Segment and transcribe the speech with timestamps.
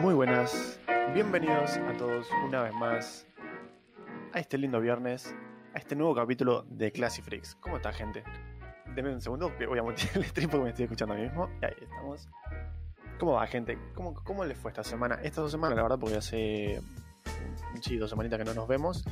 [0.00, 0.78] Muy buenas,
[1.12, 3.26] bienvenidos a todos una vez más
[4.32, 5.34] a este lindo viernes,
[5.74, 7.56] a este nuevo capítulo de Classy Freaks.
[7.56, 8.22] ¿Cómo está, gente?
[8.94, 11.50] Denme un segundo, voy a montar el stream porque me estoy escuchando a mí mismo.
[11.60, 12.28] Y ahí estamos.
[13.18, 13.76] ¿Cómo va, gente?
[13.96, 15.16] ¿Cómo, ¿Cómo les fue esta semana?
[15.16, 16.80] Estas dos semanas, la verdad, porque hace
[17.80, 19.04] sí, dos semanitas que no nos vemos.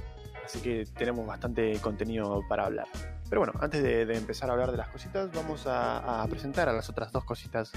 [0.45, 2.87] Así que tenemos bastante contenido para hablar.
[3.29, 6.69] Pero bueno, antes de, de empezar a hablar de las cositas, vamos a, a presentar
[6.69, 7.73] a las otras dos cositas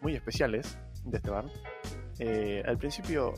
[0.00, 1.44] muy especiales de este bar.
[2.18, 3.34] Eh, al principio,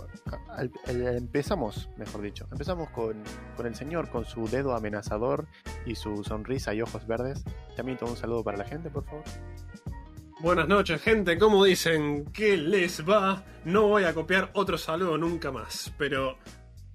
[0.87, 3.23] empezamos, mejor dicho, empezamos con,
[3.57, 5.47] con el señor con su dedo amenazador
[5.85, 7.45] y su sonrisa y ojos verdes.
[7.77, 9.25] También un saludo para la gente, por favor.
[10.41, 11.37] Buenas noches, gente.
[11.37, 12.27] ¿Cómo dicen?
[12.27, 13.43] ¿Qué les va?
[13.65, 16.39] No voy a copiar otro saludo nunca más, pero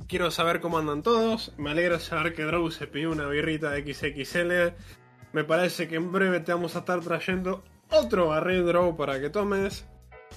[0.07, 1.54] quiero saber cómo andan todos.
[1.57, 4.81] Me alegra saber que Drow se pidió una birrita de XXL.
[5.34, 9.29] Me parece que en breve te vamos a estar trayendo otro barril Drow para que
[9.29, 9.85] tomes.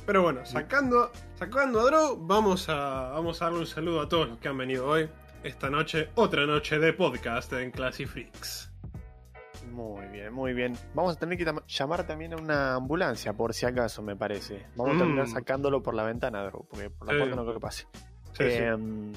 [0.07, 4.29] Pero bueno, sacando, sacando a Drow, vamos a, vamos a darle un saludo a todos
[4.29, 5.09] los que han venido hoy.
[5.43, 8.71] Esta noche, otra noche de podcast en Classy Freaks.
[9.73, 10.77] Muy bien, muy bien.
[10.95, 14.65] Vamos a tener que llamar también a una ambulancia, por si acaso, me parece.
[14.77, 14.99] Vamos a Mm.
[14.99, 17.19] terminar sacándolo por la ventana, Drew, porque por la Sí.
[17.19, 17.87] puerta no creo que pase.
[18.33, 18.59] Sí, sí.
[18.59, 19.13] Em,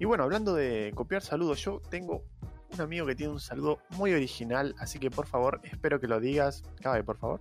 [0.00, 2.24] Y bueno, hablando de copiar saludos, yo tengo
[2.74, 6.18] un amigo que tiene un saludo muy original, así que por favor, espero que lo
[6.18, 6.64] digas.
[6.82, 7.40] Cabe, por favor.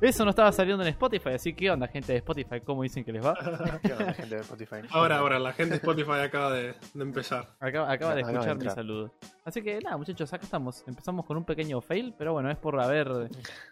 [0.00, 2.60] Eso no estaba saliendo en Spotify, así que ¿qué onda, gente de Spotify?
[2.60, 3.34] ¿Cómo dicen que les va?
[3.82, 4.76] ¿Qué onda, gente de Spotify?
[4.90, 7.54] Ahora, ahora, la gente de Spotify acaba de, de empezar.
[7.60, 9.12] Acaba, acaba de escuchar mi saludo.
[9.44, 10.84] Así que nada, muchachos, acá estamos.
[10.86, 13.08] Empezamos con un pequeño fail, pero bueno, es por haber,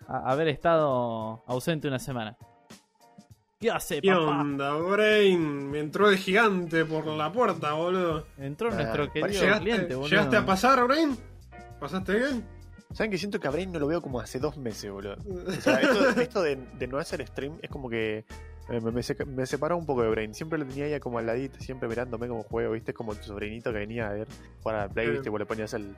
[0.06, 2.36] a- haber estado ausente una semana.
[3.60, 4.40] ¿Qué hace, ¿Qué papá?
[4.40, 5.70] onda, Brain?
[5.70, 8.26] Me entró el gigante por la puerta, boludo.
[8.36, 10.08] Entró Ah, nuestro querido ¿Llegaste, cliente, boludo.
[10.10, 11.16] ¿Llegaste a pasar, Brain?
[11.78, 12.44] ¿Pasaste bien?
[12.92, 15.16] ¿Saben que siento que a Brain no lo veo como hace dos meses, boludo?
[15.46, 18.24] O sea, esto, esto de, de no hacer stream es como que
[18.68, 20.34] eh, me, me, separó un poco de Brain.
[20.34, 22.92] Siempre lo tenía ahí como al ladito, siempre mirándome como juego, ¿viste?
[22.94, 24.28] Como tu sobrinito que venía a ver
[24.62, 25.10] jugar al Play.
[25.10, 25.30] ¿viste?
[25.30, 25.94] Vos le ponías el,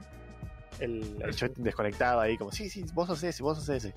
[0.80, 3.94] el, el joystick desconectado ahí, como, sí, sí, vos sos ese, vos sos ese.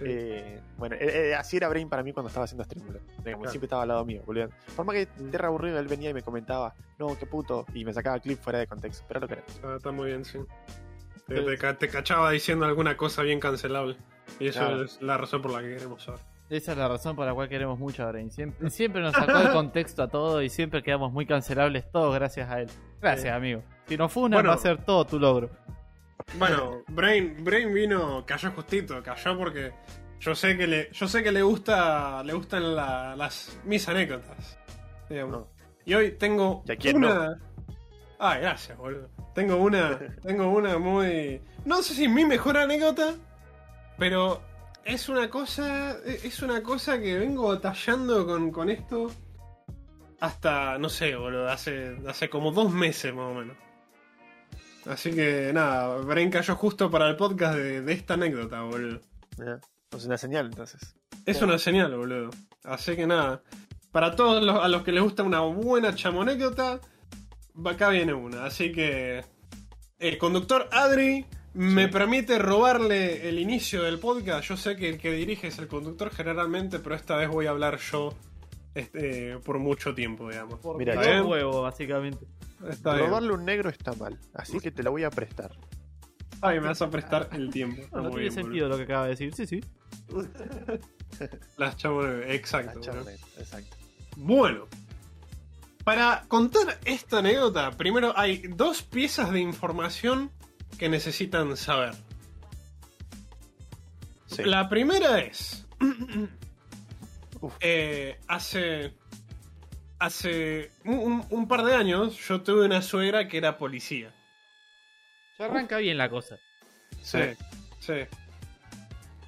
[0.00, 3.02] Eh, bueno, eh, así era Brain para mí cuando estaba haciendo stream, boludo.
[3.16, 3.50] Como Claro.
[3.50, 4.48] Siempre estaba al lado mío, boludo.
[4.76, 7.92] Por más que era aburrido, él venía y me comentaba, no, qué puto, y me
[7.92, 9.44] sacaba clip fuera de contexto, pero lo que era.
[9.64, 10.38] Ah, está muy bien, sí.
[11.34, 13.96] Te, te ca- te cachaba diciendo alguna cosa bien cancelable.
[14.38, 14.84] Y eso Claro.
[14.84, 16.20] es la razón por la que queremos saber.
[16.50, 18.30] Esa es la razón por la cual queremos mucho a Brain.
[18.30, 22.50] Siempre, siempre nos sacó de contexto a todo y siempre quedamos muy cancelables todos gracias
[22.50, 22.68] a él.
[23.00, 23.28] Gracias, Sí.
[23.28, 23.62] amigo.
[23.86, 24.48] Si no fue una, Bueno.
[24.50, 25.50] va a ser todo tu logro.
[26.38, 29.72] Bueno, Brain, Brain vino, cayó justito, cayó porque
[30.20, 34.58] yo sé que le, yo sé que le gusta, le gustan la- las mis anécdotas.
[35.08, 35.32] digamos.
[35.32, 35.48] No.
[35.84, 37.38] Y hoy tengo ¿Y a quién una.
[38.22, 39.08] Ay, gracias, boludo.
[39.34, 43.14] Tengo una, tengo una muy, no sé si mi mejor anécdota,
[43.96, 44.42] pero
[44.84, 49.10] es una cosa, es una cosa que vengo batallando con, con esto
[50.20, 53.56] hasta, no sé, boludo, hace, hace como dos meses más o menos.
[54.84, 59.00] Así que nada, Brain cayó justo para el podcast de, de esta anécdota, boludo.
[59.38, 59.60] ¿ya?
[59.96, 60.94] Es una señal, entonces.
[61.24, 62.28] Es una señal, boludo.
[62.64, 63.42] Así que nada,
[63.92, 66.80] para todos los, a los que les gusta una buena chamonécdota,
[67.68, 68.44] acá viene una.
[68.44, 69.24] Así que
[69.98, 74.48] el conductor Adri me permite robarle el inicio del podcast.
[74.48, 77.50] Yo sé que el que dirige es el conductor generalmente, pero esta vez voy a
[77.50, 78.14] hablar yo
[78.74, 80.60] este, por mucho tiempo, digamos.
[80.78, 81.26] Mira, ¿Está Todo bien?
[81.30, 82.26] huevo, básicamente.
[82.68, 83.06] Está bien.
[83.06, 85.50] Robarle un negro está mal, así que te la voy a prestar.
[86.42, 87.82] Ay, me vas a prestar el tiempo.
[87.92, 89.34] No, no tiene bien, sentido lo que acaba de decir.
[89.34, 89.60] Sí, sí.
[91.58, 92.80] Las chamonécdotas, exacto.
[92.80, 93.76] Charlet, exacto.
[94.16, 94.66] Bueno,
[95.84, 100.30] para contar esta anécdota, primero hay dos piezas de información
[100.78, 101.94] que necesitan saber.
[104.26, 104.42] Sí.
[104.44, 105.66] La primera es,
[107.60, 108.92] eh, hace
[109.98, 114.14] hace un, un- un par de años yo tuve una suegra que era policía.
[115.38, 116.38] Ya arranca bien la cosa.
[117.02, 117.18] Sí,
[117.80, 117.94] sí.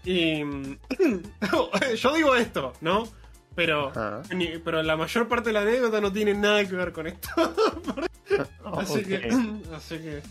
[0.05, 0.43] Y
[1.99, 3.05] yo digo esto, ¿no?
[3.55, 4.23] Pero, Ajá.
[4.65, 7.29] pero la mayor parte de la anécdota no tiene nada que ver con esto.
[8.79, 9.17] Así que,
[9.75, 10.23] así que,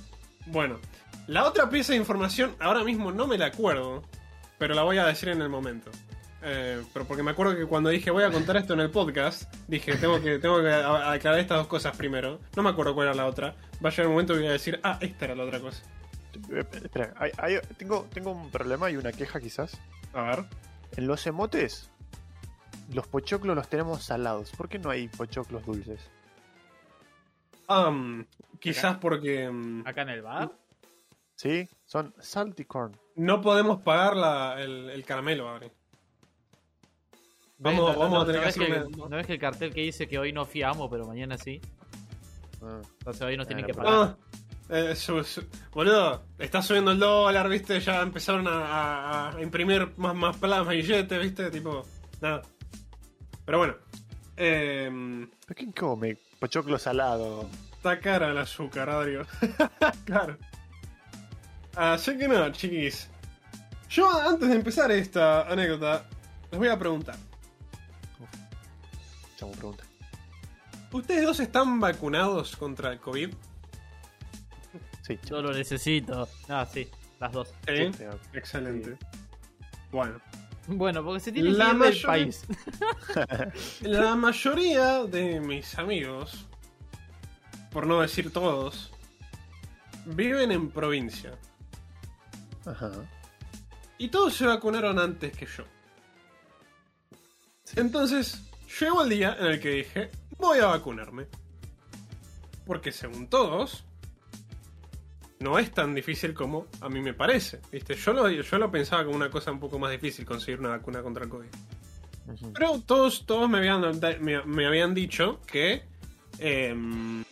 [0.48, 0.80] bueno.
[1.28, 4.02] La otra pieza de información, ahora mismo no me la acuerdo,
[4.58, 5.92] pero la voy a decir en el momento.
[6.44, 9.44] Eh, pero porque me acuerdo que cuando dije voy a contar esto en el podcast,
[9.68, 12.40] dije tengo que, tengo que aclarar estas dos cosas primero.
[12.56, 13.56] No me acuerdo cuál era la otra.
[13.86, 15.84] Va a llegar un momento que voy a decir, ah, esta era la otra cosa.
[16.52, 19.78] Eh, Espera, hay- hay- tengo, tengo un problema y una queja quizás.
[20.14, 20.46] A ver.
[20.98, 21.90] En los emotes,
[22.94, 24.52] los pochoclos los tenemos salados.
[24.52, 26.02] ¿Por qué no hay pochoclos dulces?
[27.70, 28.26] Um,
[28.60, 29.48] quizás porque.
[29.50, 30.52] um, Acá en el bar.
[31.36, 31.68] ¿Sí?
[31.86, 32.92] Son salty corn.
[33.16, 35.72] no podemos pagar la, el, el caramelo, Adri.
[37.58, 39.74] Vamos, vamos no, a tener no que hacer que, una- ¿No ves que el cartel
[39.74, 41.62] que dice que hoy no fiamos, pero mañana sí?
[42.62, 44.18] Ah, Entonces hoy nos tienen que Bueno, pagar.
[44.70, 48.66] Ah, eh, su- su- boludo, está subiendo el dólar, viste, ya empezaron a,
[49.30, 51.86] a- a imprimir más, más plata, más billetes, viste, tipo,
[52.20, 52.42] nada.
[53.46, 53.76] Pero bueno,
[54.38, 56.18] eh, ¿Pero quién come?
[56.40, 57.48] Pochoclo salado.
[57.76, 59.26] está cara el azúcar, Adrio.
[60.06, 60.38] claro.
[61.76, 63.10] Así que nada, chiquis.
[63.90, 66.06] Yo antes de empezar esta anécdota,
[66.50, 67.16] les voy a preguntar.
[69.38, 69.84] Chamo pregunta.
[70.92, 73.34] ¿Ustedes dos están vacunados contra el COVID?
[75.04, 76.28] Sí, Yo lo necesito.
[76.50, 76.90] Ah, sí,
[77.20, 77.54] las dos.
[77.68, 77.92] Sí.
[77.94, 78.04] sí,
[78.34, 78.98] Excelente.
[79.92, 80.20] Bueno.
[80.68, 82.46] Bueno, porque se tiene La que ir del mayoría- país.
[83.82, 86.46] La mayoría de mis amigos,
[87.72, 88.92] por no decir todos,
[90.06, 91.38] viven en provincia.
[92.66, 92.92] Ajá.
[93.98, 95.64] Y todos se vacunaron antes que yo.
[97.76, 98.42] Entonces,
[98.80, 101.28] llegó el día en el que dije, voy a vacunarme.
[102.66, 103.84] Porque según todos,
[105.42, 107.60] no es tan difícil como a mí me parece.
[107.72, 107.96] ¿viste?
[107.96, 111.02] Yo, lo, yo lo pensaba como una cosa un poco más difícil conseguir una vacuna
[111.02, 111.48] contra el COVID.
[112.54, 113.82] Pero todos, todos me, habían,
[114.22, 115.84] me, me habían dicho que
[116.40, 117.24] em,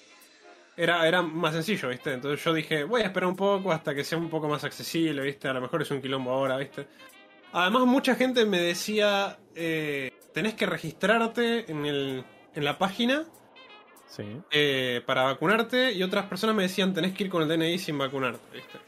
[0.75, 2.13] era, era más sencillo, ¿viste?
[2.13, 5.21] Entonces yo dije, voy a esperar un poco hasta que sea un poco más accesible,
[5.21, 5.47] ¿viste?
[5.47, 6.87] A lo mejor es un quilombo ahora, ¿viste?
[7.51, 12.23] Además, mucha gente me decía, eh, tenés que registrarte en, el,
[12.53, 13.25] en la página
[14.51, 17.97] Eh, para vacunarte y otras personas me decían, tenés que ir con el DNI sin
[17.97, 18.79] vacunarte, ¿viste?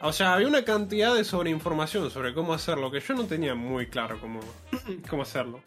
[0.00, 3.86] O sea, había una cantidad de sobreinformación sobre cómo hacerlo que yo no tenía muy
[3.86, 4.40] claro cómo,
[5.10, 5.60] cómo hacerlo.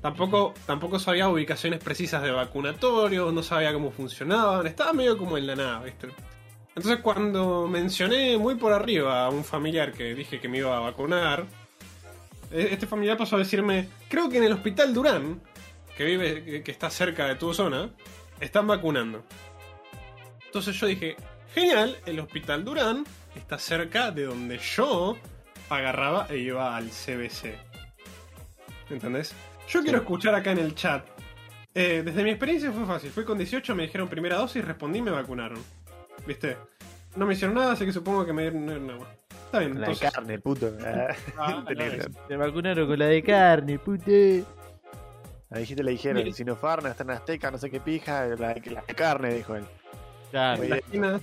[0.00, 5.46] Tampoco, tampoco sabía ubicaciones precisas de vacunatorios, no sabía cómo funcionaban, estaba medio como en
[5.46, 6.08] la nada, ¿viste?
[6.76, 10.80] Entonces cuando mencioné muy por arriba a un familiar que dije que me iba a
[10.80, 11.46] vacunar,
[12.52, 15.40] e- este familiar pasó a decirme, creo que en el hospital Durán,
[15.98, 17.90] que vive, que- está cerca de tu zona,
[18.40, 19.24] están vacunando.
[20.46, 21.16] Entonces yo dije,
[21.52, 23.04] genial, el hospital Durán
[23.34, 25.18] está cerca de donde yo
[25.68, 27.54] agarraba e iba al CBC.
[28.90, 29.34] ¿Entendés?
[29.68, 31.04] Yo quiero escuchar acá en el chat.
[31.74, 33.10] Eh, desde mi experiencia fue fácil.
[33.10, 35.58] Fui con 18, me dijeron primera dosis, respondí y me vacunaron.
[36.26, 36.56] ¿Viste?
[37.16, 39.10] No me hicieron nada, así que supongo que me dieron agua.
[39.46, 40.12] Está bien, La de entonces.
[40.12, 40.72] carne, puto.
[40.86, 41.08] Ah,
[41.38, 41.64] Ah.
[42.28, 44.44] Se vacunaron con la de carne, pute.
[45.50, 46.32] La hijita le dijeron, Mire.
[46.32, 48.54] Sinopharm está en Azteca, no sé qué pija, la,
[48.94, 49.64] carne, dijo él.
[50.30, 50.62] Claro.
[50.62, 51.20] En la esquina,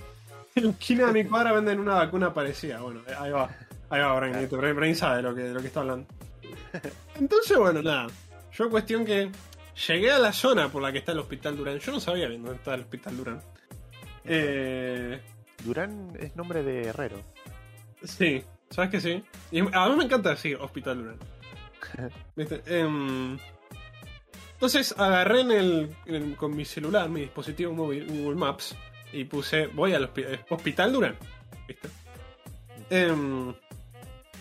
[0.54, 2.80] en la esquina de mi cuadra venden una vacuna parecida.
[2.80, 3.48] Bueno, ahí va.
[3.88, 4.38] Ahí va, Brain.
[4.40, 4.56] ¿viste?
[4.56, 6.06] Brain, Brain sabe de lo, que, de lo que está hablando.
[7.14, 8.08] Entonces, bueno, nada.
[8.52, 9.30] Yo cuestión que
[9.86, 11.78] llegué a la zona por la que está el Hospital Durán.
[11.78, 13.40] Yo no sabía bien dónde está el Hospital Durán.
[14.24, 15.20] Eh,
[15.64, 17.18] Durán es nombre de herrero.
[18.02, 19.22] sí, ¿sabes que sí?
[19.52, 21.18] Y a mí me encanta decir Hospital Durán.
[22.36, 22.62] ¿Viste?
[22.66, 23.38] Em,
[24.56, 28.74] entonces agarré en el, en el- con mi celular, mi dispositivo móvil, Google Maps,
[29.12, 31.16] y puse, voy al hospi- eh, Hospital Durán.
[31.68, 31.88] ¿Viste?
[32.90, 33.54] Em,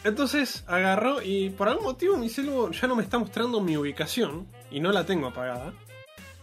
[0.04, 4.48] entonces agarró y por algún motivo mi celular ya no me está mostrando mi ubicación
[4.72, 5.74] y no la tengo apagada.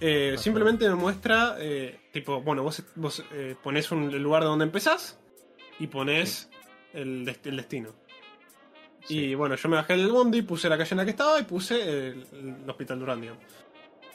[0.00, 4.48] Eh, simplemente me muestra, eh, tipo, bueno, vos, vos eh, pones un, el lugar de
[4.48, 5.18] donde empezás
[5.78, 6.50] y pones
[6.92, 7.90] el, dest- el destino.
[9.08, 11.44] Y bueno, yo me bajé del bondi, puse la calle en la que estaba y
[11.44, 13.42] puse el, el hospital Durán, digamos.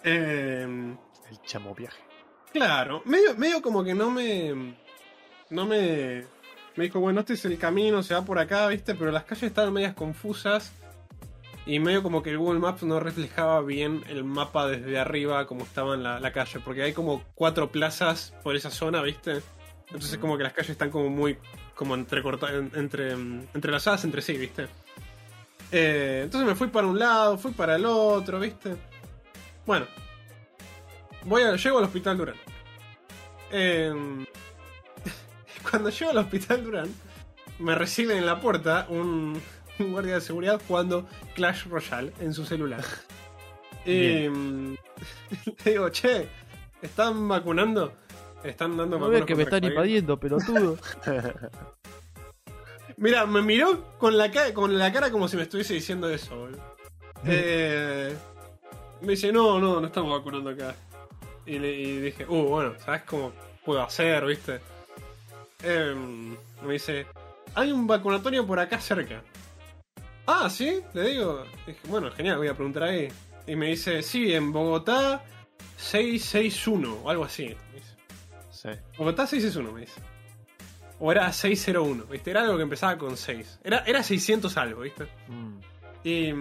[0.03, 0.91] Em,
[1.29, 2.01] El chamo viaje.
[2.53, 4.75] Claro, medio, medio como que no me.
[5.49, 6.25] No me.
[6.75, 8.93] Me dijo, bueno, este es el camino, se va por acá, ¿viste?
[8.93, 10.73] Pero las calles estaban medias confusas.
[11.65, 15.63] Y medio como que el Google Maps no reflejaba bien el mapa desde arriba como
[15.63, 16.61] estaba en la, la calle.
[16.61, 19.41] Porque hay como cuatro plazas por esa zona, ¿viste?
[19.87, 21.37] Entonces como que las calles están como muy.
[21.75, 24.67] como entrecortadas, entre, entrelazadas entre sí, ¿viste?
[25.71, 28.75] Eh, entonces me fui para un lado, fui para el otro, ¿viste?
[29.67, 29.85] Bueno,
[31.25, 32.35] voy a, llego al hospital Durán.
[33.51, 33.93] Eh,
[35.69, 36.95] cuando llego al hospital Durán,
[37.59, 39.39] me recibe en la puerta un,
[39.79, 41.05] un guardia de seguridad jugando
[41.35, 42.83] Clash Royale en su celular.
[43.85, 44.75] Y mm,
[45.63, 46.27] le digo, che,
[46.81, 47.93] ¿están vacunando?
[48.43, 50.77] Están dando No vacunas que me están el COVID?" invadiendo, pelotudo.
[52.97, 56.75] Mira, me miró con la, con la cara como si me estuviese diciendo eso, boludo.
[57.23, 58.13] Eh,
[59.01, 60.75] me dice, no, no, no estamos vacunando acá.
[61.45, 63.31] Y, le, y dije, uh, bueno, ¿sabes cómo
[63.63, 64.59] puedo hacer, viste?
[65.63, 67.07] Em, me dice,
[67.55, 69.21] hay un vacunatorio por acá cerca.
[70.25, 70.81] Ah, ¿sí?
[70.93, 71.43] Le digo.
[71.65, 73.07] Dije, bueno, genial, voy a preguntar ahí.
[73.47, 75.23] Y me dice, sí, en Bogotá
[75.77, 77.43] 661 o algo así.
[77.45, 77.95] me dice.
[78.51, 78.69] Sí.
[78.97, 80.01] Bogotá 661, me dice.
[80.99, 82.31] o era 601, ¿viste?
[82.31, 83.59] Era algo que empezaba con 6.
[83.63, 85.07] Era, era 600 algo, ¿viste?
[85.27, 85.59] Mm,
[86.03, 86.25] Y.
[86.25, 86.35] el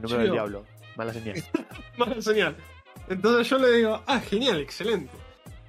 [0.00, 0.64] número del diablo.
[0.96, 1.42] Mala señal.
[1.98, 2.56] Mala señal.
[3.08, 5.12] Entonces yo le digo, ah, genial, excelente.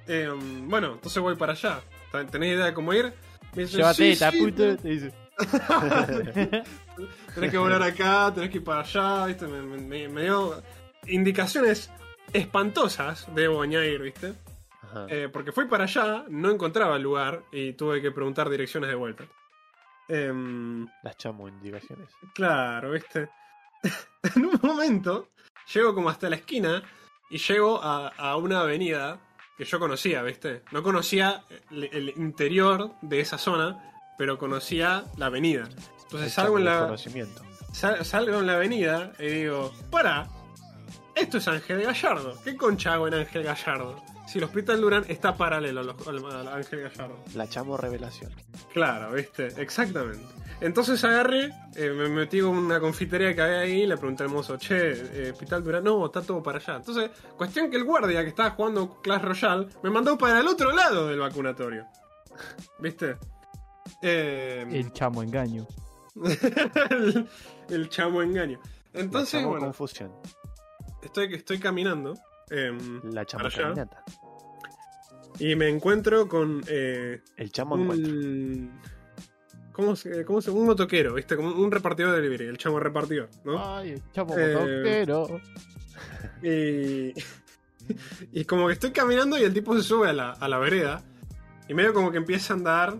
[0.06, 0.28] Eh,
[0.64, 1.80] bueno, entonces voy para allá.
[2.30, 3.12] ¿Tenés idea de cómo ir?
[3.54, 5.12] Me dice, Llévate, "Sí, puta", te dice.
[7.34, 9.46] tenés que volar acá, tenés que ir para allá, ¿viste?
[9.46, 10.62] Me, me- me dio
[11.06, 11.90] indicaciones
[12.32, 14.34] espantosas, debo añadir, ¿viste?
[14.82, 15.06] Ajá.
[15.08, 18.96] Eh, porque fui para allá, no encontraba el lugar y tuve que preguntar direcciones de
[18.96, 19.24] vuelta.
[20.08, 22.08] Em, Las chamo indicaciones.
[22.34, 23.28] claro, ¿viste?
[24.36, 25.28] en un momento
[25.72, 26.82] llego como hasta la esquina
[27.30, 29.20] y llego a, a una avenida
[29.56, 30.62] que yo conocía, ¿viste?
[30.72, 35.68] No conocía el, el interior de esa zona, pero conocía la avenida.
[36.04, 36.80] Entonces salgo en la.
[37.72, 40.28] Sal- salgo en la avenida y digo, para,
[41.20, 42.38] esto es Ángel Gallardo.
[42.44, 44.02] ¿Qué concha hago en Ángel Gallardo?
[44.26, 47.18] Si el Hospital Durán está paralelo al, al Ángel Gallardo.
[47.34, 48.30] La chamo revelación.
[48.72, 49.46] Claro, ¿viste?
[49.56, 50.24] Exactamente.
[50.60, 54.28] Entonces agarré, eh, me metí con una confitería que había ahí y le pregunté al
[54.30, 56.76] mozo, che, eh, Hospital Durán, no, está todo para allá.
[56.76, 60.72] Entonces, cuestión que el guardia que estaba jugando Clash Royale me mandó para el otro
[60.72, 61.86] lado del vacunatorio.
[62.80, 63.16] ¿Viste?
[64.02, 65.66] Eh, El chamo engaño.
[66.90, 67.28] el,
[67.70, 68.60] el chamo engaño.
[68.92, 70.12] Entonces, chamo bueno, confusión.
[71.08, 72.14] Estoy, estoy caminando
[72.50, 73.38] em, La allá.
[73.38, 74.04] caminata.
[75.38, 78.12] y me encuentro con eh, El chamo encuentro.
[78.12, 78.80] un.
[79.72, 81.36] ¿Cómo se, cómo se Un motoquero, ¿viste?
[81.36, 83.76] Como un repartidor de delivery, el chamo repartidor, ¿no?
[83.76, 85.40] Ay, el chamo Eh, motoquero.
[86.42, 87.14] Y.
[88.32, 91.02] Y como que estoy caminando y el tipo se sube a la, a la vereda.
[91.68, 92.98] Y medio como que empieza a andar.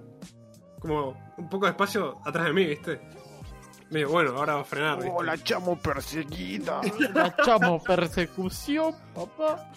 [0.79, 3.01] Como un poco despacio atrás de mí, ¿viste?
[3.91, 5.11] Bueno, ahora va a frenar, ¿viste?
[5.15, 6.81] Oh, la chamo perseguida.
[7.15, 9.71] La chamo persecución, papá.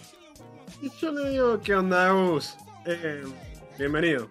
[0.82, 2.56] Y yo le digo, ¿qué onda, Gus?
[2.84, 3.22] Eh,
[3.78, 4.28] bienvenido.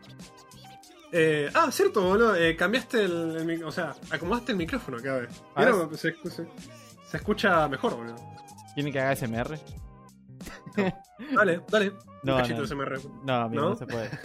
[1.12, 2.36] Eh, ah, cierto, boludo.
[2.36, 5.42] eh, cambiaste el, el mic- O sea, acomodaste el micrófono cada vez.
[5.56, 6.48] Pero se, se-
[7.10, 8.16] se escucha mejor, boludo.
[8.76, 9.60] ¿Tiene que haga SMR?
[11.36, 11.92] Dale, dale.
[12.24, 12.62] No, un cachito no.
[12.62, 13.00] de SMR.
[13.26, 13.70] No, amigo, ¿No?
[13.72, 14.10] no, se puede.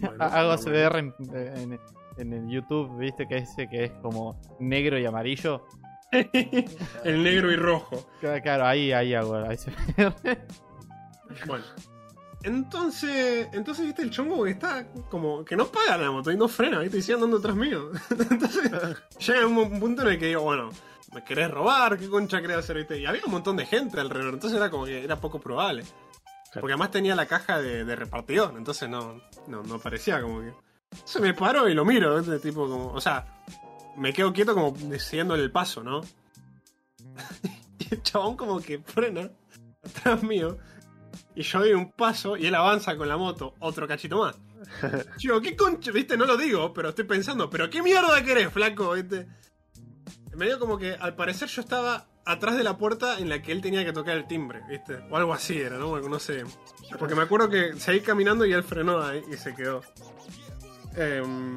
[0.00, 0.58] Bueno, Hago no.
[0.58, 1.80] SMR en, en,
[2.18, 5.64] en el YouTube, viste que ese que es como negro y amarillo.
[6.12, 8.08] el negro y rojo.
[8.20, 10.38] Claro, Claro, ahí, ahí hago ASMR.
[11.46, 11.64] Bueno.
[12.44, 16.46] Entonces, entonces, viste, el chongo que está como que no paga la moto y no
[16.46, 17.90] frena, viste, y sigue andando atrás mío.
[18.10, 18.70] Entonces,
[19.18, 20.70] llega un, un punto en el que digo, bueno,
[21.12, 21.98] ¿me querés robar?
[21.98, 22.98] ¿Qué concha querés hacer, viste?
[22.98, 25.84] Y había un montón de gente alrededor, entonces era como que era poco probable.
[26.52, 30.52] Porque además tenía la caja de, de repartidor, entonces no, no, no parecía como que.
[31.04, 32.38] Se me paro y lo miro, ¿viste?
[32.38, 32.92] tipo como.
[32.92, 33.42] O sea,
[33.96, 36.00] me quedo quieto como siguiéndole el paso, ¿no?
[37.78, 39.30] y el chabón como que frena
[39.84, 40.58] atrás mío.
[41.34, 44.36] Y yo doy un paso y él avanza con la moto otro cachito más.
[45.18, 45.92] Yo ¿qué concha?
[45.92, 46.16] ¿Viste?
[46.16, 48.92] No lo digo, pero estoy pensando, ¿pero qué mierda querés, flaco?
[48.92, 49.26] ¿Viste?
[50.34, 53.52] Me dio como que al parecer yo estaba atrás de la puerta en la que
[53.52, 54.98] él tenía que tocar el timbre, ¿viste?
[55.10, 55.98] O algo así era, ¿no?
[56.00, 56.44] No sé.
[56.98, 59.82] Porque me acuerdo que seguí caminando y él frenó ahí y se quedó.
[60.96, 61.56] Em,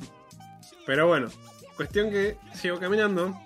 [0.86, 1.30] pero bueno,
[1.76, 3.40] cuestión que sigo caminando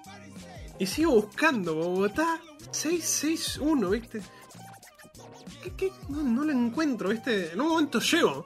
[0.80, 2.40] y sigo buscando Bogotá
[2.72, 4.22] 661, ¿viste?
[5.64, 5.92] ¿Qué, qué?
[6.10, 7.54] No, no lo encuentro, ¿viste?
[7.54, 8.46] En un momento llego,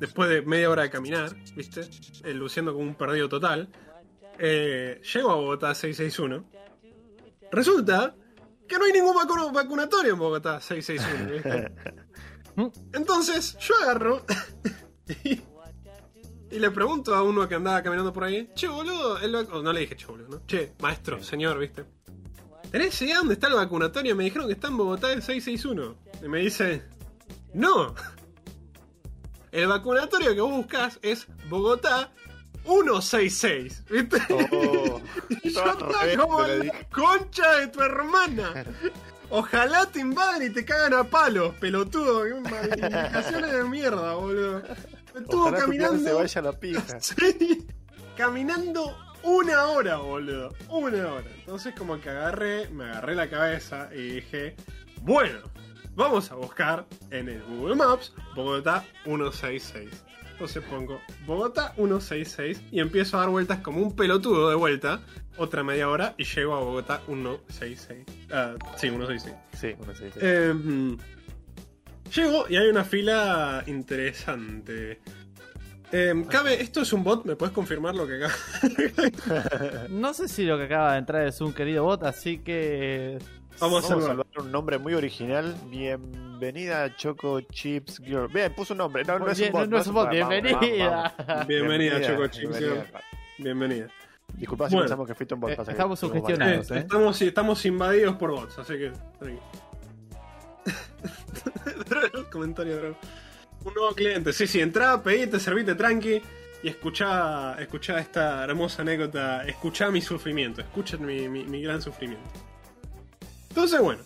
[0.00, 1.82] después de media hora de caminar, ¿viste?
[2.24, 3.68] Eh, luciendo como un perdido total.
[4.38, 6.44] Eh, llego a Bogotá 661.
[7.50, 8.14] Resulta
[8.66, 9.14] que no hay ningún
[9.52, 11.72] vacunatorio en Bogotá 661, ¿viste?
[12.92, 14.24] Entonces yo agarro
[15.24, 15.40] y,
[16.50, 19.62] y le pregunto a uno que andaba caminando por ahí, che boludo, el vac- oh,
[19.62, 20.46] no le dije che boludo, ¿no?
[20.46, 21.84] Che, maestro, señor, ¿viste?
[22.70, 24.14] ¿Tenés idea dónde está el vacunatorio?
[24.16, 25.96] Me dijeron que está en Bogotá el 661.
[26.22, 26.82] Y me dice,
[27.54, 27.94] no.
[29.52, 32.12] El vacunatorio que vos buscás es Bogotá
[32.66, 34.18] 166, ¿viste?
[34.52, 35.00] Oh,
[35.42, 36.86] Y yo estaba como la dije.
[36.92, 38.64] concha de tu hermana.
[39.30, 42.26] Ojalá te invadan y te cagan a palos, pelotudo.
[42.36, 44.62] Indicaciones de mierda, boludo.
[45.20, 46.16] Estuvo Ojalá tía se caminando.
[46.16, 47.00] vaya la pija.
[47.00, 47.66] Sí,
[48.16, 50.54] caminando una hora, boludo.
[50.68, 51.24] Una hora.
[51.38, 54.56] Entonces, como que agarré, me agarré la cabeza y dije:
[55.02, 55.38] Bueno,
[55.94, 59.88] vamos a buscar en el Google Maps Bogotá 166.
[60.32, 65.00] Entonces pongo Bogotá 166 y empiezo a dar vueltas como un pelotudo de vuelta.
[65.36, 68.04] Otra media hora y llego a Bogotá 166.
[68.32, 69.36] Ah, sí, 166.
[69.52, 70.18] Sí, bueno, sí, sí.
[70.20, 70.96] Em,
[72.08, 75.00] llego y hay una fila interesante.
[75.90, 77.24] Eh, Cabe, ¿esto es un bot?
[77.24, 78.34] ¿Me puedes confirmar lo que acá?
[79.88, 83.18] No sé si lo que acaba de entrar es un querido bot, así que.
[83.60, 84.08] Vamos a Vamos a saludar.
[84.08, 85.54] saludar un nombre muy original.
[85.68, 88.28] Bienvenida Choco Chips Girl.
[88.28, 89.02] Bien, puso un nombre.
[89.04, 89.68] No, no es un bot.
[89.68, 91.14] no es un bot, vamos, vamos, bienvenida.
[91.26, 91.46] vamos.
[91.48, 92.58] Bienvenida, Choco Chips.
[92.58, 92.86] bienvenida.
[93.38, 93.88] Bienvenida.
[94.34, 94.84] Disculpa si Bueno.
[94.84, 95.50] pensamos que fuiste un bot.
[95.50, 96.70] Eh, estamos sugestionados.
[96.70, 98.92] Eh, estamos, estamos invadidos por bots, así que.
[102.30, 102.96] Comentario Drogo.
[103.64, 104.32] Un nuevo cliente.
[104.32, 106.22] Sí, sí, entrá, pedite, servite tranqui
[106.62, 109.44] y escuchá, escuchá esta hermosa anécdota.
[109.44, 112.28] Escuchá mi sufrimiento, escucha mi, gran sufrimiento.
[113.48, 114.02] Entonces, bueno.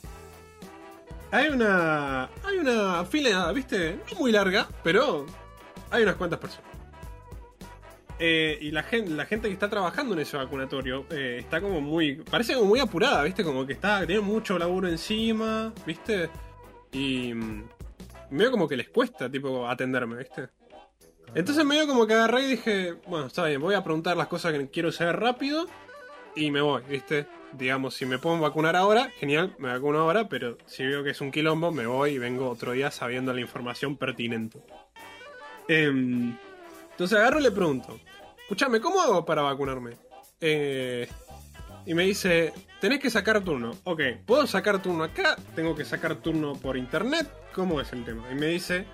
[1.31, 2.25] Hay una.
[2.45, 5.25] Hay una fila, viste, no muy larga, pero
[5.91, 6.71] hay unas cuantas personas.
[8.19, 11.81] Eh, y la gente, la gente que está trabajando en ese vacunatorio eh, está como
[11.81, 12.17] muy.
[12.17, 13.43] Parece como muy apurada, ¿viste?
[13.43, 14.07] Como que está.
[14.07, 16.29] Tiene mucho laburo encima, ¿viste?
[16.93, 17.35] Y.
[17.35, 17.69] mm,
[18.33, 20.49] medio como que les cuesta, tipo, atenderme, ¿viste?
[21.35, 24.53] Entonces medio como que agarré y dije, bueno, está bien, voy a preguntar las cosas
[24.53, 25.67] que quiero saber rápido
[26.35, 27.27] y me voy, ¿viste?
[27.53, 31.21] Digamos, si me puedo vacunar ahora, genial, me vacuno ahora, pero si veo que es
[31.21, 34.61] un quilombo, me voy y vengo otro día sabiendo la información pertinente.
[35.69, 36.37] Em,
[36.91, 37.99] entonces agarro y le pregunto,
[38.43, 39.93] escúchame, ¿cómo hago para vacunarme?
[40.41, 41.09] Eh,
[41.87, 43.73] y me dice, tenés que sacar turno.
[43.85, 45.37] Ok, ¿puedo sacar turno acá?
[45.55, 47.31] ¿Tengo que sacar turno por internet?
[47.55, 48.25] ¿Cómo es el tema?
[48.31, 48.85] Y me dice,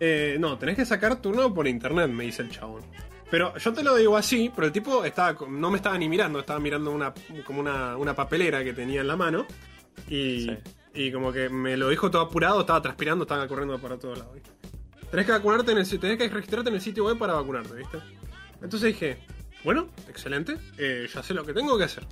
[0.00, 2.82] eh, no, tenés que sacar turno por internet, me dice el chabón.
[3.30, 6.38] Pero yo te lo digo así, pero el tipo estaba, no me estaba ni mirando,
[6.40, 7.12] estaba mirando una,
[7.44, 9.46] como una, una papelera que tenía en la mano.
[10.08, 10.56] Y, Sí.
[10.94, 14.34] y como que me lo dijo todo apurado, estaba transpirando, estaba corriendo para todos lados.
[14.34, 14.50] ¿viste?
[15.10, 17.98] Tenés que vacunarte en el tenés que registrarte en el sitio web para vacunarte, ¿viste?
[18.62, 19.18] Entonces dije,
[19.64, 22.06] bueno, excelente, eh, ya sé lo que tengo que hacer.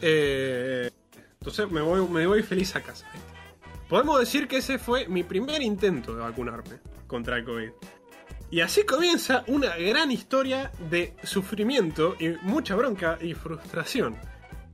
[0.00, 0.90] Eh,
[1.40, 3.06] entonces me voy, feliz a casa.
[3.12, 3.28] ¿viste?
[3.88, 7.70] Podemos decir que ese fue mi primer intento de vacunarme contra el COVID.
[8.50, 14.16] Y así comienza una gran historia de sufrimiento y mucha bronca y frustración.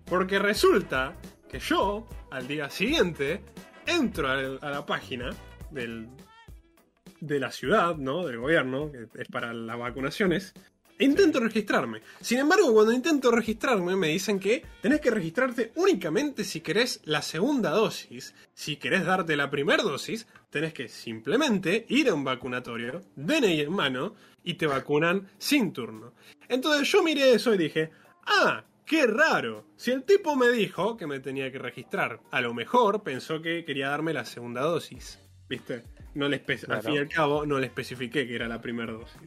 [0.07, 1.15] Porque resulta
[1.49, 3.43] que yo, al día siguiente,
[3.87, 5.31] entro a la página
[5.71, 8.27] de la ciudad, ¿no?
[8.27, 10.55] Del gobierno, que es para las vacunaciones,
[10.99, 12.01] intento registrarme.
[12.21, 17.23] Sin embargo, cuando intento registrarme, me dicen que tenés que registrarte únicamente si querés la
[17.23, 18.35] segunda dosis.
[18.55, 23.73] Si querés darte la primera dosis, tenés que simplemente ir a un vacunatorio, DNI en
[23.73, 26.15] mano, y te vacunan sin turno.
[26.49, 27.91] Entonces yo miré eso y dije,
[28.27, 29.67] ah, qué raro.
[29.77, 33.65] Si el tipo me dijo que me tenía que registrar, a lo mejor pensó que
[33.65, 35.19] quería darme la segunda dosis.
[35.49, 35.83] ¿Viste?
[36.15, 39.21] No le Al fin y al cabo, no le especifiqué que era la primera dosis.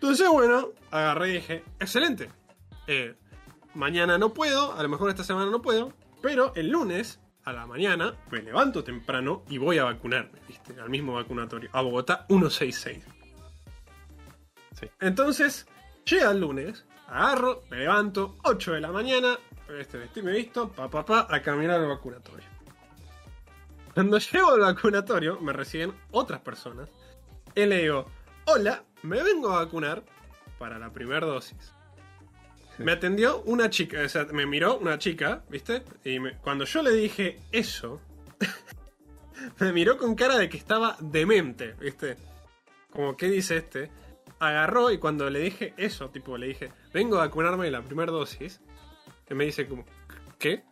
[0.00, 2.30] Entonces, bueno, agarré y dije, excelente.
[2.86, 3.16] Eh,
[3.74, 7.66] mañana no puedo, a lo mejor esta semana no puedo, pero el lunes a la
[7.66, 10.80] mañana me levanto temprano y voy a vacunarme, ¿viste?
[10.80, 13.04] Al mismo vacunatorio, a Bogotá 166.
[14.78, 14.86] Sí.
[15.00, 15.66] Entonces,
[16.04, 19.36] llega el lunes, agarro, me levanto, 8 de la mañana,
[19.76, 22.46] este, me visto, pa, pa, pa, a caminar al vacunatorio.
[23.94, 26.88] Cuando llego al vacunatorio, me reciben otras personas.
[27.54, 28.04] Y le digo,
[28.44, 30.02] hola, me vengo a vacunar
[30.58, 31.72] para la primera dosis.
[32.78, 35.82] Me atendió una chica, o sea, me miró una chica, ¿viste?
[36.04, 38.00] Y me- cuando yo le dije eso,
[39.60, 42.16] me miró con cara de que estaba demente, ¿viste?
[42.90, 43.90] Como, ¿qué dice este?
[44.38, 48.12] Agarró y cuando le dije eso, tipo, le dije, vengo a vacunarme de la primera
[48.12, 48.60] dosis,
[49.26, 49.84] que me dice como,
[50.38, 50.62] ¿qué?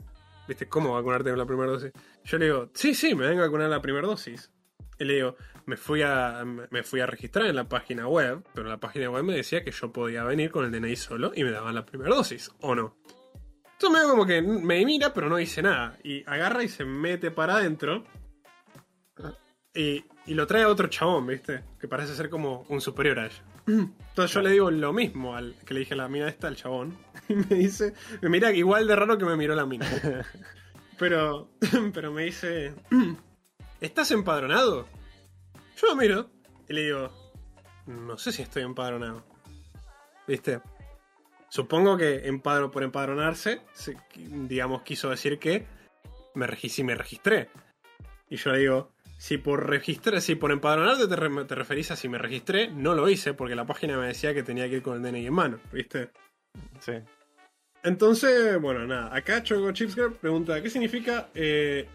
[0.47, 0.69] ¿Viste?
[0.69, 1.91] ¿Cómo vacunarte de la primera dosis?
[2.25, 4.51] Yo le digo, sí, sí, me vengo a vacunar la primera dosis.
[4.99, 5.37] Y le digo,
[5.67, 9.25] me fui, a, me fui a registrar en la página web, pero la página web
[9.25, 12.15] me decía que yo podía venir con el DNI solo y me daban la primera
[12.15, 12.97] dosis, ¿o no?
[13.73, 15.99] Entonces me como que me mira, pero no dice nada.
[16.03, 18.05] Y agarra y se mete para adentro.
[19.75, 21.63] Y, y lo trae a otro chabón, ¿viste?
[21.79, 23.43] Que parece ser como un superior a ella.
[23.67, 26.57] Entonces yo le digo lo mismo al que le dije a la mina esta, al
[26.57, 26.97] chabón.
[27.29, 29.87] Y me dice, me mira igual de raro que me miró la mina.
[30.99, 31.51] Pero,
[31.93, 32.73] pero me dice,
[33.83, 34.89] ¿estás empadronado?
[35.77, 36.31] Yo lo miro
[36.69, 37.11] y le digo,
[37.87, 39.25] no sé si estoy empadronado.
[40.27, 40.61] ¿Viste?
[41.49, 45.67] Supongo que empadro por empadronarse, se- digamos, quiso decir que
[46.35, 47.49] me regi- si me registré.
[48.29, 51.97] Y yo le digo, si por registrar, si por empadronarte te, re- te referís a
[51.97, 54.83] si me registré, no lo hice porque la página me decía que tenía que ir
[54.83, 56.11] con el DNI en mano, ¿viste?
[56.81, 56.93] Sí.
[57.85, 59.15] Entonces, bueno, nada.
[59.15, 61.87] Acá Choco Chipsker pregunta: ¿Qué significa eh,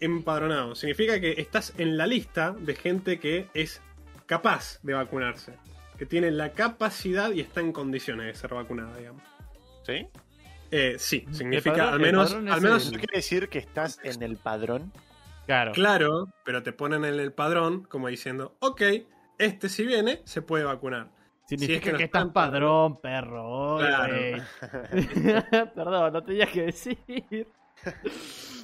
[0.00, 0.74] empadronado?
[0.74, 3.80] Significa que estás en la lista de gente que es
[4.26, 5.54] capaz de vacunarse.
[5.98, 9.22] Que tiene la capacidad y está en condiciones de ser vacunada, digamos.
[9.84, 10.06] ¿Sí?
[10.70, 12.34] Eh, sí, significa padrón- al menos.
[12.34, 14.92] Al es menos ¿Eso quiere decir que estás en el padrón?
[15.46, 15.70] Claro.
[15.72, 18.82] claro, pero te ponen en el padrón como diciendo: Ok,
[19.38, 21.08] este si viene, se puede vacunar.
[21.48, 23.76] Significa que no que está estás padrón, perro.
[23.78, 24.16] Claro.
[24.16, 24.42] güey.
[25.74, 27.46] Perdón, no tenías que decir.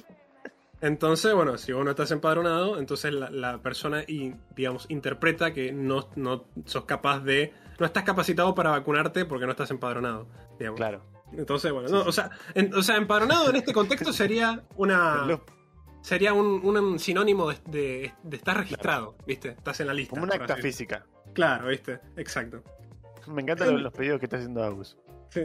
[0.83, 5.71] Entonces, bueno, si vos no estás empadronado, entonces la, la persona, y, digamos, interpreta que
[5.71, 7.53] no, no sos capaz de.
[7.79, 10.27] No estás capacitado para vacunarte porque no estás empadronado.
[10.59, 10.77] Digamos.
[10.77, 11.01] Claro.
[11.31, 12.09] Entonces, bueno, no, sí.
[12.09, 15.25] o, sea, en- o sea, empadronado en este contexto sería una.
[16.01, 19.51] Sería un, un sinónimo de, de- de estar registrado, ¿viste?
[19.51, 20.09] Estás en la lista.
[20.09, 21.05] Como un por acta física.
[21.33, 22.01] Claro, ¿viste?
[22.17, 22.61] Exacto.
[23.27, 24.97] Me encantan los, los pedidos que está haciendo Agus.
[25.29, 25.39] Sí.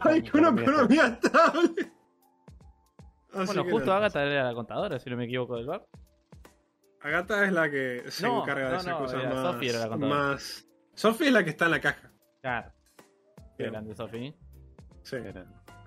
[0.30, 1.92] con Hay una economía estable.
[3.32, 3.92] Así Bueno, justo.
[3.92, 5.84] Agatha era la contadora, si no me equivoco del bar.
[7.00, 9.42] Agatha es la que se No, encarga de hacer no, cosas era más.
[9.42, 10.18] Sophie era la contadora.
[10.20, 10.68] más...
[10.94, 12.10] Sophie es la que está en la caja.
[12.42, 12.72] Claro.
[13.56, 13.70] Qué Bien.
[13.72, 14.34] grande, Sofi.
[15.02, 15.16] Sí.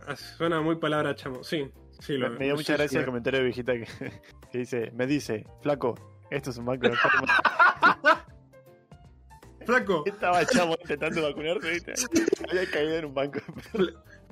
[0.07, 1.43] Ah, Suena muy palabra chamo.
[1.43, 3.73] Sí, sí, Me, lo me dio sí, mucha sí, gracia el me- comentario de viejita
[3.73, 3.85] que,
[4.51, 5.95] que dice, me dice, flaco,
[6.29, 6.95] esto es un banco de
[9.71, 11.93] Flaco, Estaba chamo intentando vacunarse, ¿viste?
[12.49, 13.39] Había caído en un banco.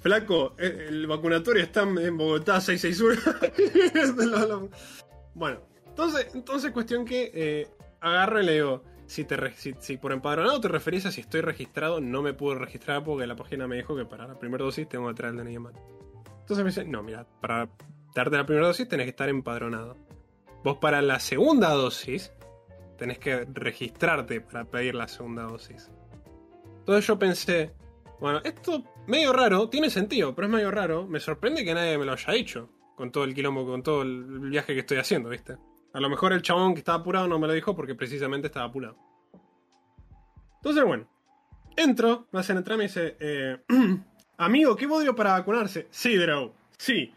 [0.02, 4.26] flaco, eh, el vacunatorio está en Bogotá 661.
[4.26, 4.70] Lo- lo-
[5.34, 7.68] bueno, entonces, entonces cuestión que eh,
[8.02, 11.22] agarro y le digo, si, te re- si, si por empadronado te referís a si
[11.22, 14.64] estoy registrado, no me puedo registrar porque la página me dijo que para la primera
[14.64, 15.80] dosis tengo que traer el DNI en mano.
[16.42, 17.70] Entonces me dice, no, mira, para
[18.16, 19.96] darte la primera dosis tenés que estar empadronado.
[20.64, 22.32] Vos para la segunda dosis
[23.00, 25.90] tenés que registrarte para pedir la segunda dosis.
[26.80, 27.72] Entonces yo pensé,
[28.20, 31.08] bueno, esto medio raro, tiene sentido, pero es medio raro.
[31.08, 34.50] Me sorprende que nadie me lo haya dicho con todo el quilombo, con todo el
[34.50, 35.56] viaje que estoy haciendo, ¿viste?
[35.94, 38.66] A lo mejor el chabón que estaba apurado no me lo dijo porque precisamente estaba
[38.66, 38.98] apurado.
[40.58, 41.08] Entonces, bueno,
[41.78, 43.58] entro, me hacen entrar y me dice, eh,
[44.38, 45.88] amigo, ¿qué odio para vacunarse?
[45.90, 47.14] Sí, Drow, sí.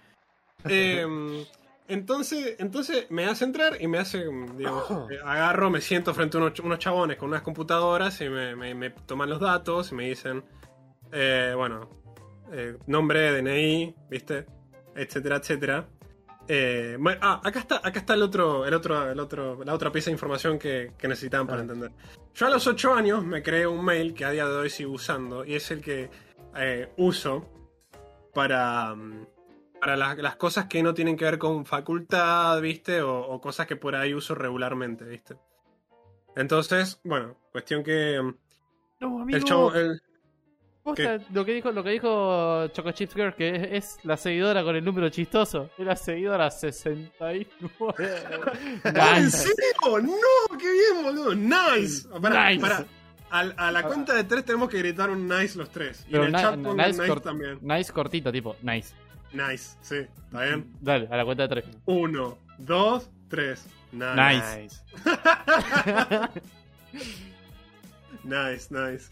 [0.64, 1.44] Em,
[1.92, 4.24] entonces, entonces me hace entrar y me hace,
[4.56, 8.56] digamos, eh, agarro, me siento frente a unos, unos chabones con unas computadoras y me,
[8.56, 10.42] me- me toman los datos y me dicen,
[11.12, 11.88] eh, bueno,
[12.52, 14.46] eh, nombre, DNI, ¿viste?
[14.94, 15.86] Etcétera, etcétera.
[16.48, 19.92] Eh, bueno, ah, acá está, acá está el otro, el otro, el otro, la otra
[19.92, 21.62] pieza de información que, que necesitaban para Ah.
[21.62, 21.92] entender.
[22.34, 24.92] Yo a los 8 años me creé un mail que a día de hoy sigo
[24.92, 26.10] usando y es el que
[26.56, 27.48] eh, uso
[28.34, 29.26] para, mm,
[29.82, 33.02] para las, las cosas que no tienen que ver con facultad, ¿viste?
[33.02, 35.34] O, o cosas que por ahí uso regularmente, ¿viste?
[36.36, 38.34] Entonces, bueno, cuestión que mm,
[39.00, 39.36] No, amigo.
[39.36, 40.00] el chavo, el-
[41.32, 44.76] lo que dijo, lo que dijo Choco Chips Girl, que es, es la seguidora con
[44.76, 45.70] el número chistoso.
[45.76, 47.46] Es la seguidora 69.
[48.84, 49.36] ¡Ah, ¿En Nice.
[49.38, 49.98] serio?
[50.00, 50.56] ¡No!
[50.58, 51.34] ¡Qué bien, boludo!
[51.34, 52.08] ¡Nice!
[52.20, 52.60] Pará, Nice.
[52.60, 52.86] pará.
[53.30, 56.04] Al- a la cuenta de tres tenemos que gritar un nice los tres.
[56.06, 57.58] Y Pero en el chat nice nice, cort- también.
[57.62, 58.94] Nice cortito, tipo, nice.
[59.32, 59.96] Nice, sí.
[59.96, 60.72] ¿Está bien?
[60.80, 61.64] Dale, a la cuenta de tres.
[61.86, 63.66] Uno, dos, tres.
[63.92, 64.60] Nice.
[64.62, 64.82] Nice.
[68.24, 69.10] Nice, nice.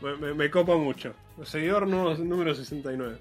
[0.00, 1.14] Me, me- me copa mucho.
[1.44, 3.18] Seguidor nu- número 69.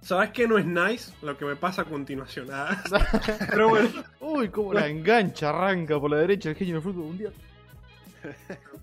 [0.00, 1.12] ¿Sabes qué no es nice?
[1.22, 2.48] Lo que me pasa a continuación.
[2.50, 2.82] Ah.
[3.50, 3.90] Pero bueno.
[4.20, 7.32] Uy, cómo la engancha, arranca por la derecha el genio fruto mundial.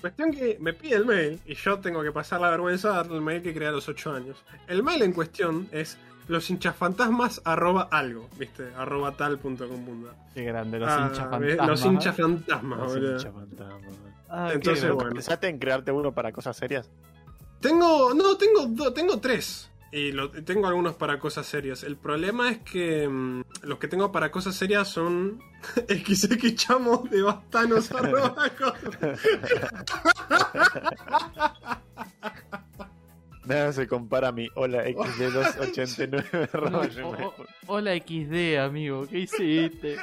[0.00, 3.14] Cuestión que me pide el mail y yo tengo que pasar la vergüenza de darle
[3.16, 4.36] el mail que creé a los 8 años.
[4.66, 8.68] El mail en cuestión es los hinchafantasmas arroba algo, ¿viste?
[8.76, 10.10] arroba tal punto com punto.
[10.34, 11.56] Qué grande, los Ah, hinchas ¿ves?
[11.56, 11.66] fantasmas.
[11.68, 13.12] Los hinchas fantasmas, Los boludo.
[13.12, 13.94] hinchas fantasmas.
[14.28, 15.10] Ah, Entonces, qué- bueno.
[15.14, 16.90] ¿Pensaste en crearte uno para cosas serias?
[17.60, 18.12] Tengo.
[18.14, 19.70] No, tengo, do- tengo tres.
[19.90, 21.82] Y lo- tengo algunos para cosas serias.
[21.82, 25.40] El problema es que mm, los que tengo para cosas serias son
[25.88, 28.34] XX chamos de bastanos arroba.
[33.46, 36.50] Nada se compara a mi hola XD289.
[36.52, 36.86] arroba
[37.66, 39.96] hola XD, amigo, ¿qué hiciste?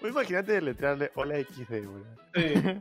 [0.00, 2.06] Vos Imagínate letrearle hola XD, boludo.
[2.34, 2.80] Sí.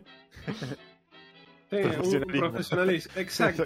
[1.71, 3.11] Sí, un profesionalismo.
[3.19, 3.63] Exacto.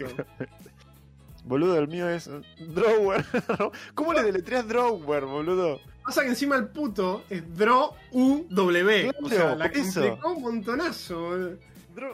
[1.50, 3.26] Boludo, el mío es Drawer.
[3.96, 5.80] ¿Cómo le deletreas Drawer, boludo?
[6.06, 9.12] Pasa que encima el puto es Dro U W.
[9.24, 10.00] o sea, Claro, la eso.
[10.02, 11.58] complicó un montonazo, boludo.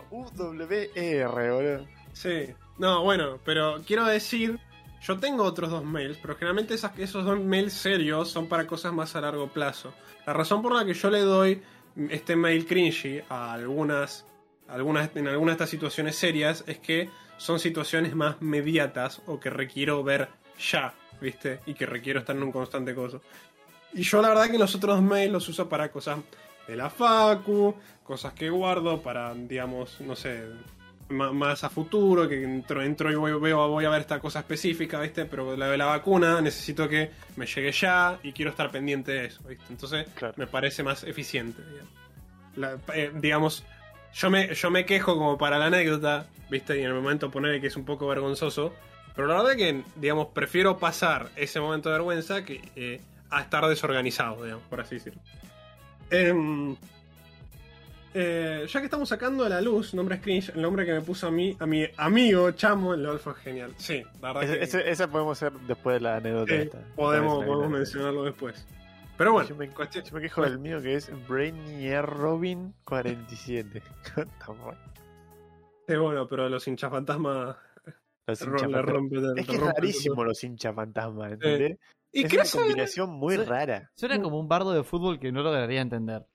[0.09, 1.85] U-W-E-R, boludo.
[2.13, 2.47] Sí.
[2.77, 4.57] No, bueno, pero quiero decir,
[5.01, 8.93] yo tengo otros dos mails, pero generalmente esas, esos dos mails serios son para cosas
[8.93, 9.93] más a largo plazo.
[10.25, 11.61] La razón por la que yo le doy
[12.09, 14.25] este mail cringy a algunas,
[14.67, 19.49] algunas en algunas de estas situaciones serias es que son situaciones más mediatas o que
[19.49, 20.29] requiero ver
[20.71, 21.59] ya, ¿viste?
[21.65, 23.21] Y que requiero estar en un constante coso.
[23.93, 26.19] Y yo la verdad que los otros mails los uso para cosas
[26.67, 30.43] de la facu, cosas que guardo para, digamos, no sé,
[31.09, 34.99] más a futuro, que entro, entro y voy, veo, voy a ver esta cosa específica,
[34.99, 35.25] ¿viste?
[35.25, 39.25] Pero la de la vacuna necesito que me llegue ya y quiero estar pendiente de
[39.25, 39.65] eso, ¿viste?
[39.69, 40.33] Entonces Claro.
[40.37, 41.91] me parece más eficiente, digamos.
[42.55, 43.63] La- eh, digamos,
[44.15, 46.77] yo me, yo me quejo como para la anécdota, ¿viste?
[46.77, 48.73] Y en el momento poner que es un poco vergonzoso.
[49.13, 53.65] Pero la verdad que, digamos, prefiero pasar ese momento de vergüenza que eh, a estar
[53.67, 55.21] desorganizado, digamos, por así decirlo.
[56.09, 56.75] Em,
[58.13, 61.27] eh, ya que estamos sacando a la luz, nombre Cringe, el nombre que me puso
[61.27, 63.73] a mí, a mi amigo Chamo, el LOL fue genial.
[63.77, 66.53] Sí, la verdad que esa podemos hacer después de la anécdota.
[66.53, 68.65] eh, podemos, podemos mencionarlo después.
[69.17, 73.81] Pero bueno, yo, me, cuestión- yo me quejo del mío que es Brainier Robin 47.
[74.17, 74.75] What the fuck?
[75.87, 77.55] sí, bueno, pero los hinchas fantasmas
[78.27, 79.37] Los hinchafantasmas.
[79.37, 81.77] Es que es rarísimo los hinchafantasmas, ¿entendés?
[82.11, 83.91] Y es una combinación muy rara.
[83.95, 86.25] Suena como un bardo de fútbol que no lograría entender.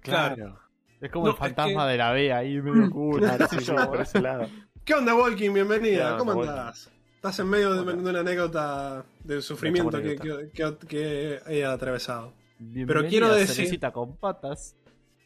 [0.00, 0.34] Claro.
[0.36, 0.58] Claro.
[1.00, 3.20] Es como No, el fantasma es de la B ahí medio cool.
[3.20, 3.90] Claro, qué sí, sé sí, yo.
[3.90, 4.46] por ese lado.
[4.84, 5.52] ¿Qué onda, Walking?
[5.52, 6.12] Bienvenida.
[6.12, 6.90] ¿Qué ¿Cómo andás?
[7.22, 12.32] Estás en medio de, de una anécdota del sufrimiento que, que, que- que he atravesado.
[12.58, 14.74] Bienvenida, quiero decir- con patas.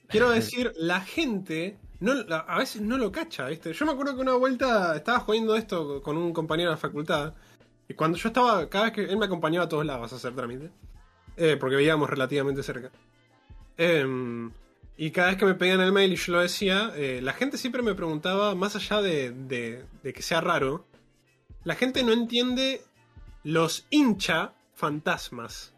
[0.07, 3.73] Quiero decir, la gente no, a veces no lo cacha, ¿viste?
[3.73, 7.33] Yo me acuerdo que una vuelta estaba jugando esto con un compañero de la facultad.
[7.89, 10.35] Y cuando yo estaba, cada vez que él me acompañaba a todos lados a hacer
[10.35, 10.71] trámite.
[11.39, 12.91] eh, porque vivíamos relativamente cerca.
[13.79, 14.51] Em,
[14.99, 17.59] y cada vez que me pedían el mail y yo lo decía, eh, la gente
[17.59, 20.86] siempre me preguntaba, más allá de, de- de que sea raro,
[21.67, 22.81] la gente no entiende
[23.43, 25.75] los hincha fantasmas.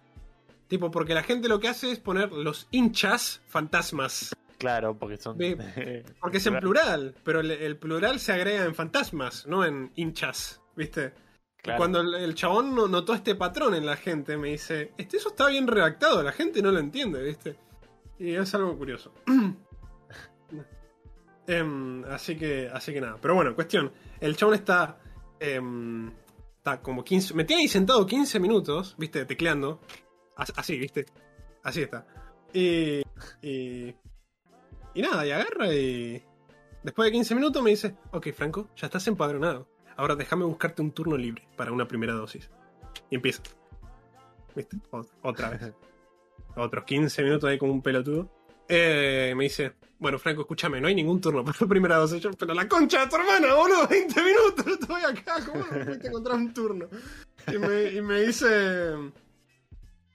[0.69, 4.37] Tipo, porque la gente lo que hace es poner los hinchas fantasmas.
[4.59, 5.39] Claro, porque son.
[6.21, 11.15] Porque es en plural, pero el, plural se agrega en fantasmas, no en hinchas, ¿viste?
[11.63, 11.79] Claro.
[11.79, 15.49] Cuando el, chabón no- notó este patrón en la gente, me dice, este, eso está
[15.49, 17.57] bien redactado, la gente no lo entiende, ¿viste?
[18.19, 19.15] Y es algo curioso.
[21.47, 23.17] Em, así que así que nada.
[23.23, 23.91] Pero bueno, cuestión.
[24.21, 24.99] El chabón está.
[25.41, 26.11] Em,
[26.59, 27.35] está como 15.
[27.35, 29.25] Me tiene ahí sentado 15 minutos, ¿viste?
[29.25, 29.81] Tecleando.
[30.37, 31.07] As- Así, ¿viste?
[31.63, 32.07] Así está.
[32.53, 33.03] Y.
[33.43, 33.95] Y.
[34.95, 36.23] Y nada, y agarra y.
[36.83, 39.69] Después de 15 minutos me dice: Ok, Franco, ya estás empadronado.
[39.97, 42.51] Ahora déjame buscarte un turno libre para una primera dosis.
[43.11, 43.43] Y empieza.
[44.55, 44.77] ¿Viste?
[45.23, 45.73] Otra vez.
[46.57, 48.31] Otros 15 minutos ahí como un pelotudo.
[48.69, 52.21] Eh, me dice, bueno, Franco, escúchame, no hay ningún turno para la primera dosis.
[52.21, 56.09] Yo, pero la concha de tu hermana, boludo, 20 minutos, estoy acá, ¿cómo no pudiste
[56.09, 56.89] encontrar un turno?
[57.53, 58.95] Y me, y me dice,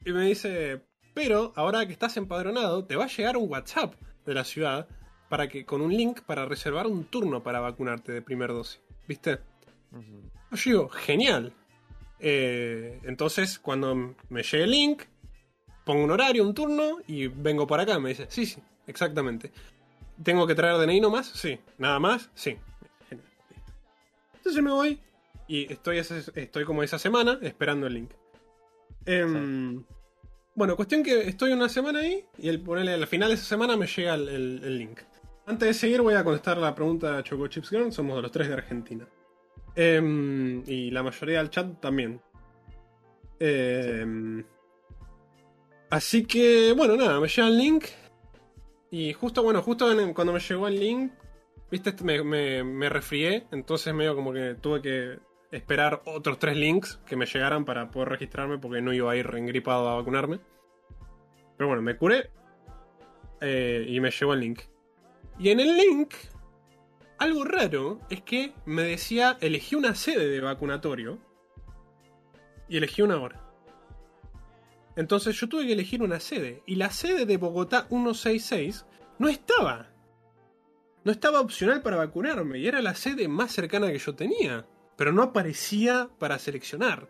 [0.05, 0.81] y me dice,
[1.13, 4.87] pero ahora que estás empadronado, te va a llegar un WhatsApp de la ciudad
[5.29, 8.81] para que, con un link para reservar un turno para vacunarte de primera dosis.
[9.07, 9.39] ¿Viste?
[10.51, 11.53] Yo digo, genial.
[12.19, 15.03] Eh, entonces, cuando me llegue el link,
[15.85, 17.99] pongo un horario, un turno y vengo para acá.
[17.99, 19.51] Me dice, sí, sí, exactamente.
[20.23, 21.27] ¿Tengo que traer DNI nomás?
[21.27, 21.59] Sí.
[21.77, 22.29] ¿Nada más?
[22.35, 22.57] Sí.
[24.35, 24.99] Entonces me voy
[25.47, 28.11] y estoy, estoy como esa semana esperando el link.
[29.05, 29.83] Em,
[30.55, 33.75] Bueno, cuestión que estoy una semana ahí y el, ponele, al final de esa semana
[33.75, 34.99] me llega el, el- el link.
[35.47, 37.91] Antes de seguir voy a contestar la pregunta de Choco Chips Girl.
[37.91, 39.07] Somos de los tres de Argentina.
[39.75, 42.21] Em, y la mayoría del chat también.
[43.39, 44.43] Em,
[45.93, 47.85] Así que, bueno, nada, me llega el link.
[48.89, 51.11] Y justo, bueno, justo cuando me llegó el link,
[51.69, 53.45] viste, me, me, me resfrié.
[53.51, 55.19] Entonces medio como que tuve que
[55.51, 59.29] esperar otros tres links que me llegaran para poder registrarme porque no iba a ir
[59.35, 60.39] engripado a vacunarme.
[61.57, 62.31] Pero bueno, me curé.
[63.41, 64.61] eh, y me llegó el link.
[65.37, 66.15] Y en el link,
[67.19, 71.19] algo raro es que me decía, elegí una sede de vacunatorio.
[72.67, 73.42] Y elegí una hora.
[74.95, 76.63] Entonces yo tuve que elegir una sede.
[76.65, 78.85] Y la sede de Bogotá 166
[79.19, 79.89] no estaba.
[81.03, 82.59] No estaba opcional para vacunarme.
[82.59, 84.65] Y era la sede más cercana que yo tenía.
[84.95, 87.07] Pero no aparecía para seleccionar.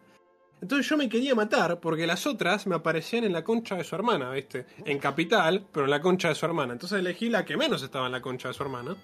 [0.62, 3.96] Entonces yo me quería matar porque las otras me aparecían en la concha de su
[3.96, 4.66] hermana, ¿viste?
[4.86, 6.72] En capital, pero en la concha de su hermana.
[6.72, 8.96] Entonces elegí la que menos estaba en la concha de su hermana.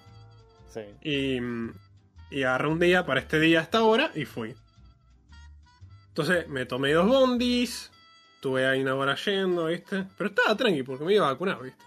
[0.69, 0.81] Sí.
[1.03, 1.37] Y,
[2.31, 4.55] y agarré un día para este día hasta ahora y fui.
[6.07, 7.91] Entonces me tomé dos bondis,
[8.39, 10.05] estuve ahí una hora yendo, ¿viste?
[10.17, 11.83] Pero estaba tranqui porque me iba a vacunar, ¿viste?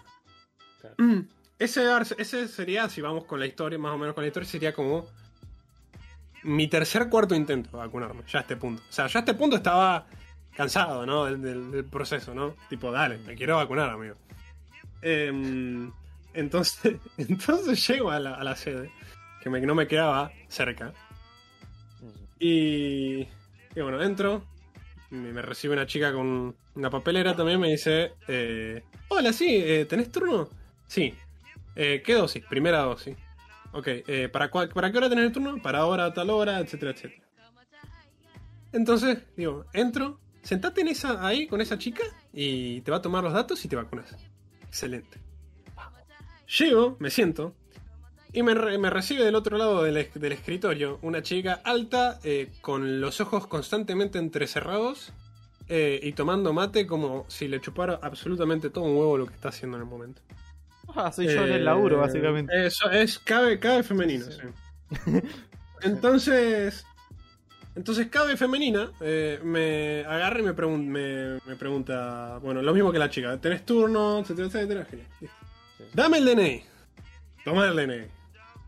[0.79, 0.95] Claro.
[0.99, 1.19] Mm,
[1.57, 1.83] Ese,
[2.19, 5.07] ese sería, si vamos con la historia, más o menos con la historia, sería como
[6.43, 8.83] mi tercer cuarto intento de vacunarme, ya a este punto.
[8.87, 10.05] O sea, ya a este punto estaba
[10.55, 11.25] cansado, ¿no?
[11.25, 12.55] Del, del- del proceso, ¿no?
[12.69, 14.15] Tipo, dale, me quiero vacunar, amigo.
[15.01, 15.91] Em,
[16.33, 18.91] entonces, entonces llego a la, a la sede,
[19.41, 20.93] que me- no me quedaba cerca.
[22.39, 23.21] Y,
[23.75, 24.43] y bueno, entro.
[25.13, 27.59] Me, recibe una chica con una papelera también.
[27.59, 30.49] Me dice: eh, Hola, sí, eh, ¿tenés turno?
[30.87, 31.13] Sí.
[31.75, 32.43] Eh, ¿Qué dosis?
[32.49, 33.15] Primera dosis.
[33.73, 35.61] Ok, eh, ¿para, cuál- ¿para qué hora tenés el turno?
[35.61, 37.23] Para ahora, tal hora, etcétera, etcétera.
[38.71, 43.23] Entonces, digo, entro, sentate en esa, ahí con esa chica y te va a tomar
[43.23, 44.15] los datos y te vacunas.
[44.67, 45.19] Excelente.
[46.57, 47.55] Llego, me siento
[48.33, 52.19] Y me, re- me recibe del otro lado del, es- del escritorio una chica alta,
[52.23, 55.13] eh, con los ojos constantemente entrecerrados
[55.69, 59.49] eh, y tomando mate como si le chupara absolutamente todo un huevo lo que está
[59.49, 60.21] haciendo en el momento.
[60.95, 62.65] Ah, soy yo en el laburo, Eh, básicamente.
[62.65, 64.25] Eso es, cabe, cabe femenino.
[64.25, 64.39] Sí.
[65.03, 65.11] sí.
[65.81, 66.85] Entonces,
[67.75, 72.91] entonces cabe femenina eh, me agarra y me, pregun- me, me pregunta, bueno, lo mismo
[72.91, 74.19] que la chica, ¿tenés turno?
[74.19, 74.87] Etcétera, etcétera.
[75.93, 76.63] Dame el DNI.
[77.43, 78.07] Toma el DNI.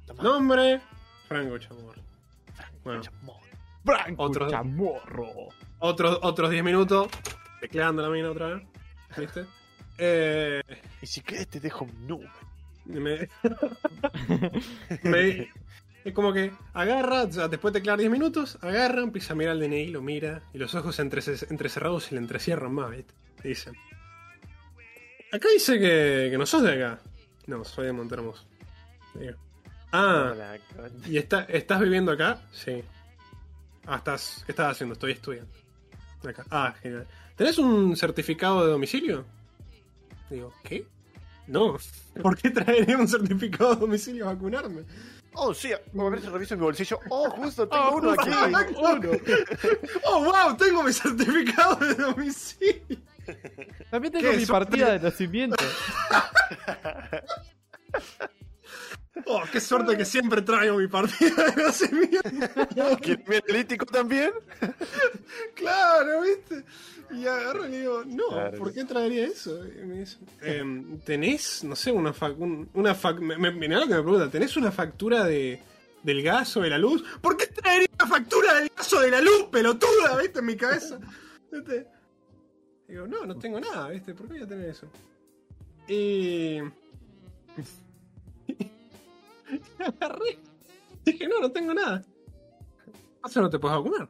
[0.05, 0.23] Toma.
[0.23, 0.81] Nombre,
[1.27, 2.01] Franco Chamorro.
[2.83, 3.01] Bueno,
[3.83, 5.29] Franco otro- Chamorro.
[5.79, 7.07] otros otros 10 minutos,
[7.59, 8.63] tecleando la mina otra vez.
[9.17, 9.45] ¿Viste?
[9.97, 10.61] Eh,
[11.01, 12.29] Y si querés te dejo un número.
[12.83, 13.29] me,
[15.03, 15.49] me-
[16.03, 19.53] es como que agarra, o sea, después de teclear 10 minutos, agarra, empieza a mirar
[19.55, 23.13] el DNI, lo mira, y los ojos entre, entrecerrados se le entrecierran más, ¿viste?
[23.45, 23.71] Y dice:
[25.31, 27.01] Acá dice que, que no sos de acá.
[27.47, 28.45] No, soy de Montermoso.
[29.15, 29.33] Digo,
[29.97, 30.60] Ah, Hola,
[31.05, 32.41] ¿y está, estás viviendo acá?
[32.51, 32.84] Sí.
[33.86, 34.91] Ah, estás, ¿qué estás haciendo?
[34.91, 35.49] Estoy estudiando.
[36.27, 36.45] Acá.
[36.51, 37.08] Ah, genial.
[37.38, 39.23] ¿Tenés un certificado de domicilio?
[40.29, 40.86] Digo, ¿qué?
[41.47, 41.77] No.
[42.21, 44.84] ¿Por qué traería un certificado de domicilio a vacunarme?
[45.31, 45.79] Oh, sí, a
[46.10, 46.99] ver si reviso mi bolsillo.
[47.10, 48.29] Oh, justo tengo uno aquí.
[48.77, 49.12] Uno.
[50.08, 52.97] Oh, wow, tengo mi certificado de domicilio.
[53.89, 55.63] También tengo mi partida de nacimiento.
[59.28, 62.19] Oh, qué suerte que siempre traigo mi partida de nacimiento.
[63.01, 64.32] ¿Quién mi analítico también?
[65.56, 66.63] Claro, ¿viste?
[67.12, 68.58] Y agarro y le digo, no, Claro.
[68.58, 69.65] ¿por qué traería eso?
[69.65, 72.38] Y me dice, "Em, ¿tenés, no sé, una fac...
[72.39, 73.19] un- una fac...
[73.19, 75.62] me- me- Mirá lo que me pregunta, ¿tenés una factura de,
[76.04, 77.04] del gas o de la luz?
[77.21, 80.56] ¿Por qué traería una factura del gas o de la luz, pelotuda, viste, en mi
[80.58, 80.99] cabeza?
[81.51, 81.88] ¿Viste?
[82.88, 84.13] Digo, no, no tengo nada, ¿viste?
[84.13, 84.88] ¿Por qué voy a tener eso?
[85.88, 86.60] Y...
[89.79, 90.39] y agarré.
[91.03, 92.03] Dije, no, no tengo nada.
[93.19, 94.10] ¿Acaso no te puedes vacunar?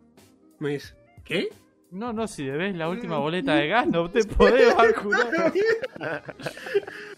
[0.59, 1.49] Me dice, ¿qué?
[1.91, 5.53] No, no, si debes la última boleta de gas, no te podés vacunar.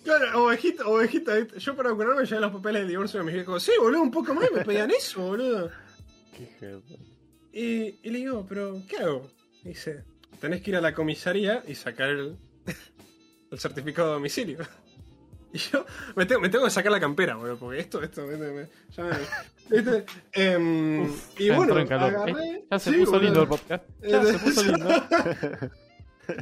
[0.04, 1.34] Claro, ovejita, ovejita.
[1.58, 3.62] Yo para vacunarme llevé los papeles del divorcio de mis viejos.
[3.62, 5.70] Sí, boludo, un poco más me pedían eso, boludo.
[6.32, 7.00] Qué jefe.
[7.52, 9.30] Y, y le digo, ¿pero qué hago?
[9.64, 10.06] Y dice,
[10.40, 12.38] tenés que ir a la comisaría y sacar el,
[13.52, 14.60] el certificado de domicilio.
[15.54, 18.36] Y yo me tengo, me tengo que sacar la campera, boludo, porque esto, esto, me-
[18.38, 20.06] me- ya me- ¿viste?
[20.34, 21.04] Em,
[21.38, 22.32] y Ya bueno, agarré...
[22.32, 23.24] Eh, Ya se sí, puso boludo.
[23.26, 23.84] lindo el podcast.
[24.02, 24.90] Ya se puso lindo.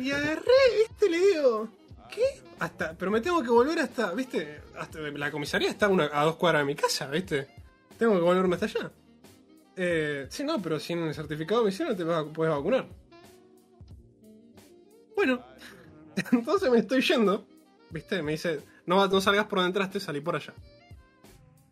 [0.01, 1.69] Y agarré, viste, le digo,
[2.11, 2.23] ¿qué?
[2.59, 6.23] Hasta, pero me tengo que volver hasta, viste, hasta la comisaría está a una- a
[6.23, 7.47] dos cuadras de mi casa, viste.
[7.99, 8.91] Tengo que volverme hasta allá.
[9.77, 12.87] Eh, sí, no, pero sin el certificado de misión no te vas a- puedes vacunar.
[15.15, 15.43] Bueno,
[16.31, 17.45] entonces me estoy yendo,
[17.89, 20.53] viste, me dice, no, no salgas por donde entraste, salí por allá.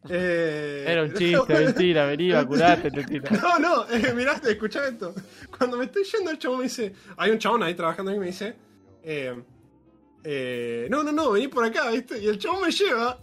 [0.10, 3.30] Eh, Era un chiste, mentira, vení, vacunate, te tira.
[3.41, 5.13] no, no, eh, miraste, escuchá esto.
[5.58, 6.93] Cuando me estoy yendo, el chabón me dice.
[7.15, 8.54] Hay un chabón ahí trabajando y me dice.
[9.02, 9.41] eh,
[10.26, 12.19] eh, no, no, no, vení por acá, ¿viste?
[12.19, 13.17] Y el chabón me lleva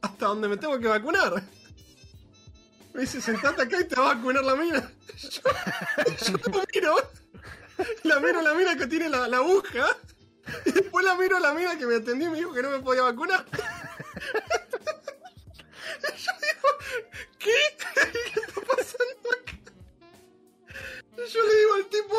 [0.00, 1.42] hasta donde me tengo que vacunar.
[2.94, 4.92] Me dice, sentate acá y te va a vacunar la mina.
[5.16, 6.94] Yo, yo la miro.
[8.04, 9.96] La miro la mina que tiene la, la aguja.
[10.64, 12.70] Y después la miro a la mina que me atendió y me dijo que no
[12.70, 13.44] me podía vacunar.
[16.02, 16.68] Yo digo,
[17.38, 17.54] ¿qué?
[18.32, 19.52] ¿Qué está pasando acá?
[21.16, 22.16] Y yo le digo al tipo,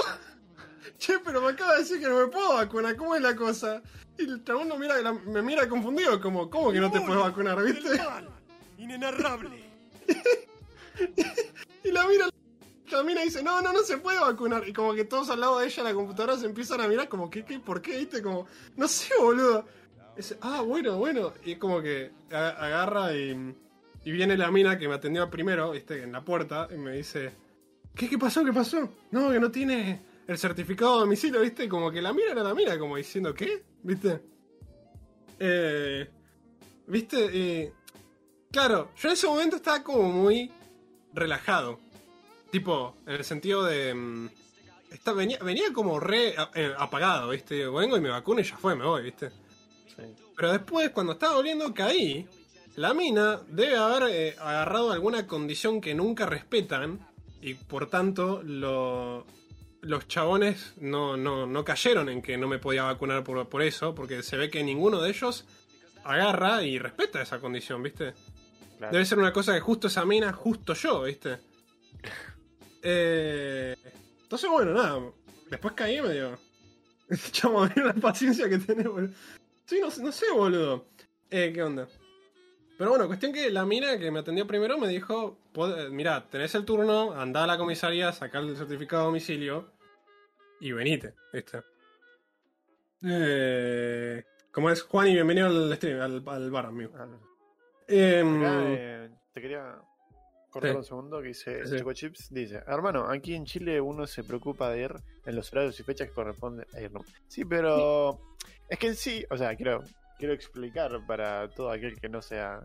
[0.98, 3.82] che, pero me acaba de decir que no me puedo vacunar, ¿cómo es la cosa?
[4.18, 8.02] Y el chabón mira, me mira confundido, como, ¿cómo que no te puedes vacunar, viste?
[8.78, 9.70] Inenarrable.
[11.82, 12.28] Y la mira,
[12.98, 14.68] la mina dice, no, no, no se puede vacunar.
[14.68, 17.10] Y como que todos al lado de ella en la computadora se empiezan a mirar
[17.10, 17.98] como, ¿qué, qué, por qué?
[17.98, 18.22] ¿Viste?
[18.22, 18.48] Como,
[18.78, 19.66] no sé, boludo.
[20.16, 21.34] Dice, ah, bueno, bueno.
[21.46, 23.56] Y como que agarra y,
[24.06, 26.04] y viene la mina que me atendió primero, ¿viste?
[26.04, 27.32] En la puerta y me dice,
[27.96, 28.44] ¿qué, qué pasó?
[28.44, 28.90] ¿Qué pasó?
[29.12, 31.68] No, que no tiene el certificado de domicilio, ¿viste?
[31.68, 33.64] Como que la mira era la mira, como diciendo, ¿qué?
[33.82, 34.22] ¿Viste?
[35.40, 36.10] Eh,
[36.88, 37.74] ¿Viste?
[38.52, 40.52] Claro, yo en ese momento estaba como muy
[41.14, 41.80] relajado.
[42.52, 43.94] Tipo, en el sentido de.
[43.94, 44.30] mm,
[45.16, 47.68] venía, venía como re eh, apagado, ¿viste?
[47.68, 49.30] Vengo y me vacuno y ya fue, me voy, ¿viste?
[49.96, 50.04] Sí.
[50.36, 52.28] Pero después, cuando estaba volviendo, caí.
[52.76, 57.00] La mina debe haber eh, agarrado alguna condición que nunca respetan.
[57.42, 59.26] Y por tanto, lo-
[59.82, 63.94] los chabones no, no, no cayeron en que no me podía vacunar por, por eso.
[63.94, 65.46] Porque se ve que ninguno de ellos
[66.06, 68.14] agarra y respeta esa condición, ¿viste?
[68.78, 68.94] Claro.
[68.94, 71.38] Debe ser una cosa que justo esa mina, justo yo, ¿viste?
[72.84, 73.76] Eh,
[74.24, 75.02] entonces, bueno, nada.
[75.50, 76.38] Después caí y me digo.
[77.32, 79.14] Chamo, mira la paciencia que tenés, boludo.
[79.66, 80.86] Sí, no, sé- no sé, boludo.
[81.30, 81.88] Eh, ¿qué onda?
[82.78, 86.56] Pero bueno, cuestión que la mina que me atendió primero me dijo, "Pod- mira, tenés
[86.56, 89.74] el turno, andá a la comisaría, sacar el certificado de domicilio
[90.62, 91.62] y venite, ¿viste?
[93.04, 94.82] Eh, ¿Cómo es?
[94.84, 96.92] Juan y bienvenido al, stream, al, al bar, amigo.
[96.98, 97.08] Ah.
[97.88, 99.76] Em, Acá, eh, te quería
[100.50, 100.78] cortar Sí.
[100.78, 101.78] un segundo que dice Sí.
[101.78, 104.94] Choco Chips dice, hermano, aquí en Chile uno se preocupa de ir
[105.26, 106.92] en los horarios y fechas que corresponde a ir.
[107.28, 108.20] Sí, pero
[108.68, 109.84] es que en sí, o sea, quiero,
[110.18, 112.62] quiero explicar para todo aquel que no sea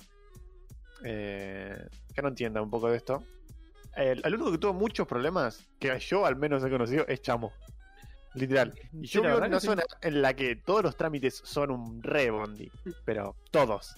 [1.04, 3.24] eh, que no entienda un poco de esto.
[3.96, 7.52] El, el único que tuvo muchos problemas, que yo al menos he conocido, es Chamo.
[8.34, 8.74] Literal.
[8.92, 9.66] Y Sí, yo la vivo en verdad una sí.
[9.66, 12.68] zona en la que todos los trámites son un re bondi.
[13.04, 13.94] Pero todos.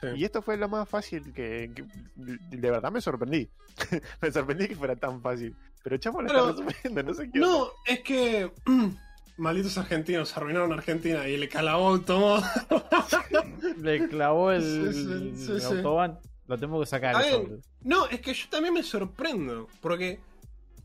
[0.00, 0.06] Sí.
[0.16, 1.84] Y esto fue lo más fácil que, que-
[2.16, 3.48] de verdad me sorprendí.
[4.22, 5.54] me sorprendí que fuera tan fácil.
[5.82, 7.38] Pero Chamo lo Pero- está resumiendo, no sé qué.
[7.38, 7.72] no, onda.
[7.86, 8.52] es que
[9.38, 12.42] malditos argentinos arruinaron Argentina y le calabó todo.
[13.78, 15.66] Le clavó el, Sí, sí, sí, el sí.
[15.76, 16.18] autobahn.
[16.46, 17.14] Lo tengo que sacar.
[17.16, 17.58] A eso, ver.
[17.82, 20.18] No, es que yo también me sorprendo, porque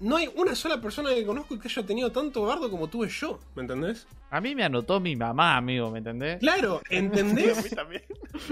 [0.04, 3.40] no hay una sola persona que conozco que haya tenido tanto bardo como tuve yo,
[3.56, 4.06] ¿me entendés?
[4.30, 6.40] A mí me anotó mi mamá, amigo, ¿me entendés?
[6.40, 7.70] Claro, Sí, a mí ¿entendés?
[7.76, 8.04] también.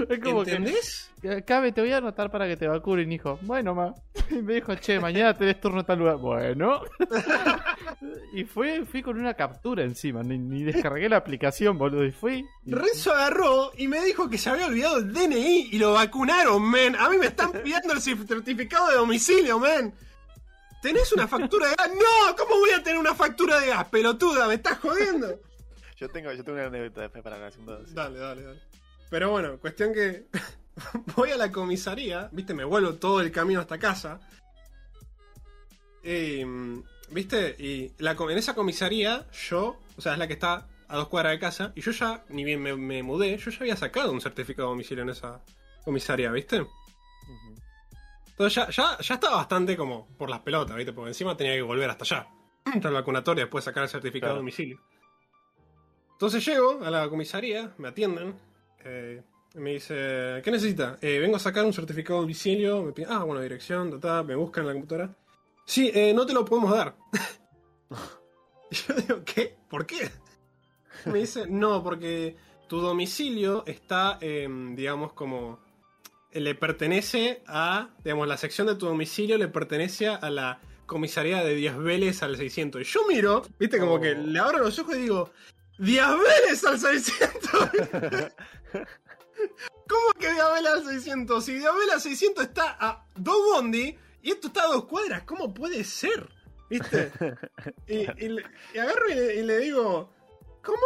[0.09, 1.11] Es como que, ¿Entendés?
[1.45, 3.37] Cabe, te voy a anotar para que te vacunen, hijo.
[3.41, 3.93] Bueno, ma.
[4.31, 6.17] Y me dijo, che, mañana tenés turno en tal lugar.
[6.17, 6.81] Bueno.
[8.33, 10.23] y fui, fui con una captura encima.
[10.23, 12.05] Ni, ni descargué la aplicación, boludo.
[12.05, 12.45] Y fui.
[12.65, 16.69] y- Renzo agarró y me dijo que se había olvidado el DNI y lo vacunaron,
[16.69, 16.95] men.
[16.95, 19.93] A mí me están pidiendo el certificado de domicilio, men.
[20.81, 21.89] ¿Tenés una factura de gas?
[21.95, 24.47] No, ¿cómo voy a tener una factura de gas, pelotuda?
[24.47, 25.39] ¿Me estás jodiendo?
[25.97, 27.93] Yo tengo, yo tengo una anécdota después para la segunda dosis.
[27.93, 28.59] Dale, dale, dale.
[29.11, 30.25] Pero bueno, cuestión que
[31.15, 34.19] voy a la comisaría, viste, me vuelvo todo el camino hasta casa.
[36.03, 36.43] Y,
[37.11, 41.07] viste, y la, en esa comisaría yo, o sea, es la que está a dos
[41.07, 44.11] cuadras de casa, y yo ya, ni bien me, me mudé, yo ya había sacado
[44.11, 45.39] un certificado de domicilio en esa
[45.85, 46.65] comisaría, viste.
[48.41, 51.61] Entonces ya, ya, ya estaba bastante como por las pelotas, viste, porque encima tenía que
[51.61, 52.27] volver hasta allá.
[52.65, 54.35] Hasta el vacunatorio, después sacar el certificado Claro.
[54.35, 54.79] de domicilio.
[56.13, 58.33] Entonces llego a la comisaría, me atienden,
[58.83, 59.21] eh,
[59.53, 60.97] y me dice, ¿qué necesita?
[61.01, 64.23] "Eh, vengo a sacar un certificado de domicilio, me piden, ah, bueno, dirección, ta, ta",
[64.23, 65.15] me buscan en la computadora.
[65.65, 66.95] Sí, eh, no te lo podemos dar.
[68.71, 69.55] y yo digo, ¿qué?
[69.69, 70.09] ¿Por qué?
[71.05, 72.35] Me dice, no, porque
[72.67, 75.59] tu domicilio está, em, digamos, como...
[76.33, 81.55] Le pertenece a, digamos, la sección de tu domicilio le pertenece a la comisaría de
[81.55, 82.81] Díaz Vélez al 600.
[82.81, 83.99] Y yo miro, viste, como Oh.
[84.01, 85.31] que le abro los ojos y digo,
[85.77, 87.51] ¡Díaz Vélez al 600!
[89.87, 91.43] ¿Cómo que Díaz Vélez al 600?
[91.45, 95.23] Si Díaz Vélez al 600 está a dos bondi y esto está a dos cuadras,
[95.23, 96.29] ¿cómo puede ser?
[96.69, 97.11] ¿Viste?
[97.87, 100.09] Y, y le- y agarro y le, y le digo,
[100.63, 100.79] ¿cómo?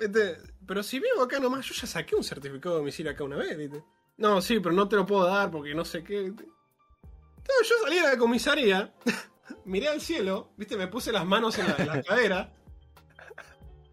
[0.00, 0.36] Este,
[0.66, 3.56] pero si vivo acá nomás, yo ya saqué un certificado de domicilio acá una vez,
[3.58, 3.82] ¿viste?
[4.22, 6.26] No, sí, pero no te lo puedo dar porque no sé qué.
[6.26, 8.94] Entonces yo salí a la comisaría,
[9.64, 10.76] miré al cielo, ¿viste?
[10.76, 12.52] Me puse las manos en la, en la cadera,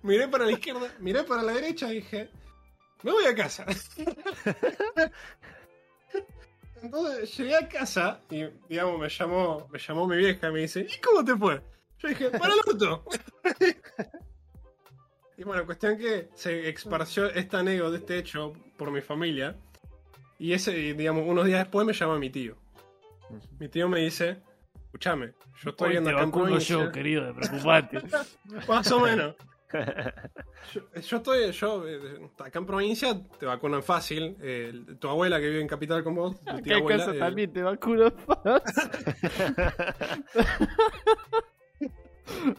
[0.03, 2.30] miré para la izquierda, miré para la derecha y dije,
[3.01, 3.65] me voy a casa.
[6.84, 10.82] Entonces llegué a casa y, digamos, me llamó, me llamó mi vieja y me dice,
[10.82, 11.59] ¿y cómo te fue?
[11.97, 13.03] Yo dije, para el orto.
[15.38, 19.57] y bueno, cuestión que se esparció esta anécdota, este hecho, por mi familia.
[20.40, 22.56] Y ese, digamos, unos días después me llama mi tío.
[23.60, 24.38] Mi tío me dice,
[24.86, 26.76] escúchame, yo estoy Hoy en te acá en vacuno provincia".
[26.86, 28.02] yo, querido, de preocupante.
[28.68, 29.36] Más o menos.
[30.74, 32.00] Yo, yo estoy, yo, eh,
[32.40, 34.36] acá en provincia te vacunan fácil.
[34.42, 37.20] eh, tu abuela que vive en Capital con vos, tu Acá tía abuela, casa eh,
[37.20, 38.62] también te vacuno fácil.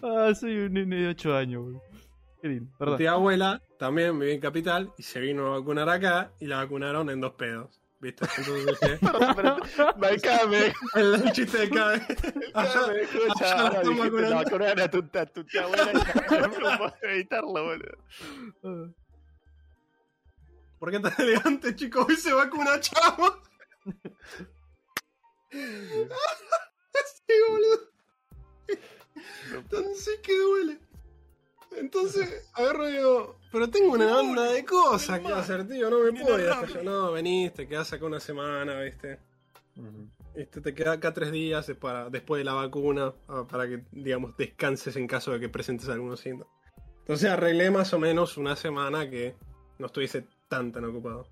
[0.03, 1.83] ah, soy un nene de 8 años, boludo.
[2.43, 2.99] Tu perdón.
[2.99, 7.11] tía abuela también vive en Capital y se vino a vacunar acá y la vacunaron
[7.11, 7.81] en dos pedos.
[8.01, 8.25] ¿Viste?
[8.39, 9.57] Entonces dije, Perdón, pero
[9.99, 12.03] Bancame, el chiste de vez.
[12.55, 13.45] Allá- me escucha.
[13.45, 14.31] allá están dijiste vacunando.
[14.31, 15.95] la vacuna a tu, a tu tía abuela y
[16.41, 17.99] no puedo evitarlo, boludo.
[18.65, 18.89] Ah.
[20.79, 22.07] ¿Por qué tan elegante, chicos?
[22.09, 23.43] Hoy se vacuna, chavo.
[25.51, 27.81] sí, boludo.
[29.69, 30.79] Tan sí que duele.
[31.77, 36.13] Entonces, agarro y digo, pero tengo una banda de cosas que hacer, tío, no me
[36.13, 36.83] puedo ir hasta allá.
[36.83, 39.19] No, venís, te quedás acá una semana, viste.
[40.35, 43.85] Este, te queda acá tres días es para, después de la vacuna, ah, para que,
[43.93, 46.53] digamos, descanses en caso de que presentes algunos síntomas.
[47.01, 49.35] Entonces arreglé más o menos una semana que
[49.79, 51.27] no estuviese tan tan ocupado.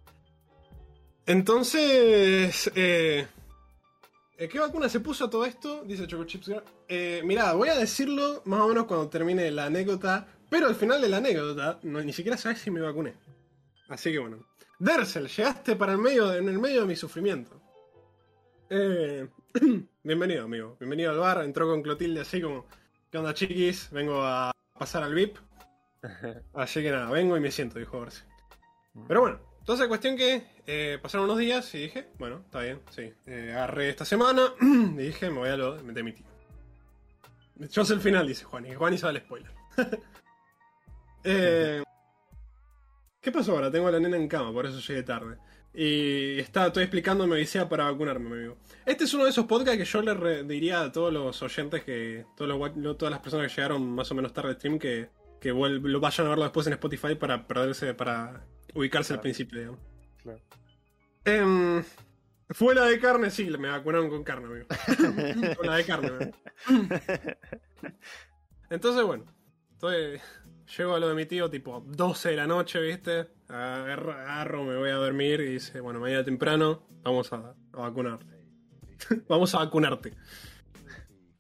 [1.27, 3.27] Entonces, eh,
[4.47, 5.83] ¿qué vacuna se puso a todo esto?
[5.85, 6.53] Dice Choco Chips.
[6.87, 11.01] Eh, mirá, voy a decirlo más o menos cuando termine la anécdota, pero al final
[11.01, 13.15] de la anécdota no, ni siquiera sabes si me vacuné.
[13.89, 14.47] Así que bueno.
[14.79, 17.61] Dersel, llegaste para el medio de- en el medio de mi sufrimiento.
[18.71, 19.27] Eh,
[20.05, 20.77] bienvenido, amigo.
[20.79, 21.43] Bienvenido al bar.
[21.43, 22.67] Entró con Clotilde así como,
[23.11, 23.91] ¿qué onda, chiquis?
[23.91, 25.37] Vengo a pasar al VIP.
[26.55, 28.23] Así que nada, vengo y me siento, dijo Orsi.
[29.09, 33.13] Pero bueno, entonces cuestión que eh, pasaron unos días y dije, bueno, está bien, sí.
[33.27, 36.25] Eh, agarré esta semana y dije, me voy a lo de mi tío.
[37.71, 39.51] Yo sé el final, dice Juan, y Juan y sabe el spoiler.
[41.25, 41.83] Eh,
[43.21, 43.71] ¿Qué pasó ahora?
[43.71, 45.37] Tengo a la nena en cama, por eso llegué tarde.
[45.75, 48.57] Y está, estoy explicando mi odisea para vacunarme, mi amigo.
[48.87, 52.25] Este es uno de esos podcasts que yo le diría a todos los oyentes, que
[52.37, 55.51] todos los, todas las personas que llegaron más o menos tarde al stream, que, que
[55.51, 58.47] lo vayan a verlo después en Spotify para perderse, para
[58.79, 59.81] ubicarse al principio, digamos.
[60.23, 60.41] Claro.
[61.25, 61.85] Em,
[62.51, 64.67] fuera de carne, sí, me vacunaron con carne, amigo.
[65.57, 66.33] con la de carne, amigo.
[68.71, 69.25] Entonces, bueno,
[69.73, 70.21] estoy,
[70.77, 73.29] llego a lo de mi tío tipo 12 de la noche, ¿viste?
[73.49, 78.27] Agarro, agarro, me voy a dormir y dice, bueno, mañana temprano vamos a, a vacunarte.
[79.29, 80.13] vamos a vacunarte.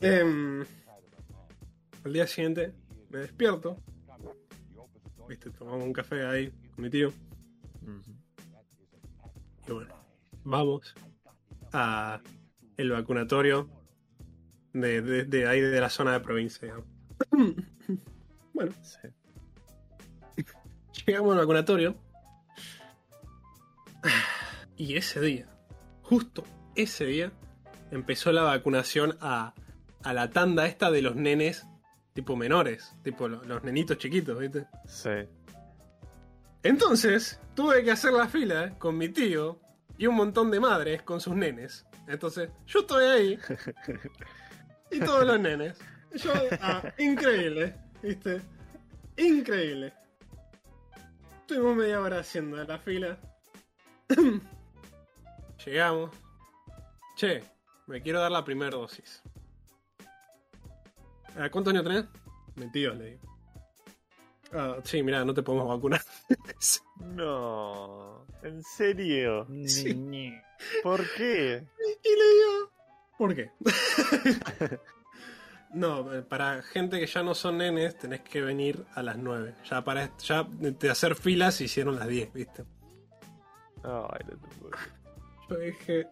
[0.00, 0.64] Em,
[2.04, 2.72] al día siguiente
[3.10, 3.76] me despierto.
[5.28, 5.50] ¿Viste?
[5.50, 7.12] Tomamos un café ahí con mi tío.
[9.66, 9.94] Y bueno,
[10.44, 10.94] vamos
[11.72, 12.20] a
[12.76, 13.68] el vacunatorio
[14.72, 16.74] de, de- de ahí de la zona de provincia.
[18.54, 19.08] bueno, Sí.
[21.06, 21.96] llegamos al vacunatorio.
[24.76, 25.48] Y ese día,
[26.02, 26.44] justo
[26.76, 27.32] ese día,
[27.90, 29.54] empezó la vacunación a,
[30.04, 31.66] a la tanda esta de los nenes
[32.12, 34.66] tipo menores, tipo lo- los nenitos chiquitos, ¿viste?
[34.86, 35.10] Sí.
[36.62, 39.60] Entonces, tuve que hacer la fila con mi tío
[39.96, 41.86] y un montón de madres con sus nenes.
[42.06, 43.38] Entonces, yo estoy ahí
[44.90, 45.78] y todos los nenes.
[46.14, 48.40] Yo, ah, increíble, ¿viste?
[49.16, 49.92] Increíble.
[51.40, 53.18] Estuvimos media hora haciendo la fila.
[55.64, 56.10] Llegamos.
[57.16, 57.42] Che,
[57.86, 59.22] me quiero dar la primera dosis.
[61.36, 62.04] Ah, ¿Cuántos años tenés?
[62.56, 63.37] 22, le digo.
[64.52, 66.00] Ah, sí, mira, no te podemos vacunar.
[67.00, 68.26] No.
[68.42, 69.46] ¿En serio?
[69.66, 70.34] Sí.
[70.82, 71.64] ¿Por qué?
[72.04, 72.70] Y le digo,
[73.16, 73.50] ¿por qué?
[75.74, 79.54] no, eh, para gente que ya no son nenes, tenés que venir a las 9.
[79.70, 82.64] Ya para ya de hacer filas hicieron las 10, ¿viste?
[83.84, 84.76] Ay, no te puedo.
[85.48, 86.08] Yo dije.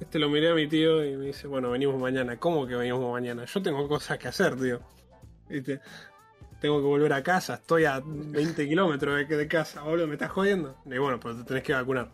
[0.00, 2.38] Este lo miré a mi tío y me dice, bueno, venimos mañana.
[2.38, 3.44] ¿Cómo que venimos mañana?
[3.44, 4.80] Yo tengo cosas que hacer, tío.
[5.48, 5.80] ¿Viste?
[6.60, 10.30] Tengo que volver a casa, estoy a 20 kilómetros de, de casa, boludo, me estás
[10.30, 10.76] jodiendo.
[10.84, 12.10] Y bueno, pero te tenés que vacunar.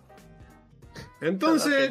[1.21, 1.91] Entonces.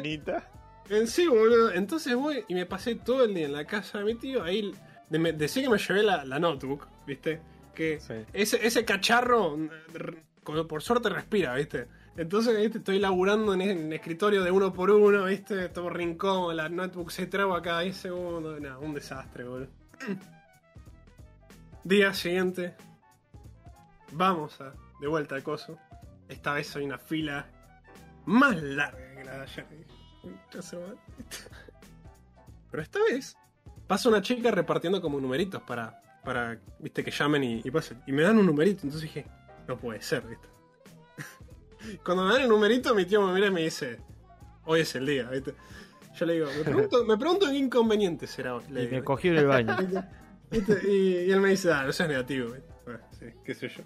[0.88, 1.72] En sí, boludo.
[1.72, 4.42] Entonces voy y me pasé todo el día en la casa de mi tío.
[4.44, 4.72] Ahí
[5.10, 7.40] de, me- decía que me llevé la, la notebook, ¿viste?
[7.74, 8.14] Que Sí.
[8.32, 9.58] ese, ese cacharro,
[10.68, 11.88] por suerte, respira, ¿viste?
[12.16, 12.78] Entonces, ¿viste?
[12.78, 15.68] Estoy laburando en, en escritorio de uno por uno, ¿viste?
[15.68, 18.60] Todo rincón, la notebook se traba cada 10 segundos.
[18.60, 19.68] No, un desastre, boludo.
[21.86, 22.74] Día siguiente.
[24.10, 25.78] Vamos a, de vuelta al coso.
[26.28, 27.46] Esta vez hay una fila
[28.24, 29.66] más larga que la de ayer.
[32.72, 33.36] Pero esta vez
[33.86, 38.02] pasa una chica repartiendo como numeritos para, para viste, que llamen y, y pasen.
[38.04, 39.24] Y me dan un numerito, entonces dije,
[39.68, 40.48] no puede ser, viste.
[42.04, 44.00] Cuando me dan el numerito, mi tío me mira y me dice,
[44.64, 45.54] hoy es el día, viste.
[46.18, 48.64] Yo le digo, me pregunto, me pregunto qué inconveniente será hoy.
[48.70, 49.76] le Y digo, me cogió en el baño.
[50.50, 50.80] ¿Viste?
[50.88, 52.54] Y, y él me dice, ah, no seas negativo.
[52.84, 53.82] Bueno, sí, qué sé yo.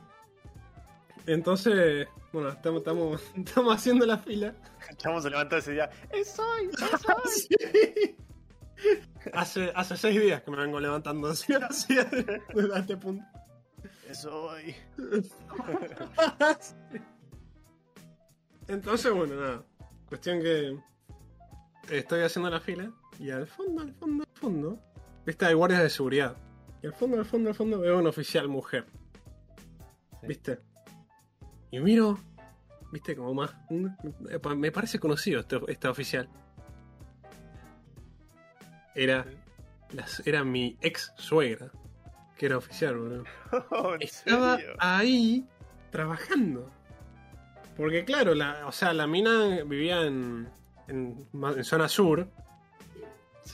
[1.26, 4.54] Entonces, bueno, estamos, estamos, estamos haciendo la fila.
[4.96, 5.90] Chamo se levantó ese día.
[6.10, 6.70] ¡Es hoy!
[7.26, 8.16] Sí.
[9.34, 13.22] Hace, hace seis días que me vengo levantando así, así desde este punto.
[14.08, 14.74] ¡Es hoy!
[18.68, 19.62] Entonces, bueno, nada.
[20.08, 20.78] Cuestión que
[21.90, 24.78] estoy haciendo la fila y al fondo, al fondo, al fondo,
[25.26, 26.36] viste, hay guardias de seguridad.
[26.82, 28.86] Y al fondo, al fondo, al fondo veo un oficial mujer.
[30.20, 30.26] Sí.
[30.26, 30.58] ¿Viste?
[31.70, 32.18] Y miro,
[32.92, 33.54] viste, como más...
[33.70, 33.86] mm,
[34.56, 36.28] Me parece conocido este, este oficial.
[38.94, 39.24] Era,
[39.92, 41.70] las- era mi ex suegra,
[42.36, 43.24] que era oficial, boludo.
[43.70, 44.74] Oh, ¿En Estaba serio?
[44.78, 45.46] ahí
[45.90, 46.70] trabajando.
[47.76, 50.48] Porque claro, la, o sea, la mina vivía en,
[50.88, 51.28] en
[51.64, 52.28] zona sur,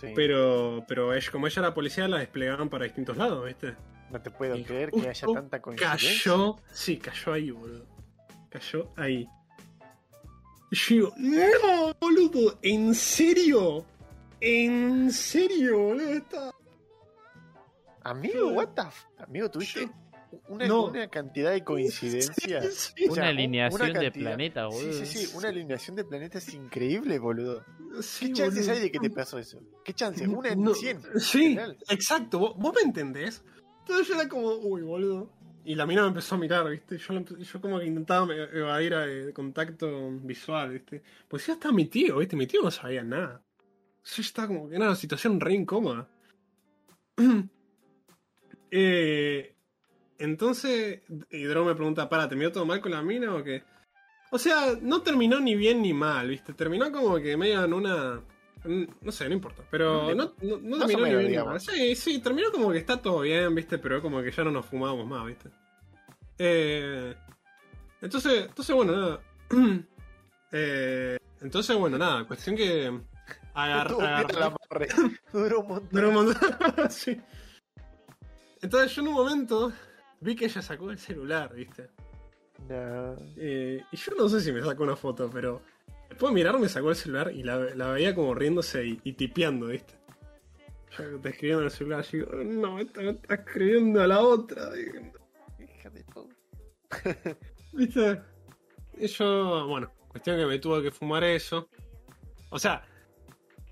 [0.00, 0.08] Sí.
[0.14, 3.74] pero, pero ella, como ella era policía, la desplegaban para distintos lados, ¿viste?
[4.10, 6.10] No te puedo Y creer que haya tanta coincidencia.
[6.32, 7.84] Cayó, sí, cayó ahí, boludo.
[8.50, 9.26] Cayó ahí.
[10.70, 11.12] Y yo digo,
[11.62, 13.84] no, boludo, ¿en serio?
[14.40, 16.12] ¿En serio, boludo?
[16.12, 16.50] Está...
[18.02, 19.90] Amigo, what the f- Amigo, ¿tuviste Yo-
[20.48, 20.86] Una, No.
[20.86, 22.92] una cantidad de coincidencias.
[22.96, 25.04] Sí, O sea, Una un- alineación una de cantidad- planetas, Sí, boludo.
[25.04, 27.64] sí, sí, una alineación de planetas increíble, boludo.
[28.00, 28.72] sí, ¿Qué chances boludo.
[28.76, 29.60] hay de que te pasó eso?
[29.84, 30.28] ¿Qué chances?
[30.28, 31.00] Una en No, 100.
[31.18, 31.58] Sí,
[31.88, 32.38] exacto.
[32.38, 33.44] ¿Vos, vos me entendés?
[33.80, 35.32] Entonces yo era como, uy, boludo.
[35.64, 36.96] Y la mina me empezó a mirar, ¿viste?
[36.96, 41.02] Yo, yo como que intentaba evadir el contacto visual, ¿viste?
[41.26, 42.36] Pues ya está mi tío, ¿viste?
[42.36, 43.42] Mi tío no sabía nada.
[44.04, 46.08] Yo estaba como que en una situación re incómoda.
[48.70, 49.55] eh,
[50.18, 53.62] entonces, y Drow me pregunta, para, ¿terminó todo mal con la mina o qué?
[54.30, 56.52] O sea, no terminó ni bien ni mal, ¿viste?
[56.52, 58.20] Terminó como que medio en una...
[58.64, 59.62] No sé, no importa.
[59.70, 61.60] Pero no, terminó ni menos, bien ni mal.
[61.60, 63.78] Sí, sí, terminó como que está todo bien, ¿viste?
[63.78, 65.50] Pero como que ya no nos fumábamos más, ¿viste?
[66.38, 67.14] Eh,
[68.00, 69.20] entonces, entonces, bueno, nada.
[70.52, 72.24] Eh, entonces, bueno, nada.
[72.24, 73.00] Cuestión que...
[73.52, 73.90] Agar,
[74.30, 74.88] el amarre.
[75.32, 75.88] Duró un montón.
[75.92, 77.20] pero un montón- sí.
[78.62, 79.72] Entonces yo en un momento
[80.26, 81.88] vi que ella sacó el celular, ¿viste?
[82.68, 83.16] No.
[83.36, 85.62] Eh, y yo no sé si me sacó una foto, pero
[86.08, 89.12] después de mirar me sacó el celular y la, la veía como riéndose y, y
[89.12, 89.94] tipeando, ¿viste?
[90.98, 94.20] Yo te escribiendo en el celular, y digo, no, esta me está escribiendo a la
[94.20, 94.70] otra.
[94.78, 96.04] Hija de.
[97.72, 98.22] ¿Viste?
[98.98, 101.68] Y yo, bueno, cuestión que me tuve que fumar eso.
[102.50, 102.82] O sea,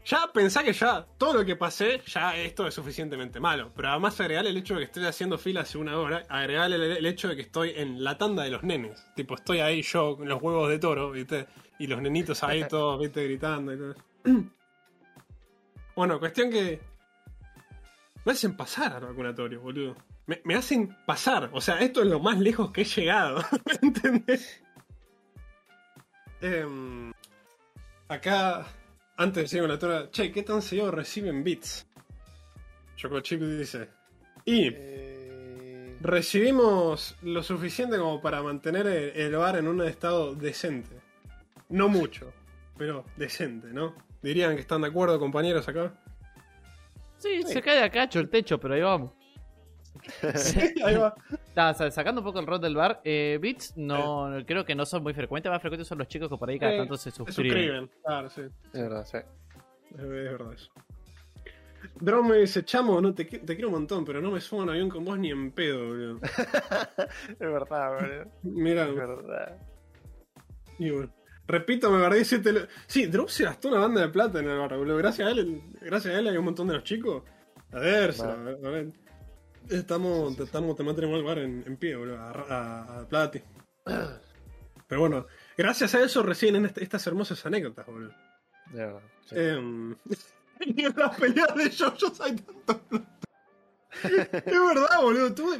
[0.04, 3.72] ya pensá que ya todo lo que pasé, ya esto es suficientemente malo.
[3.74, 6.82] Pero además agregar el hecho de que estoy haciendo fila hace una hora, agregar el,
[6.82, 9.06] el hecho de que estoy en la tanda de los nenes.
[9.14, 11.46] Tipo, estoy ahí yo con los huevos de toro, ¿viste?
[11.78, 13.24] Y los nenitos ahí todos, ¿viste?
[13.24, 13.94] Gritando y todo.
[15.96, 16.80] Bueno, cuestión que...
[18.24, 19.96] Me hacen pasar al vacunatorio, boludo.
[20.26, 21.50] Me, me hacen pasar.
[21.52, 23.44] O sea, esto es lo más lejos que he llegado.
[23.80, 24.60] ¿Me entendés?
[26.40, 27.12] Em,
[28.08, 28.66] acá,
[29.16, 31.86] antes de seguir con la tora, che, ¿qué tan seguido reciben bits?
[32.96, 33.88] Choco Chico dice.
[34.44, 40.96] Y Eh, recibimos lo suficiente como para mantener el, el bar en un estado decente.
[41.70, 42.32] No mucho,
[42.76, 43.94] pero decente, ¿no?
[44.22, 45.94] Dirían que están de acuerdo, compañeros, acá.
[47.18, 47.54] Sí, Sí.
[47.54, 49.12] se cae a cacho el techo, pero ahí vamos.
[50.84, 51.14] Ahí va.
[51.56, 54.74] Nah, o sea, sacando un poco el rol del bar, eh, bits no creo que
[54.74, 56.96] no son muy frecuentes, más frecuentes son los chicos que por ahí cada Sí, tanto
[56.96, 57.52] se Se suscriben.
[57.52, 58.42] suscriben, claro, sí.
[58.72, 59.18] Es verdad, sí.
[59.96, 60.70] Es, verdad eso.
[62.00, 64.60] Drone me dice, chamo, no, te, qui- te quiero un montón, pero no me subo
[64.60, 66.18] a un avión con vos ni en pedo, boludo.
[67.28, 68.24] Es verdad, boludo.
[68.42, 69.58] Mira, Es verdad.
[70.78, 71.12] y bueno.
[71.46, 72.52] Repito, me guardé siete...
[72.52, 74.96] lo- Sí, Drop se gastó una banda de plata en el bar, boludo.
[74.96, 77.22] Gracias a él, gracias a él hay un montón de los chicos.
[77.70, 78.32] A ver, Va.
[78.32, 78.86] a ver, a ver.
[79.70, 83.40] Estamos, estamos, te mantenemos el bar en, en pie, boludo, a, a, a Plati.
[84.86, 88.14] Pero bueno, gracias a eso reciben est- estas hermosas anécdotas, boludo.
[88.72, 89.00] Verdad.
[89.26, 89.34] sí.
[89.38, 89.96] Em,
[90.60, 93.02] y en las peleas de JoJo's hay tanto.
[94.02, 95.34] Es verdad, boludo.
[95.34, 95.56] tuvo-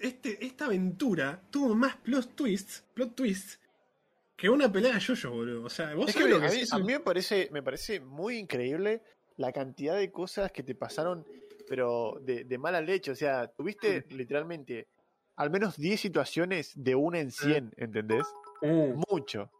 [0.00, 3.58] este, esta aventura tuvo más plot twists, plot twists
[4.36, 5.64] que una pelea de JoJo, boludo.
[5.64, 6.76] O sea, vos Es que sabés lo que mí, es eso?
[6.76, 9.02] a mí me parece, me parece muy increíble
[9.36, 11.26] la cantidad de cosas que te pasaron,
[11.68, 13.10] pero de, de mala leche.
[13.10, 14.88] O sea, tuviste literalmente
[15.36, 18.26] al menos 10 situaciones de una en 100, ¿entendés?
[18.60, 19.02] Mm.
[19.08, 19.50] Mucho,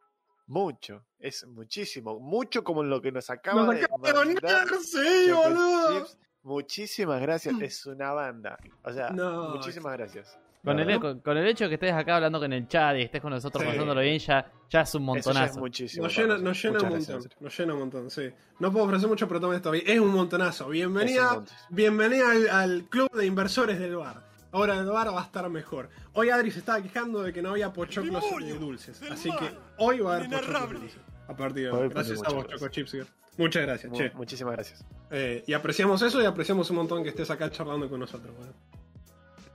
[0.46, 1.04] mucho.
[1.18, 2.18] Es muchísimo.
[2.18, 5.98] Mucho como lo que nos acaba Nos de acaba mandar sí, boludo.
[6.00, 6.18] Chips.
[6.42, 7.60] Muchísimas gracias.
[7.60, 8.58] Es una banda.
[8.82, 10.38] O sea, No, muchísimas gracias.
[10.64, 13.02] Con el, con, con el hecho de que estés acá hablando con el chat y
[13.02, 13.68] estés con nosotros Sí.
[13.70, 15.60] pasándolo bien, ya, ya es un eso ya es montonazo.
[15.60, 16.04] muchísimo.
[16.04, 17.14] Nos llena, nos llena un montón.
[17.16, 18.30] gracias, Nos llena un montón, sí.
[18.58, 19.72] No puedo ofrecer mucho, pero toma esto.
[19.72, 20.64] Es un montonazo.
[20.64, 24.26] Es un Bienvenida, bienvenida al, al club de inversores del bar.
[24.50, 25.90] Ahora el bar va a estar mejor.
[26.14, 28.98] Hoy Adri se estaba quejando de que no había pochoclos eh, dulces.
[29.00, 30.92] ¡Del Así que hoy va a haber pochoclos.
[31.28, 32.46] A partir de Hoy Gracias a vos.
[32.48, 32.92] Choco Chips.
[32.92, 33.06] Girl.
[33.36, 34.10] Muchas gracias, Mu- che.
[34.14, 34.84] Muchísimas gracias.
[35.10, 38.34] Eh, y apreciamos eso y apreciamos un montón que estés acá charlando con nosotros.
[38.36, 38.52] bueno.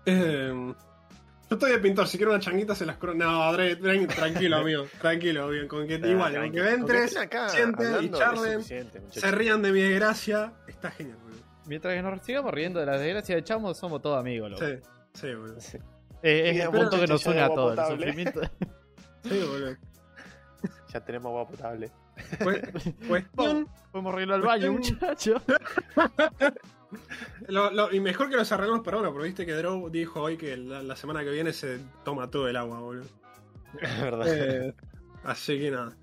[0.06, 0.74] Eh,
[1.50, 3.14] yo estoy de pintor, si quiero una changuita se las cro...
[3.14, 4.86] No, Dre, Dre, tranquilo, amigo.
[5.00, 5.68] Tranquilo, bien.
[5.68, 9.62] Con que, igual, con que Con que entres, estén acá sienten y charlen, se rían
[9.62, 11.40] de mi desgracia, está genial, boludo.
[11.66, 14.66] Mientras que nos sigamos riendo de las desgracias de Chamo, somos todos amigos, loco.
[14.66, 14.74] Sí,
[15.14, 15.60] sí, boludo.
[15.62, 15.78] Sí.
[16.24, 17.78] Eh, es el punto que nos ya une a todos.
[17.90, 18.42] El sufrimiento.
[19.24, 19.78] Sí, boludo.
[20.94, 21.92] Ya tenemos agua potable.
[22.40, 23.68] Cu- Cuestión.
[23.92, 25.42] Podemos arreglar el baño, muchachos.
[27.48, 30.38] Lo, lo- y mejor que los arreglamos para ahora, porque viste que Drow dijo hoy
[30.38, 33.06] que la, la semana que viene se toma todo el agua, boludo.
[33.82, 34.26] Es verdad.
[34.28, 34.74] Eh,
[35.24, 35.96] así que nada.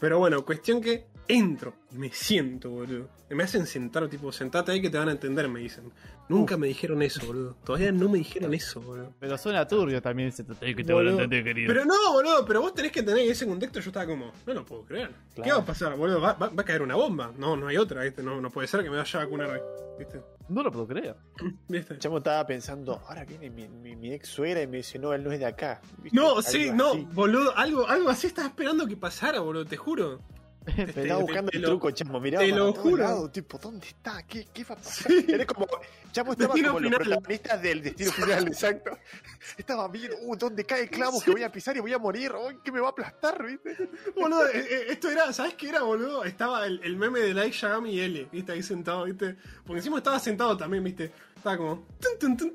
[0.00, 3.08] Pero bueno, cuestión que entro me siento, boludo.
[3.30, 5.92] Me hacen sentar, tipo, sentate ahí que te van a entender, me dicen.
[6.28, 7.54] Nunca me dijeron eso, boludo.
[7.64, 9.12] Todavía no me dijeron eso, boludo.
[9.18, 11.68] Pero suena turbio también ese que te van a entender, querido.
[11.68, 13.80] Pero no, boludo, pero vos tenés que tener ese contexto.
[13.80, 15.10] Yo estaba como, no lo puedo creer.
[15.34, 16.20] ¿Qué va a pasar, boludo?
[16.20, 17.32] Va, va- va a caer una bomba.
[17.38, 18.22] No, no hay otra, ¿viste?
[18.22, 19.62] No, no puede ser que me vaya a vacunar
[19.98, 20.20] ¿viste?
[20.48, 21.16] No lo puedo creer.
[21.68, 21.98] ¿Viste?
[21.98, 25.22] Chamo estaba pensando, ahora viene mi, mi, mi ex suegra y me dice, no, él
[25.24, 25.80] no es de acá.
[26.02, 26.16] ¿Viste?
[26.18, 26.72] No, Algo sí, así.
[26.72, 30.20] no, boludo, algo, algo así estaba esperando que pasara, boludo, te juro.
[30.76, 32.20] Me Este, estaba te- buscando te el lo- truco, chamo.
[32.20, 33.30] Miraba te lo juro.
[33.30, 34.22] tipo, ¿dónde está?
[34.26, 35.10] ¿Qué, qué va a pasar?
[35.12, 35.26] Sí.
[35.28, 35.66] Era como,
[36.12, 37.06] chamo estaba Destino como los final.
[37.06, 38.98] protagonistas del destino final, exacto.
[39.56, 42.32] Estaba viendo, uh, ¿dónde cae el clavo que voy a pisar y voy a morir?
[42.62, 43.76] Que me va a aplastar, ¿viste?
[44.16, 46.24] Boludo, eh, eh, esto era, ¿sabes qué era, boludo?
[46.24, 48.52] Estaba el, el meme de Light Yagami y L, ¿viste?
[48.52, 49.36] Ahí sentado, ¿viste?
[49.64, 51.12] Porque encima estaba sentado también, ¿viste?
[51.38, 51.86] Estaba como.
[52.18, 52.52] tun, tun.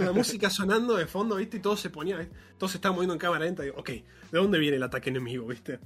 [0.00, 1.58] La música sonando de fondo, ¿viste?
[1.58, 2.28] Y todo se ponía.
[2.58, 3.62] Todo se estaba moviendo en cámara lenta.
[3.62, 5.78] Digo, ok, ¿de dónde viene el ataque enemigo, ¿viste?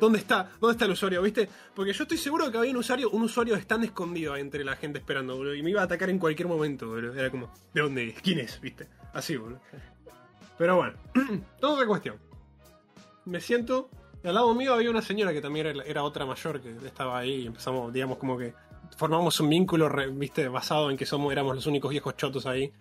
[0.00, 0.50] ¿Dónde está?
[0.58, 1.48] ¿Dónde está el usuario, ¿viste?
[1.74, 4.98] Porque yo estoy seguro que había un usuario, un usuario stand escondido entre la gente
[4.98, 5.54] esperando, boludo.
[5.54, 7.14] Y me iba a atacar en cualquier momento, boludo.
[7.14, 8.22] Era como, ¿de dónde es?
[8.22, 8.58] ¿Quién es?
[8.60, 8.88] ¿Viste?
[9.12, 9.60] Así, boludo.
[10.56, 10.94] Pero bueno,
[11.62, 12.16] otra cuestión.
[13.26, 13.90] Me siento.
[14.24, 17.18] y al lado mío había una señora que también era, era otra mayor que estaba
[17.18, 18.54] ahí y empezamos, digamos, como que
[18.96, 22.72] formamos un vínculo, re- viste, basado en que somos, éramos los únicos viejos chotos ahí.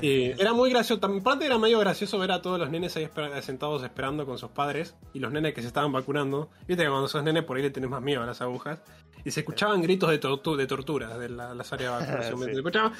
[0.00, 3.04] Y era muy gracioso, también parte era medio gracioso ver a todos los nenes ahí
[3.06, 6.50] esper- sentados esperando con sus padres y los nenes que se estaban vacunando.
[6.68, 8.82] Viste que cuando sos nene por ahí le tenés más miedo a las agujas.
[9.24, 12.38] Y se escuchaban gritos de, tortu- de tortura de la- las áreas de vacunación.
[12.44, 12.44] Sí.
[12.52, 12.92] Se escuchaba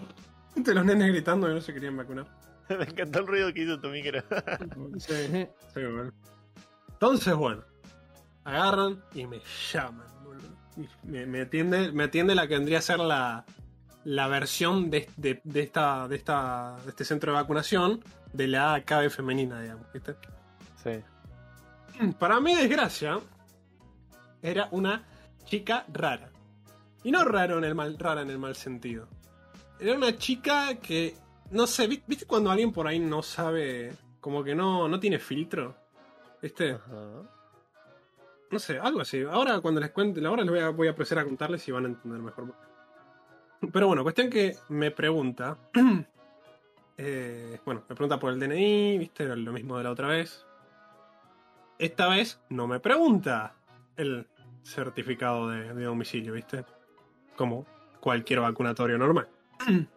[0.56, 2.26] entre los nenes gritando que no se querían vacunar.
[2.68, 4.22] Me encantó el ruido que hizo tu micro.
[4.98, 6.12] Sí, sí, bueno.
[6.92, 7.62] Entonces, bueno,
[8.44, 9.40] agarran y me
[9.72, 10.06] llaman,
[11.04, 13.44] Me, me atiende, me atiende la que vendría a ser la,
[14.04, 18.02] la versión de, de- de esta, de, esta, de este centro de vacunación
[18.32, 20.16] de la AKB femenina, digamos, ¿viste?
[20.82, 22.06] Sí.
[22.18, 23.18] Para mi desgracia,
[24.42, 25.04] era una
[25.44, 26.30] chica rara.
[27.02, 29.08] Y no raro en el mal, rara en el mal sentido.
[29.78, 31.14] Era una chica que,
[31.50, 35.18] no sé, ¿vi- ¿viste cuando alguien por ahí no sabe, como que no, no tiene
[35.18, 35.76] filtro?
[36.42, 36.72] ¿Viste?
[36.72, 37.30] Ajá.
[38.54, 39.20] No sé, algo así.
[39.28, 41.86] Ahora cuando les cuente, ahora les voy a, voy a proceder a contarles y van
[41.86, 42.54] a entender mejor.
[43.72, 45.58] Pero bueno, cuestión que me pregunta.
[46.96, 50.46] eh, bueno, me pregunta por el DNI, viste, era lo mismo de la otra vez.
[51.80, 53.56] Esta vez no me pregunta
[53.96, 54.28] el
[54.62, 56.64] certificado de, de domicilio, viste.
[57.34, 57.66] Como
[57.98, 59.26] cualquier vacunatorio normal.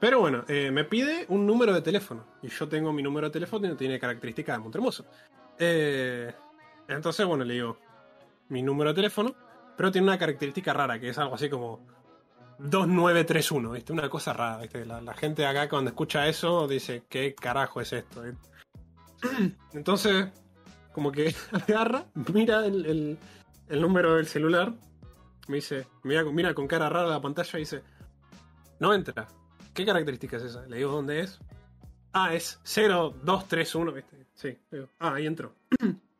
[0.00, 2.26] Pero bueno, eh, me pide un número de teléfono.
[2.42, 5.06] Y yo tengo mi número de teléfono y no tiene características de Montremoso.
[5.58, 6.30] Eh,
[6.96, 7.78] entonces, bueno, le digo
[8.48, 9.34] mi número de teléfono,
[9.76, 11.80] pero tiene una característica rara, que es algo así como
[12.58, 13.92] 2931, ¿viste?
[13.92, 14.60] Una cosa rara.
[15.02, 18.22] La, gente acá cuando escucha eso dice, ¿qué carajo es esto?
[19.72, 20.26] Entonces,
[20.92, 23.18] como que agarra, mira el,
[23.68, 24.74] el- número del celular,
[25.48, 27.82] me dice, mira, mira con cara rara la pantalla y dice,
[28.78, 29.26] no entra.
[29.72, 30.66] ¿Qué característica es esa?
[30.66, 31.40] Le digo, ¿dónde es?
[32.12, 34.26] Ah, es 0231, ¿viste?
[34.34, 35.54] Sí, digo, ah, ahí entró.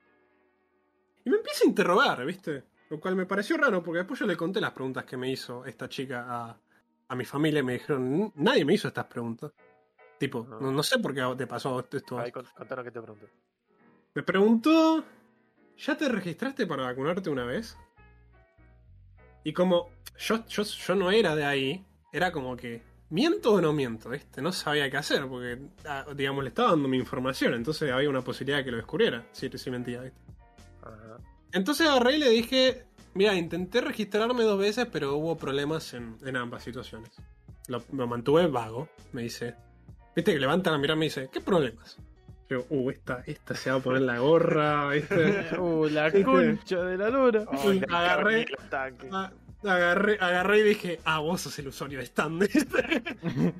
[1.25, 2.65] Y me empieza a interrogar, ¿viste?
[2.91, 5.65] Lo cual me pareció raro porque después yo le conté las preguntas que me hizo
[5.65, 6.61] esta chica a,
[7.09, 9.53] a mi familia y me dijeron, "N- nadie me hizo estas preguntas.
[10.19, 10.61] Tipo, No.
[10.61, 12.19] no, no sé por qué te pasó esto.
[12.19, 13.27] Ahí, cont- contanos qué te pregunto.
[14.15, 15.05] Me preguntó,
[15.79, 17.77] ¿ya te registraste para vacunarte una vez?
[19.45, 23.73] Y como yo, yo, yo no era de ahí, era como que, ¿miento o no
[23.73, 24.11] miento?
[24.11, 24.43] ¿viste?
[24.43, 28.23] No sabía qué hacer porque, ah, digamos, le estaba dando mi información, entonces había una
[28.23, 30.21] posibilidad de que lo descubriera, si, si mentía, ¿viste?
[30.83, 31.19] Ajá.
[31.53, 36.37] Entonces agarré y le dije, mira, intenté registrarme dos veces, pero hubo problemas en, en
[36.37, 37.11] ambas situaciones.
[37.69, 39.55] Lo, lo mantuve vago, me dice.
[40.17, 41.97] Viste que levanta la mirada y me dice, ¿qué problemas?
[42.51, 45.47] Yo, uh, esta, esta se va a poner la gorra, ¿viste?
[45.59, 47.45] Uh, la concha de la luna.
[47.89, 48.47] La Agarré-
[49.65, 52.43] Agarré, agarré y dije, ah, vos sos el usuario de stand.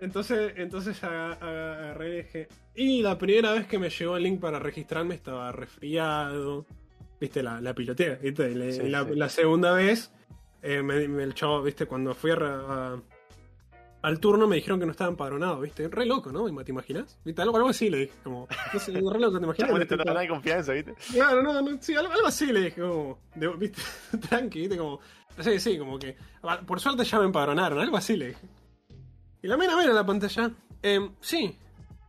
[0.00, 4.22] entonces, entonces aga- aga- agarré y dije, y la primera vez que me llegó el
[4.24, 6.66] link para registrarme estaba resfriado.
[7.20, 8.50] Viste, la, la pilotea, ¿viste?
[8.50, 9.14] Y le- Sí, y la, sí.
[9.14, 10.12] la segunda vez,
[10.62, 13.00] eh, me, me- el chavo, viste, cuando fui a, re- a-
[14.02, 16.44] al turno me dijeron que no estaba empadronado, viste, re loco, ¿no?
[16.62, 17.18] ¿Te imaginas?
[17.24, 17.40] ¿Viste?
[17.40, 19.56] Algo, algo así le dije, como, no sé, re loco, ¿te imaginas?
[19.56, 20.94] Chamo, no confianza, ¿viste?
[21.12, 23.80] Claro, no, no, sí, algo, algo así le dije, como, de- viste,
[24.28, 25.00] tranqui, viste, como,
[25.40, 26.16] sí, sí, como que,
[26.66, 28.40] por suerte ya me empadronaron, algo así le dije.
[29.44, 31.54] Y la mena mira en la pantalla, em, sí,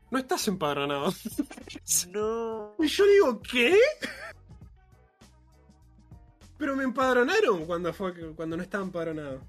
[0.09, 1.13] no estás empadronado.
[2.09, 2.75] No.
[2.79, 3.77] Y yo digo, ¿qué?
[6.57, 9.41] Pero me empadronaron cuando fue cuando no estaba empadronado.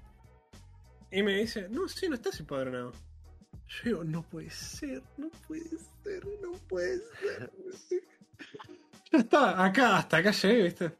[1.09, 2.91] Y me dice, no, sí, no estás empadronado.
[3.67, 5.69] Yo digo, no puede ser, no puede
[6.03, 7.51] ser, no puede ser.
[9.13, 10.97] ya está, acá, hasta acá llegué, ¿viste?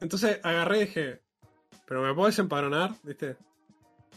[0.00, 1.22] Entonces agarré y dije,
[1.86, 2.96] ¿pero me puedes empadronar?
[3.04, 3.36] ¿Viste?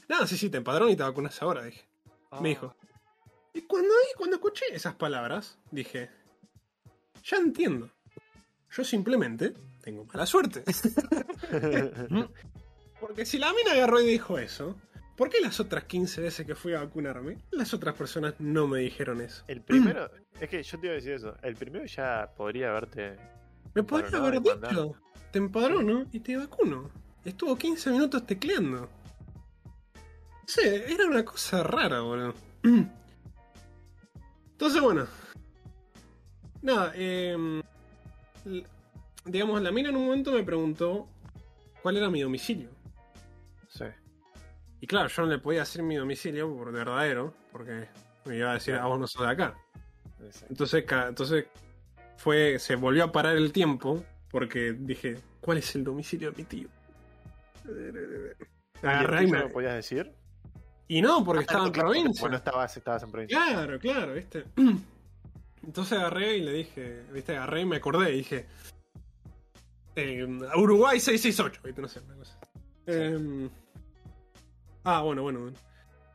[0.09, 1.85] No, sí, sí, te empadrono y te vacunas ahora, dije.
[2.41, 2.75] Me dijo.
[3.53, 6.09] Y cuando, ahí, cuando escuché esas palabras, dije,
[7.23, 7.89] ya entiendo.
[8.71, 10.63] Yo simplemente tengo mala suerte.
[12.99, 14.75] Porque si la mina agarró y dijo eso,
[15.15, 18.79] ¿por qué las otras 15 veces que fui a vacunarme, las otras personas no me
[18.79, 19.43] dijeron eso?
[19.47, 21.35] El primero, es que yo te iba a decir eso.
[21.41, 23.15] El primero ya podría haberte.
[23.73, 24.95] Me podría haber y dicho,
[25.31, 26.89] te empadrono y te vacuno.
[27.23, 28.89] Estuvo 15 minutos tecleando.
[30.49, 32.33] Sí, era una cosa rara, boludo.
[34.51, 35.05] Entonces, bueno.
[36.63, 37.61] Nada, eh,
[39.25, 41.07] digamos, la mina en un momento me preguntó
[41.83, 42.69] cuál era mi domicilio.
[43.67, 43.85] Sí.
[44.81, 47.87] Y claro, yo no le podía decir mi domicilio por verdadero, porque
[48.25, 49.55] me iba a decir, a vos no sos de acá.
[50.19, 50.47] Exacto.
[50.49, 51.45] Entonces, entonces
[52.17, 56.43] fue, se volvió a parar el tiempo porque dije, ¿cuál es el domicilio de mi
[56.43, 56.67] tío?
[58.81, 60.11] ¿Y Agarré el y tuyo me- lo podías decir?
[60.89, 62.19] Y no, porque estaba en provincia.
[62.21, 63.37] Bueno, estabas, estabas en provincia.
[63.37, 64.43] Claro, claro, viste.
[65.63, 68.47] Entonces agarré y le dije, viste, agarré y me acordé y dije,
[69.95, 70.25] eh,
[70.55, 72.37] Uruguay 668, viste, no sé, una cosa.
[72.87, 73.49] Eh,
[74.83, 75.57] ah, bueno, bueno, bueno.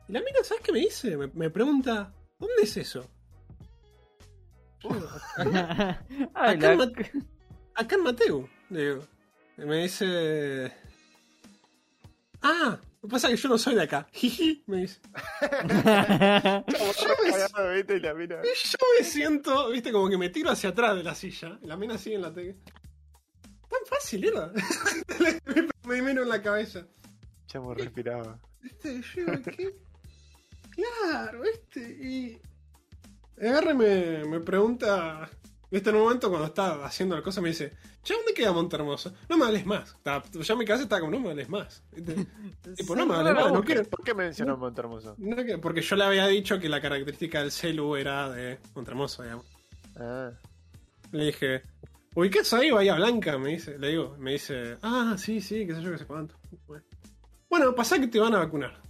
[0.08, 1.16] Y la mina, ¿sabes qué me dice?
[1.16, 3.08] Me, me pregunta, ¿dónde es eso?
[5.36, 6.04] Acá,
[6.34, 7.12] Ay, acá la- en Mate-
[7.74, 9.02] acá en Mateu, le digo.
[9.56, 10.72] Y me dice.
[12.42, 14.08] Ah, lo que pasa es que yo no soy de acá.
[14.12, 14.98] Jiji, me dice.
[15.38, 16.64] Cagado,
[17.74, 17.96] ¿viste?
[17.96, 18.36] Y la mina.
[18.42, 21.58] Y yo me siento, viste, como que me tiro hacia atrás de la silla.
[21.64, 22.56] La mina sigue en la tele.
[23.68, 24.50] Tan fácil era.
[25.84, 26.86] me miro en la cabeza.
[27.46, 28.40] Chamo respiraba.
[28.62, 29.02] ¿Viste?
[29.14, 29.76] Yo ¿qué?
[30.70, 31.80] Claro, ¿viste?
[31.80, 32.40] Y.
[33.38, 35.28] Agarra y me, me pregunta.
[35.74, 35.90] ¿Viste?
[35.90, 37.72] En un momento cuando estaba haciendo la cosa me dice:
[38.04, 39.12] Che, ¿dónde queda Montermoso?
[39.28, 39.90] No me hables más.
[39.96, 41.82] Estaba- ya en mi casa estaba como: No me hables más.
[42.76, 43.90] Tipo, no me hables más, no ¿Por qué- quiero.
[43.90, 45.16] ¿Por qué mencionó Montermoso?
[45.18, 49.44] no porque yo le había dicho que la característica del celu era de Montermoso, digamos.
[49.96, 50.30] Ah,
[51.10, 51.62] Le dije,
[52.14, 53.36] ¿ubicás ahí Bahía Blanca?
[53.36, 56.36] Me dice, le digo, me dice, ah, sí, sí, qué sé yo, qué sé cuánto.
[56.68, 56.84] Bueno,
[57.50, 58.80] Bueno, pasa que te van a vacunar.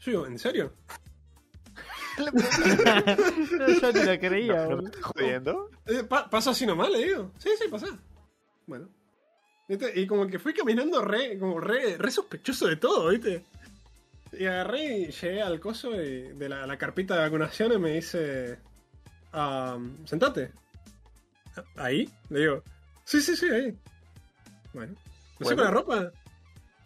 [0.00, 0.74] Yo digo, ¿en serio?
[3.80, 5.70] Yo ni la creía, ¿no, no estás jodiendo?
[5.86, 6.90] Eh, pa- ¿Pasa así nomás?
[6.90, 7.32] Le digo.
[7.38, 7.86] Sí, sí, pasa.
[8.66, 8.88] Bueno.
[9.68, 9.92] ¿Viste?
[10.00, 13.44] Y como que fui caminando re, como re, re sospechoso de todo, ¿viste?
[14.32, 17.92] Y agarré y llegué al coso y- de la, la carpita de vacunación y me
[17.92, 18.58] dice,
[19.32, 20.52] ah, sentate.
[21.76, 22.08] ¿Ahí?
[22.30, 22.62] Le digo,
[23.04, 23.76] sí, sí, sí, ahí.
[24.72, 24.94] Bueno.
[25.38, 25.64] ¿Me saco Bueno.
[25.64, 26.12] la ropa?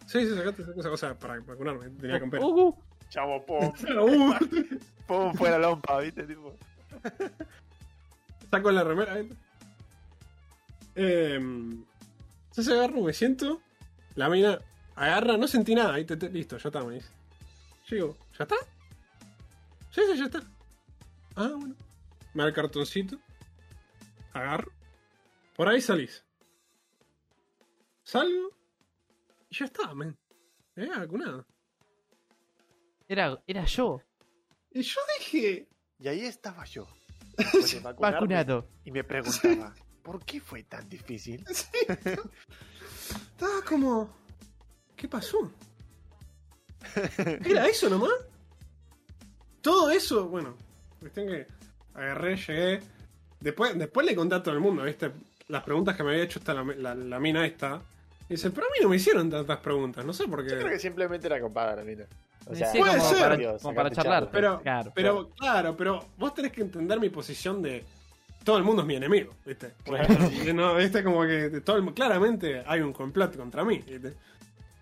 [0.07, 1.89] Sí, sí, sacate esa cosa para vacunarme.
[1.91, 2.43] Tenía que comprar.
[2.43, 2.75] Uh,
[3.11, 3.71] Chamo, pum,
[5.07, 6.23] pum, fuera lompa, ¿viste?
[6.23, 6.55] Tipo.
[8.49, 9.15] saco la remera.
[9.15, 9.35] ¿viste?
[10.95, 13.61] Eh, entonces agarro, me siento.
[14.15, 14.59] La mina
[14.95, 15.93] agarra, no sentí nada.
[15.95, 17.09] Ahí te, te- listo, ya está, me dice.
[17.87, 18.55] Yo digo, ¿ya está?
[19.89, 20.39] Sí, sí, ya está.
[21.35, 21.75] Ah, bueno.
[22.33, 23.17] Me da el cartoncito.
[24.31, 24.71] Agarro.
[25.57, 26.23] Por ahí salís.
[28.03, 28.51] Salgo.
[29.49, 30.17] Y ya está, men.
[30.75, 31.45] Me había vacunado.
[33.11, 34.01] Era, era yo,
[34.71, 35.67] Y yo dije.
[35.99, 36.87] Y ahí estaba yo.
[37.37, 38.67] después de vacunarme, vacunado.
[38.85, 41.45] Y me preguntaba, ¿por qué fue tan difícil?
[41.51, 44.09] Sí, Estaba como.
[44.95, 45.51] ¿Qué pasó?
[47.45, 48.11] ¿Era eso nomás?
[49.61, 50.55] Todo eso, bueno.
[50.99, 51.47] Cuestión que
[51.93, 52.79] agarré, llegué.
[53.39, 55.11] Después, después le conté a todo el mundo, ¿viste?
[55.47, 57.81] Las preguntas que me había hecho esta, la, la- la mina esta.
[58.29, 60.51] Y dice, pero a mí no me hicieron tantas preguntas, no sé por qué.
[60.51, 62.05] Yo creo que simplemente era copada la mina.
[62.47, 63.19] O sea, Sí, puede como, ser.
[63.21, 64.13] para, Dios, como para charlar.
[64.23, 64.31] charla.
[64.31, 64.91] Pero, claro.
[64.95, 67.83] pero claro, pero vos tenés que entender mi posición de
[68.43, 69.73] todo el mundo es mi enemigo, ¿viste?
[69.83, 70.07] Claro.
[70.53, 71.03] No, ¿viste?
[71.03, 74.13] Como que todo el- claramente hay un complot contra mí, ¿viste?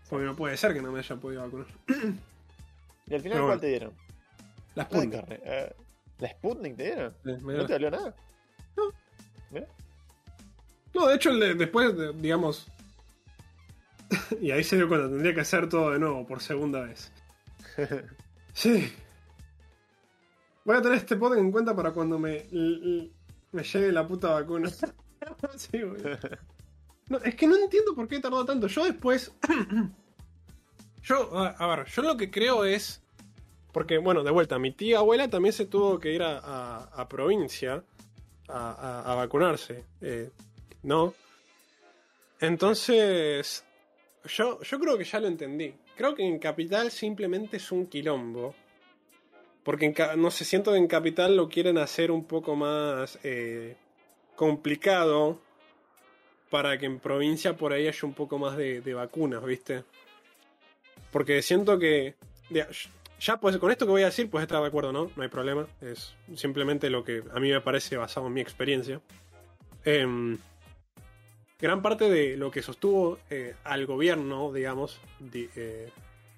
[0.09, 1.67] Porque no puede ser que no me haya podido vacunar.
[3.07, 3.59] ¿Y al final Pero cuál bueno.
[3.61, 3.93] te dieron?
[4.75, 5.39] Las La carne.
[5.43, 5.73] Eh,
[6.19, 7.13] ¿La Sputnik te dieron?
[7.23, 8.15] Me ¿No te dolió nada?
[10.93, 12.67] No, de hecho, el de- después, de- digamos.
[14.41, 17.11] y ahí se dio cuenta, tendría que hacer todo de nuevo, por segunda vez.
[18.53, 18.91] Sí.
[20.65, 22.45] Voy a tener este podcast en cuenta para cuando me,
[23.51, 24.69] me llegue la puta vacuna.
[25.55, 25.81] sí.
[27.09, 28.67] No, es que no entiendo por qué tardó tanto.
[28.67, 29.31] Yo después.
[31.03, 33.01] yo, a, a ver, yo lo que creo es.
[33.71, 37.07] Porque, bueno, de vuelta, mi tía abuela también se tuvo que ir a, a- a
[37.07, 37.83] provincia
[38.47, 39.85] a, a- a vacunarse.
[40.01, 40.31] eh,
[40.83, 41.13] ¿No?
[42.39, 43.63] Entonces.
[44.25, 45.73] Yo, yo creo que ya lo entendí.
[45.99, 48.55] Creo que en Capital simplemente es un quilombo.
[49.63, 53.75] Porque en no sé, siento que en Capital lo quieren hacer un poco más eh,
[54.37, 55.41] complicado
[56.49, 59.83] para que en provincia por ahí haya un poco más de, vacunas, ¿viste?
[61.11, 62.15] Porque siento que...
[62.49, 65.11] Ya, pues con esto que voy a decir, pues estar de acuerdo, ¿no?
[65.17, 65.67] No hay problema.
[65.81, 69.01] Es simplemente lo que a mí me parece basado en mi experiencia.
[69.83, 70.37] Em,
[71.59, 75.89] gran parte de lo que sostuvo eh, al gobierno, digamos, di- eh,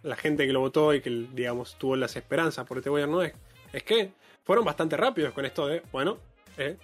[0.04, 3.34] la gente que lo votó y que, digamos, tuvo las esperanzas por este gobierno, es,
[3.86, 4.12] que
[4.44, 6.18] fueron bastante rápidos con esto de, bueno,
[6.58, 6.78] eh,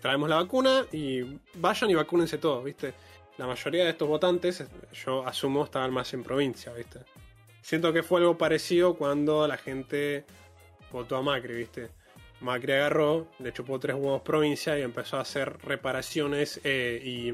[0.00, 1.22] traemos la vacuna y
[1.54, 2.94] vayan y vacúnense todos, ¿viste?
[3.36, 4.64] La mayoría de estos votantes,
[5.04, 6.98] yo asumo, estaban más en provincia, ¿viste?
[7.62, 10.24] Siento que fue algo parecido cuando la gente
[10.90, 11.90] votó a Macri, ¿viste?
[12.40, 17.32] Macri agarró, le chupó tres huevos provincia y empezó a hacer reparaciones y,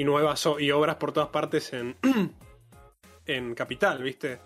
[0.00, 1.96] y nuevas y obras por todas partes en,
[3.26, 4.38] en capital, ¿viste?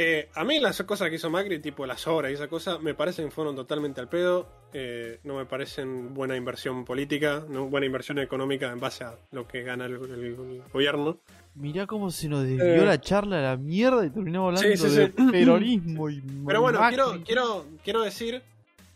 [0.00, 2.94] Eh, a mí las cosas que hizo Macri, tipo las obras y esa cosa, me
[2.94, 4.46] parecen que fueron totalmente al pedo.
[4.72, 9.48] eh, no me parecen buena inversión política, no buena inversión económica en base a lo
[9.48, 11.18] que gana el, el- el gobierno.
[11.54, 12.86] Mirá cómo se nos desvió Eh.
[12.86, 15.12] la charla a la mierda y terminamos hablando Sí, sí, de sí.
[15.32, 18.42] peronismo y Pero bueno, quiero, quiero, quiero decir,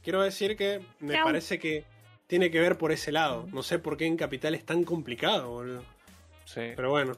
[0.04, 1.84] quiero decir que me parece que
[2.32, 3.46] tiene que ver por ese lado.
[3.52, 5.82] No sé por qué en Capital es tan complicado, boludo.
[6.46, 6.72] Sí.
[6.74, 7.12] Pero bueno,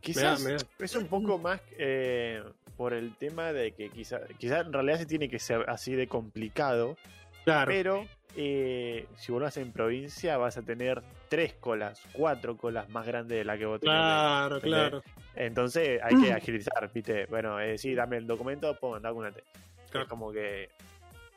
[0.00, 2.40] Quizás me da- es un poco más eh,
[2.76, 6.06] por el tema de que quizás quizá en realidad se tiene que ser así de
[6.06, 6.96] complicado,
[7.44, 7.66] claro.
[7.68, 12.88] pero eh, si vos lo haces en provincia vas a tener tres colas, cuatro colas
[12.90, 13.92] más grandes de la que vos tenés.
[13.96, 14.78] Claro, ¿entendés?
[14.78, 15.02] claro.
[15.34, 17.26] Entonces hay que agilizar, ¿viste?
[17.26, 19.42] Bueno, eh, sí, dame el documento, pongo, vacunate.
[19.90, 20.04] Claro.
[20.04, 20.68] Es como que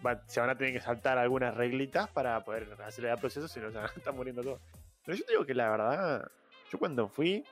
[0.05, 3.59] va- se van a tener que saltar algunas reglitas para poder acelerar el proceso, si
[3.59, 4.61] no se estar muriendo todos.
[5.05, 6.27] Pero yo te digo que la verdad,
[6.71, 7.43] yo cuando fui,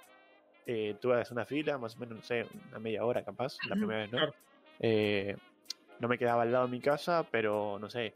[0.66, 4.00] eh, tuve una fila, más o menos, no sé, una media hora capaz, la primera
[4.02, 4.20] vez, ¿no?
[4.80, 5.36] Eh,
[6.00, 8.14] no me quedaba al lado de mi casa, pero no sé,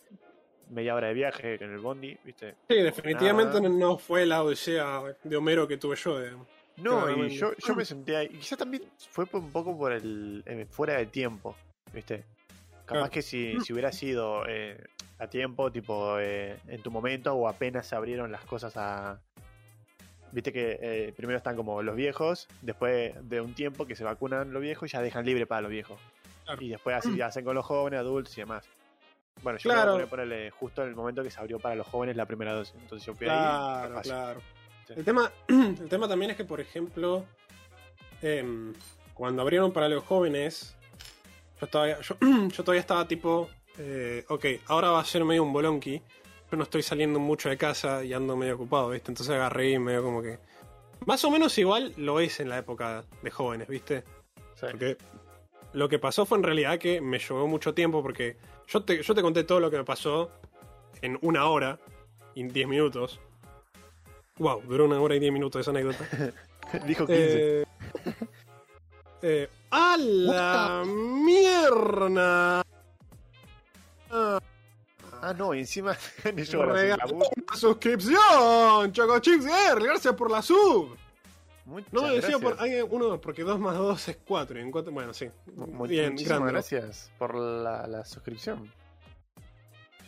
[0.69, 2.55] media hora de viaje en el bondi, ¿viste?
[2.67, 3.69] Sí, definitivamente Nada.
[3.69, 6.19] no fue la odisea de Homero que tuve yo.
[6.19, 6.47] digamos.
[6.77, 8.27] No, y yo, yo me senté ahí.
[8.31, 11.55] Y quizás también fue un poco por el eh, fuera de tiempo,
[11.93, 12.25] ¿viste?
[12.89, 13.11] Capaz Claro.
[13.11, 14.83] que si, si hubiera sido eh,
[15.19, 19.19] a tiempo, tipo eh, en tu momento, o apenas se abrieron las cosas a.
[20.31, 24.51] Viste que eh, primero están como los viejos, después de un tiempo que se vacunan
[24.53, 25.99] los viejos y ya dejan libre para los viejos.
[26.45, 26.61] Claro.
[26.63, 28.67] Y después así hacen con los jóvenes, adultos y demás.
[29.43, 29.91] Bueno, yo Claro.
[29.91, 32.25] me voy a ponerle justo en el momento que se abrió para los jóvenes la
[32.25, 32.75] primera dosis.
[32.81, 34.01] Entonces yo fui ahí.
[34.03, 34.41] Claro.
[34.87, 34.93] Sí.
[34.97, 37.23] El tema, el tema también es que, por ejemplo,
[38.21, 38.73] em,
[39.13, 40.75] cuando abrieron para los jóvenes,
[41.59, 45.53] yo todavía, yo, yo todavía estaba tipo, eh, ok, ahora va a ser medio un
[45.53, 46.01] bolonqui.
[46.51, 49.11] Yo no estoy saliendo mucho de casa y ando medio ocupado, ¿viste?
[49.11, 50.39] Entonces agarré y medio como que...
[51.05, 54.03] Más o menos igual lo es en la época de jóvenes, ¿viste?
[54.55, 54.65] Sí.
[54.71, 54.97] Porque
[55.73, 58.37] lo que pasó fue en realidad que me llevó mucho tiempo porque
[58.67, 60.31] yo te, yo te conté todo lo que me pasó
[61.01, 61.79] en una hora
[62.33, 63.19] y diez minutos.
[64.37, 66.05] Wow, duró una hora y diez minutos esa anécdota.
[66.85, 67.61] Dijo 15.
[67.61, 67.65] Eh,
[69.21, 72.61] eh, ¡A la mierda!
[74.11, 74.39] Ah,
[75.21, 75.97] Ah, no, encima
[76.49, 76.97] yo una
[77.53, 78.91] suscripción!
[78.93, 80.95] Choco Chips Girl, gracias por la sub.
[81.65, 82.55] Muchas No, decía por.
[82.59, 84.57] Hay uno, porque 2 más 2 es 4.
[84.57, 85.29] Y en cuatro, bueno, sí.
[85.55, 86.53] Mu- Bien, muchísimas grande.
[86.53, 88.71] gracias por la, la suscripción.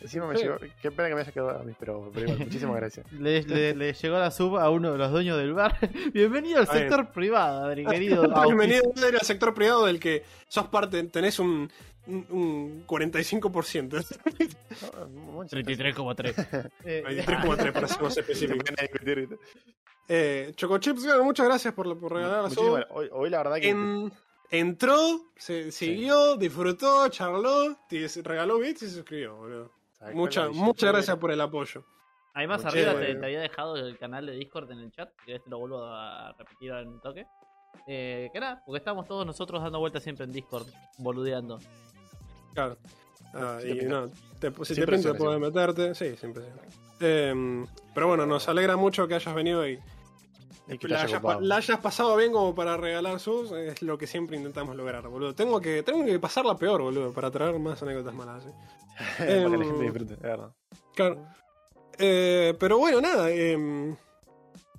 [0.02, 0.42] Encima me Sí.
[0.44, 0.56] llegó.
[0.80, 3.10] Qué pena que me haya quedado a mí, pero, pero igual, muchísimas gracias.
[3.12, 5.78] Le, le- le llegó la sub a uno de los dueños del bar.
[6.12, 8.22] Bienvenido al sector privado, Adri, querido.
[8.44, 11.70] Bienvenido al sector privado del que sos parte, tenés un,
[12.06, 14.04] un, un 45%.
[15.08, 15.96] No, muchas gracias.
[15.96, 16.70] 33,3.
[16.84, 18.64] Eh, 23,3 para ser más específico.
[20.08, 22.84] Eh, Choco Chips, Girl, muchas gracias por, por regalar la sub.
[22.90, 23.68] Hoy, hoy la verdad que.
[23.68, 24.12] En-
[24.50, 27.78] entró, se siguió, disfrutó, charló,
[28.22, 29.70] regaló bits y se suscribió, boludo.
[30.02, 31.84] ¿Sabes Mucha- muchas gracias por el apoyo.
[32.34, 35.10] Ahí más Mucho arriba te, te había dejado el canal de Discord en el chat,
[35.26, 37.26] que te lo vuelvo a repetir en un toque.
[37.86, 40.66] Eh, que nada, porque estamos todos nosotros dando vueltas siempre en Discord,
[40.98, 41.58] boludeando.
[42.54, 42.76] Claro.
[43.34, 46.44] Ah, Si y no, te, si te pinta podés meterte, sí, siempre.
[47.00, 49.78] Eh, pero bueno, nos alegra mucho que hayas venido y
[50.68, 54.06] Y que la haya hayas, la pasado bien como para regalar sus, es lo que
[54.06, 55.34] siempre intentamos lograr, boludo.
[55.34, 58.44] Tengo que, tengo que pasarla peor, boludo, para traer más anécdotas malas.
[58.44, 58.50] ¿sí?
[59.18, 60.52] Para que la Em, gente disfrute, de verdad.
[60.94, 61.26] Claro.
[61.98, 63.30] Eh, pero bueno, nada.
[63.30, 63.96] em,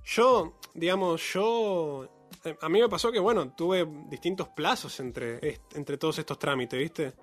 [0.05, 2.07] yo, digamos, yo.
[2.45, 6.79] eh, A mí me pasó que, bueno, tuve distintos plazos entre, entre todos estos trámites,
[6.79, 7.13] ¿viste?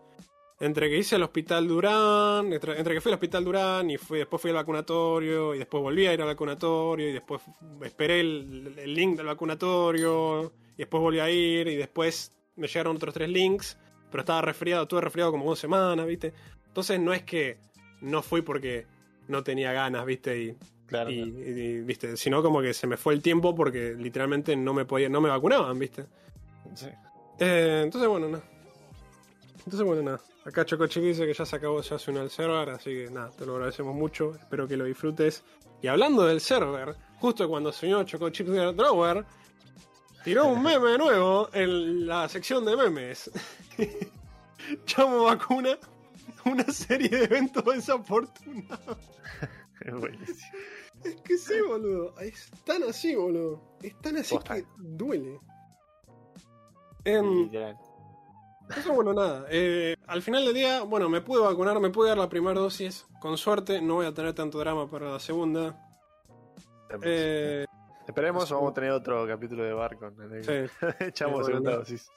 [0.61, 4.19] Entre que hice el hospital Durán, entre, entre que fui al hospital Durán y fui,
[4.19, 7.41] después fui al vacunatorio y después volví a ir al vacunatorio y después
[7.83, 12.97] esperé el, el link del vacunatorio y después volví a ir y después me llegaron
[12.97, 13.79] otros tres links,
[14.11, 16.35] pero estaba resfriado, estuve resfriado como dos semanas, ¿viste?
[16.67, 17.57] Entonces no es que
[18.03, 18.87] no fui porque
[19.29, 20.39] no tenía ganas, ¿viste?
[20.43, 20.57] Y,
[20.87, 21.11] Claro.
[21.11, 22.17] y- y- ¿viste?
[22.19, 25.29] Sino como que se me fue el tiempo porque literalmente no me podía, no me
[25.31, 26.05] vacunaban, ¿viste?
[26.75, 26.89] Sí.
[27.39, 28.45] Eh, entonces, bueno, nada.
[29.65, 30.21] Entonces, bueno, nada.
[30.45, 33.31] Acá Chocochiqui dice que ya se acabó, ya se unió al server, así que nada,
[33.31, 34.35] te lo agradecemos mucho.
[34.35, 35.43] Espero que lo disfrutes.
[35.83, 39.25] Y hablando del server, justo cuando el señor Choco Chips Drawer
[40.25, 43.31] tiró un meme nuevo en la sección de memes.
[44.97, 45.79] Llamo vacuna
[46.45, 48.99] una serie de eventos desafortunados.
[49.81, 50.59] Es buenísimo.
[51.05, 52.19] Es que sí, boludo.
[52.21, 53.61] Es tan así, boludo.
[53.83, 54.57] Es tan así Posta.
[54.57, 55.41] que duele.
[57.05, 57.79] Literal.
[58.77, 59.47] Eso, bueno, nada.
[59.51, 63.07] Eh, al final del día, bueno, me pude vacunar, me pude dar la primera dosis.
[63.21, 65.79] Con suerte, no voy a tener tanto drama para la segunda.
[67.03, 67.65] Eh,
[68.07, 70.07] Esperemos o vamos a tener otro capítulo de Barco.
[70.07, 70.87] en el que sí.
[71.01, 72.11] Echamos Sí, segunda dosis.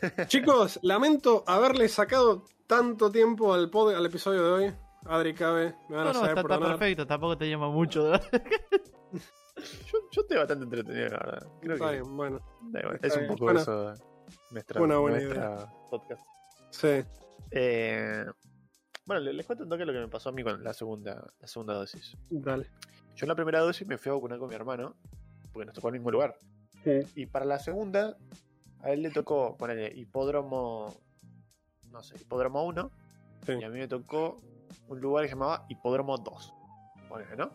[0.26, 4.74] Chicos, lamento haberle sacado tanto tiempo al, pod- al episodio de hoy.
[5.06, 6.78] Adri Cabe, me van No, a no, saber está, está perdonar.
[6.78, 8.12] perfecto, tampoco te llama mucho.
[9.90, 11.48] Yo, yo estoy bastante entretenido, la verdad.
[11.60, 12.40] Creo Está que bien, bueno.
[12.70, 13.32] da igual, está es un bien.
[13.32, 13.94] poco Bueno, eso.
[14.50, 16.22] Nuestra, una buena nuestra podcast.
[16.70, 17.02] Sí.
[17.50, 18.24] Eh,
[19.06, 21.26] bueno, les, les cuento un toque lo que me pasó a mí con la segunda,
[21.40, 22.16] la segunda dosis.
[22.30, 22.70] Dale.
[23.14, 24.96] Yo en la primera dosis me fui a vacunar con mi hermano,
[25.52, 26.36] porque nos tocó el mismo lugar.
[27.14, 28.16] Y para la segunda,
[28.80, 30.94] a él le tocó ponerle hipódromo,
[31.90, 32.90] no sé, hipódromo 1,
[33.46, 33.52] Sí.
[33.60, 34.40] y a mí me tocó
[34.88, 36.54] un lugar que se llamaba hipódromo 2.
[37.08, 37.50] Ponele, ¿no?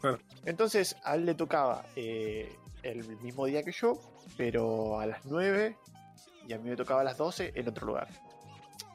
[0.00, 0.18] Claro.
[0.44, 3.98] Entonces, a él le tocaba eh, el mismo día que yo,
[4.36, 5.76] pero a las 9,
[6.48, 8.08] y a mí me tocaba a las 12 en otro lugar.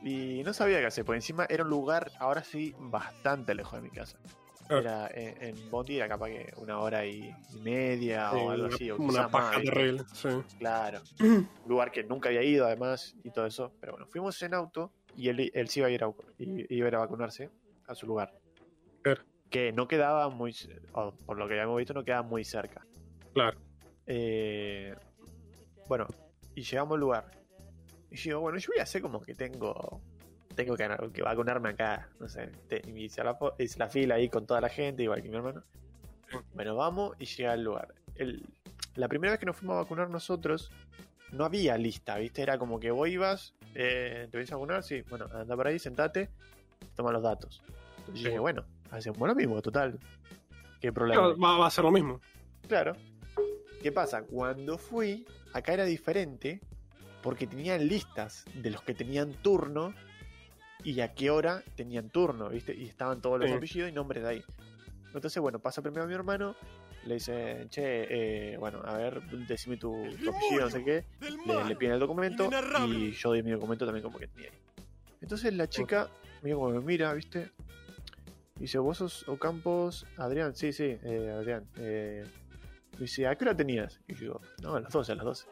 [0.01, 3.81] Y no sabía qué hacer, porque encima era un lugar, ahora sí, bastante lejos de
[3.81, 4.17] mi casa.
[4.69, 7.31] Era en, en Bondi, era capaz que una hora y,
[7.61, 8.89] media Sí, o algo así.
[8.91, 9.75] O una paja más, ¿viste?
[9.75, 10.03] terrible.
[10.13, 10.29] Sí.
[10.57, 11.01] Claro.
[11.19, 13.71] Un lugar que nunca había ido, además, y todo eso.
[13.79, 16.07] Pero bueno, fuimos en auto y él, él sí iba a ir a,
[16.39, 17.49] i- iba a, ir a vacunarse
[17.87, 18.33] a su lugar.
[19.03, 19.21] Claro.
[19.51, 20.53] Que no quedaba muy.
[20.53, 22.85] c- o por lo que habíamos visto, no quedaba muy cerca.
[23.33, 23.57] Claro.
[24.07, 24.95] Eh,
[25.87, 26.07] bueno,
[26.55, 27.42] y llegamos al lugar.
[28.13, 29.99] Y yo digo, bueno, yo voy a hacer como que tengo.
[30.55, 32.09] Tengo que, que vacunarme acá.
[32.19, 32.47] No sé.
[32.67, 35.35] te- y hice la, hice la fila ahí con toda la gente, igual que mi
[35.35, 35.63] hermano.
[36.53, 37.93] Bueno, vamos y llega al lugar.
[38.15, 38.45] El-
[38.95, 40.69] la primera vez que nos fuimos a vacunar nosotros,
[41.31, 42.43] no había lista, ¿viste?
[42.43, 45.79] Era como que vos ibas, eh, te venís a vacunar, sí, bueno, anda por ahí,
[45.79, 46.29] sentate,
[46.95, 47.63] toma los datos.
[47.97, 48.21] Entonces Sí.
[48.23, 49.97] yo dije, bueno, hacemos lo mismo, total.
[50.79, 51.29] ¿Qué problema?
[51.29, 52.21] Va, va a ser lo mismo.
[52.67, 52.93] Claro.
[53.81, 54.21] ¿Qué pasa?
[54.21, 56.61] Cuando fui, acá era diferente
[57.23, 59.93] porque tenían listas de los que tenían turno
[60.83, 62.75] y a qué hora tenían turno, ¿viste?
[62.75, 63.55] Y estaban todos los Sí.
[63.55, 64.43] apellidos y nombres de ahí.
[65.15, 66.55] Entonces, bueno, pasa primero a mi hermano,
[67.05, 69.91] le dice, che, eh, bueno, a ver, decime tu,
[70.23, 71.05] tu apellido, no sé qué.
[71.45, 72.49] Le, le piden el documento
[72.87, 74.57] y yo doy mi documento también como que tenía ahí.
[75.21, 76.09] Entonces la chica,
[76.41, 77.49] mira como me mira, ¿viste?
[78.57, 80.05] Y dice, ¿vos sos Ocampos?
[80.17, 81.65] Adrián, sí, sí, eh, Adrián.
[81.77, 82.25] Eh,
[82.99, 83.99] dice, ¿a qué hora tenías?
[84.07, 85.45] Y yo digo, no, a las 12, a las 12.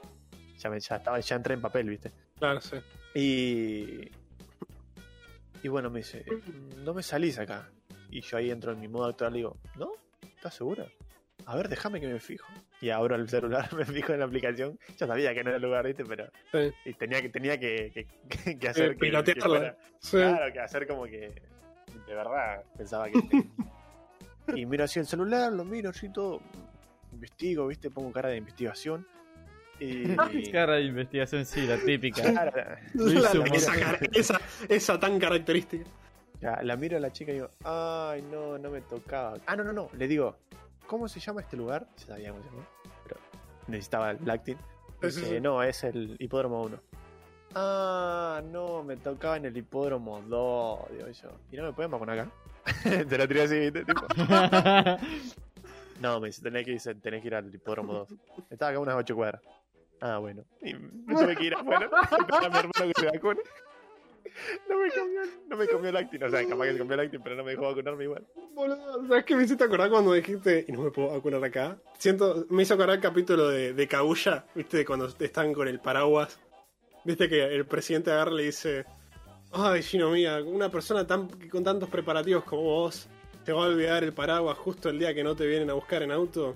[0.61, 2.11] Ya, me, ya, estaba, ya entré en papel, ¿viste?
[2.37, 2.77] Claro, sí.
[3.15, 4.11] Y.
[5.63, 6.25] Y bueno, me dice,
[6.77, 7.69] no me salís acá.
[8.09, 9.91] Y yo ahí entro en mi modo actual y digo, ¿no?
[10.35, 10.85] ¿Estás segura?
[11.45, 12.47] A ver, déjame que me fijo.
[12.81, 14.77] Y abro el celular, me fijo en la aplicación.
[14.97, 16.03] Ya sabía que no era el lugar, ¿viste?
[16.05, 16.29] Pero.
[16.51, 16.71] Sí.
[16.85, 18.07] Y tenía que, tenía que, que,
[18.43, 18.85] que- que hacer.
[18.85, 19.43] Eh, que- pilotearla.
[19.43, 20.17] que fuera- Sí.
[20.17, 21.33] Claro, que hacer como que.
[22.07, 23.19] De verdad, pensaba que.
[24.55, 26.41] y miro así el celular, lo miro así todo.
[27.11, 27.89] Investigo, ¿viste?
[27.91, 29.05] Pongo cara de investigación.
[29.83, 30.51] Y.
[30.51, 32.21] Cara de investigación, sí, la típica.
[32.21, 32.51] Claro,
[32.93, 35.85] La- un esa, cara- esa, esa tan característica.
[36.39, 39.37] Ya, la miro a la chica y digo, ay, no, no me tocaba.
[39.45, 39.89] Ah, no, no, no.
[39.97, 40.37] Le digo,
[40.87, 41.87] ¿cómo se llama este lugar?
[41.97, 42.65] Ya sabía cómo se llama,
[43.03, 43.19] pero
[43.67, 44.57] necesitaba el lactin.
[45.01, 45.41] Sí, sí, Dice, sí.
[45.41, 46.79] no, es el hipódromo 1.
[47.55, 51.29] Ah, no, me tocaba en el hipódromo 2, digo yo.
[51.51, 52.31] ¿Y no me pueden vacunar acá?
[53.09, 53.83] Te lo tiré así, ¿viste?
[53.83, 54.05] Tipo,
[56.01, 58.07] no, me dice, tenés que, ir- tenés que ir al hipódromo 2.
[58.49, 59.41] Estaba acá unas 8 cuadras.
[60.01, 60.43] Ah, bueno.
[60.61, 61.89] Y me tuve que ir afuera.
[61.91, 63.41] A mi hermano que se vacune.
[64.69, 66.23] No me comió, no me comió lactin.
[66.23, 68.25] O sea, capaz que se comió lactin, pero no me dejó vacunarme igual.
[68.53, 71.77] Boludo, ¿sabes qué me hiciste acordar cuando dijiste y no me puedo vacunar acá?
[71.97, 74.77] Siento, me hizo acordar el capítulo de, de Kaguya, ¿viste?
[74.77, 76.39] De Cuando están con el paraguas.
[77.03, 78.85] ¿Viste que el presidente agarra y le dice:
[79.51, 83.09] Ay, Gino, mía, una persona tan, con tantos preparativos como vos
[83.43, 86.03] te va a olvidar el paraguas justo el día que no te vienen a buscar
[86.03, 86.55] en auto.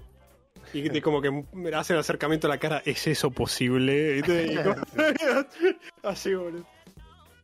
[0.74, 4.18] Y que te- como que me hace el acercamiento a la cara, ¿es eso posible?
[4.18, 4.76] Y como-
[6.04, 6.66] Así, boludo.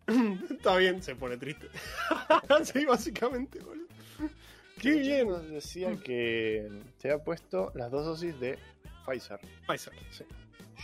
[0.49, 1.67] Está bien, se pone triste.
[2.49, 3.87] Así, básicamente, boludo.
[4.79, 5.29] Qué bien.
[5.29, 6.67] Nos decía que
[6.97, 8.57] se había puesto las dos dosis de
[9.05, 9.39] Pfizer.
[9.67, 10.23] Pfizer, sí.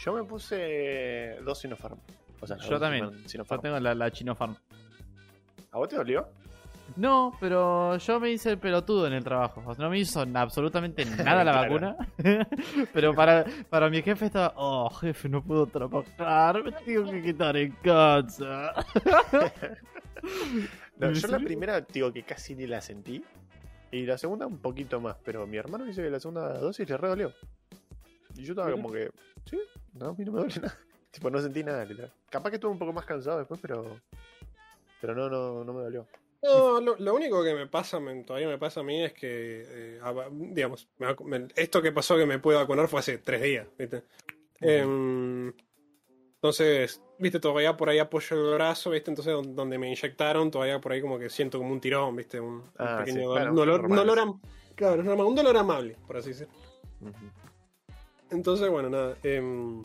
[0.06, 1.98] Yo me puse dos Sinopharm.
[2.40, 3.10] O sea, Yo dos también.
[3.24, 3.62] Yo Sinopharm.
[3.64, 4.56] tengo la, la Chino Farm.
[5.72, 6.30] ¿A vos te dolió?
[6.96, 9.62] No, pero yo me hice el pelotudo en el trabajo.
[9.66, 11.70] O sea, no me hizo absolutamente nada la Claro.
[11.74, 11.98] vacuna.
[12.94, 17.58] pero para, para mi jefe estaba, oh, jefe, no puedo trabajar, me tengo que quitar
[17.58, 18.74] en casa.
[20.98, 23.24] No, ¿En yo la primera, digo que casi ni la sentí.
[23.92, 26.98] Y la segunda un poquito más, pero mi hermano dice que la segunda dosis le
[26.98, 27.32] re dolió.
[28.36, 28.82] Y yo estaba Mira.
[28.82, 29.12] como que,
[29.46, 29.60] sí,
[29.94, 30.76] no, a mí no me duele nada.
[31.12, 32.12] tipo, no sentí nada, literal.
[32.32, 34.02] Capaz que estuve un poco más cansado después, pero.
[35.00, 36.08] Pero no, no, no me dolió.
[36.44, 39.66] No, lo, lo único que me pasa, me- todavía me pasa a mí es que,
[39.68, 40.00] eh,
[40.32, 44.04] digamos, me me- esto que pasó que me pude vacunar fue hace tres días, ¿viste?
[44.62, 45.52] Em,
[46.36, 50.80] entonces, viste, todavía por ahí apoyo el brazo, viste, entonces don- donde me inyectaron, todavía
[50.80, 53.56] por ahí como que siento como un tirón, viste, un, Ah, pequeño sí, dolor, claro,
[53.56, 54.42] dolor, un dolor am-
[54.76, 56.54] claro, un dolor amable, por así decirlo.
[57.02, 57.14] Ujú.
[58.30, 59.18] Entonces, bueno, nada.
[59.24, 59.84] em,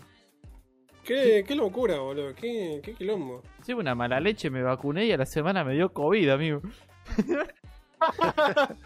[1.14, 3.43] qué, qué locura, boludo, qué, qué quilombo.
[3.62, 6.60] Sí, una mala leche, me vacuné y a la semana me dio COVID, amigo.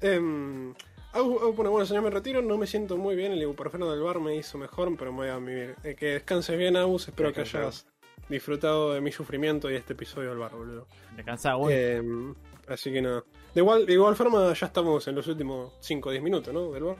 [0.00, 0.74] Em,
[1.12, 4.02] Au- Au pone, bueno, señor, me retiro, no me siento muy bien, el ibuprofeno del
[4.02, 5.74] bar me hizo mejor, pero me voy a vivir.
[5.84, 7.68] Eh, que descanses bien, Aus, espero que Descansa.
[7.68, 7.86] hayas
[8.28, 10.86] disfrutado de mi sufrimiento y este episodio del bar, boludo.
[11.16, 11.74] Me cansaba, güey.
[11.74, 12.34] Em,
[12.68, 13.24] así que nada.
[13.54, 16.70] De igual, de igual forma, ya estamos en los últimos 5 o 10 minutos, ¿no?
[16.72, 16.96] Del bar.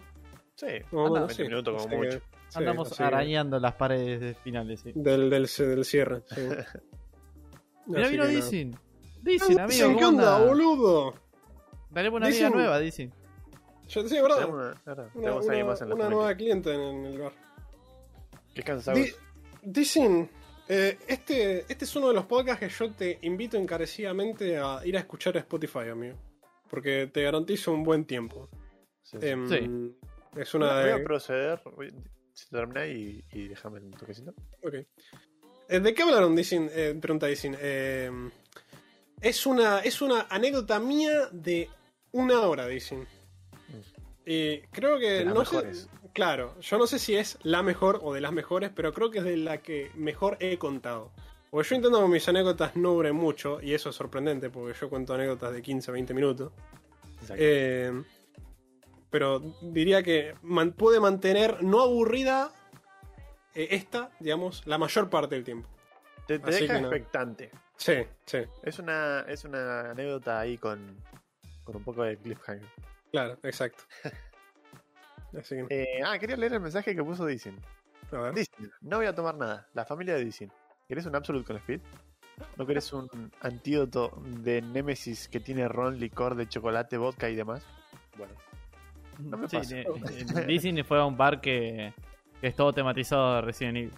[0.55, 2.19] Sí, No, Anda, 20 minutos como así mucho.
[2.19, 2.25] sí,
[2.55, 4.93] Andamos arañando las paredes finales, sí.
[4.95, 6.41] Del, del, del cierre, sí.
[7.87, 8.27] Mira, vino.
[8.27, 8.77] Dicen.
[9.23, 11.15] Dicen, amigo, ¿qué ¿cómo onda, boludo?
[11.93, 13.13] Tenemos una amiga Dicen- nueva, dicen.
[13.89, 14.37] Yo, sí, verdad.
[14.39, 14.55] Tenemos,
[14.85, 17.19] una, Una, tenemos a alguien una- más en la una nueva cliente en, en el
[17.19, 17.33] bar.
[18.55, 18.97] Qué cansado.
[18.99, 19.13] Di-
[19.63, 20.29] Dicen,
[20.69, 24.97] eh, este, este es uno de los podcasts que yo te invito encarecidamente a ir
[24.97, 26.17] a escuchar a Spotify, amigo.
[26.69, 28.49] Porque te garantizo un buen tiempo.
[29.03, 29.27] Sí, sí.
[29.29, 29.97] Em, Sí.
[30.37, 31.05] Es Voy una a- voy a de...
[31.05, 31.63] proceder.
[32.51, 34.33] Termina y, y déjame un toquecito.
[34.63, 34.75] ok.
[35.69, 36.37] Eh, ¿De qué hablaron?
[36.37, 37.57] Dicen, eh, pregunta Dicen.
[37.61, 38.11] Eh,
[39.21, 41.69] es, una, es una anécdota mía de
[42.13, 43.07] una hora, dicen.
[44.25, 45.11] Y creo que...
[45.11, 45.89] De las no sé- mejores.
[46.13, 49.19] claro, yo no sé si es la mejor o de las mejores, pero creo que
[49.19, 51.13] es de la que mejor he contado.
[51.51, 54.89] Porque yo intento que mis anécdotas no duren mucho, y eso es sorprendente, porque yo
[54.91, 56.53] cuento anécdotas de 15 20 minutos.
[57.23, 57.35] Exacto.
[57.39, 58.03] Eh,
[59.11, 62.51] pero diría que man- puede mantener no aburrida
[63.55, 65.69] eh, esta, digamos, la mayor parte del tiempo.
[66.27, 66.89] te deja no.
[66.89, 67.51] expectante.
[67.77, 70.97] Sí, sí, Es una, es una anécdota ahí con,
[71.65, 72.69] con un poco de cliffhanger.
[73.11, 73.85] claro, exacto.
[75.39, 77.57] Así que, Eh, ah, quería leer el mensaje que puso Dicen.
[78.13, 78.35] a ver.
[78.35, 79.69] Dicen, no voy a tomar nada.
[79.75, 80.51] La familia de Dicen.
[80.89, 81.81] ¿Querés un Absolute con Speed?
[82.57, 87.63] ¿No querés un antídoto de Nemesis que tiene ron, licor de chocolate, vodka y demás?
[88.17, 88.33] Bueno,
[89.21, 90.41] No me Sí, pasa.
[90.47, 91.93] Dicen fue a un bar que,
[92.41, 93.93] que es todo tematizado de Resident Evil.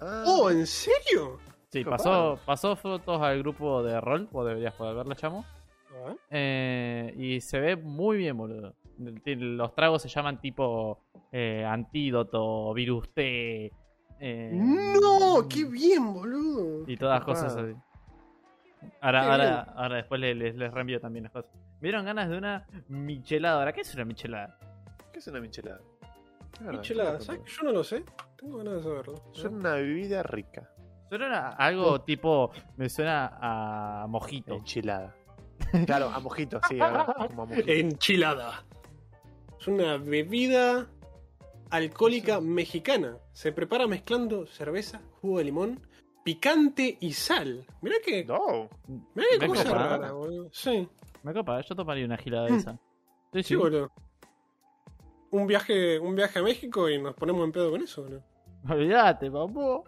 [0.00, 1.38] Ah, ¡Oh, ¿en serio?
[1.70, 5.44] Sí, Qué pasó, pasó fotos al grupo de rol, vos deberías poder verla, chamo.
[5.90, 6.16] A ver.
[6.30, 8.74] Eh, y se ve muy bien, boludo.
[8.98, 10.98] Los tragos se llaman tipo
[11.32, 13.72] eh, antídoto, virus T.
[14.20, 15.46] eh, ¡No!
[15.48, 16.84] ¡Qué bien, boludo!
[16.88, 17.72] Y todas Qué cosas así.
[19.00, 21.50] Ahora, ahora, ahora después les, les, les reenvío también las cosas.
[21.80, 23.58] ¿Me dieron ganas de una michelada?
[23.58, 24.58] ¿Ahora qué es una michelada?
[25.12, 25.80] ¿Qué es una michelada?
[26.54, 28.04] Es verdad, Michelada, yo ¿sabes yo no lo sé?
[28.36, 29.14] Tengo ganas de saberlo.
[29.32, 30.70] Suena una bebida rica.
[31.08, 32.50] Suena a algo tipo.
[32.76, 34.54] Me suena a mojito.
[34.54, 35.14] Enchilada.
[35.86, 37.70] Claro, a mojito, sí, a- como a mojito.
[37.70, 38.64] Enchilada.
[39.58, 40.86] Es una bebida
[41.70, 43.16] alcohólica mexicana.
[43.32, 45.86] Se prepara mezclando cerveza, jugo de limón,
[46.24, 47.64] picante y sal.
[47.82, 48.68] Mirá que, No,
[49.14, 50.48] mirá qué Me cosa rara, boludo.
[50.52, 50.88] Sí,
[51.22, 52.72] Me copa, yo tomaría una gilada de esa.
[52.72, 52.78] Sí,
[53.34, 53.56] sí, sí.
[53.56, 53.90] boludo.
[55.30, 58.22] Un viaje, un viaje a México y nos ponemos en pedo con eso, boludo.
[58.68, 59.84] Olvídate, papu.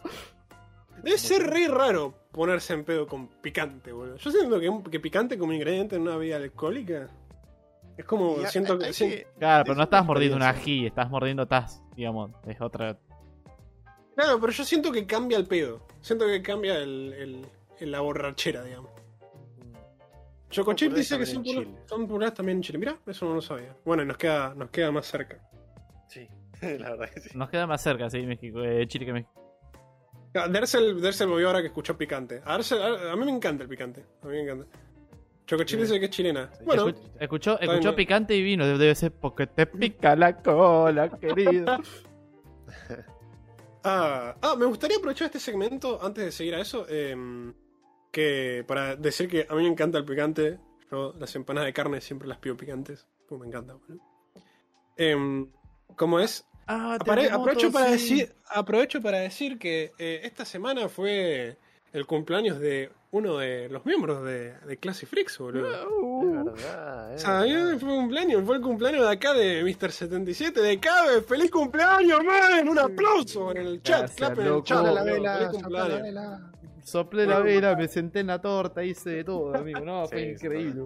[1.03, 4.15] Debe ser re raro ponerse en pedo con picante, boludo.
[4.17, 7.09] Yo siento que, un- que picante como ingrediente en una bebida alcohólica
[7.97, 8.93] es como, siento que...
[8.93, 9.09] sí.
[9.09, 10.73] que- Claro, pero no una estás mordiendo un experiencia.
[10.73, 12.31] ají, estás mordiendo tas, digamos.
[12.47, 12.97] Es otra.
[14.15, 15.85] Claro, pero yo siento que cambia el pedo.
[16.01, 17.45] Siento que cambia el, el-
[17.79, 18.91] el- la borrachera, digamos.
[20.49, 21.43] Chocochip dice que son,
[21.87, 22.77] populares también en Chile.
[22.77, 23.75] Mira, eso no lo sabía.
[23.83, 25.39] Bueno, y nos queda, nos queda más cerca.
[26.07, 26.27] Sí,
[26.61, 27.29] la verdad que sí.
[27.33, 29.31] Nos queda más cerca, sí, México, eh, Chile que México.
[30.35, 32.41] Ah, Dersel, Dersel volvió ahora que escuchó picante.
[32.45, 34.05] A, Dersel- a- a mí me encanta el picante.
[34.21, 34.65] A mí me encanta.
[35.47, 35.83] Chocochip Sí.
[35.85, 36.51] dice que es chilena.
[36.63, 37.71] Bueno, Escu- escuchó, bien.
[37.71, 38.65] escuchó picante y vino.
[38.65, 41.77] Debe, debe ser porque te pica la cola, querido.
[43.83, 46.85] Ah, ah, me gustaría aprovechar este segmento antes de seguir a eso.
[46.89, 47.53] em,
[48.11, 50.59] que para decir que a mí me encanta el picante.
[50.91, 53.07] Yo las empanadas de carne siempre las pido picantes.
[53.27, 53.99] Pues me encanta, boludo.
[54.97, 55.49] Em,
[55.95, 57.91] como es, Ah, apare- aprovecho, para sí.
[58.19, 61.57] decir, aprovecho para decir que eh, esta semana fue
[61.93, 65.71] el cumpleaños de uno de los miembros de, de Classy Freaks, boludo.
[65.71, 67.77] Es Uh, verdad, es verdad.
[67.79, 71.21] Fue cumpleaños, fue el cumpleaños de acá de Mr77 de Cabe.
[71.21, 72.67] ¡Feliz cumpleaños, man!
[72.67, 74.65] Un aplauso en el chat, Gracias, clap en el loco.
[74.65, 74.77] chat.
[74.79, 76.01] Sopla la vela, ¡Feliz sopla la cumpleaños!
[76.01, 76.51] vela.
[76.83, 79.79] soplé la vela, me senté en la torta, hice de todo, amigo.
[79.81, 80.85] No, fue Sí, increíble.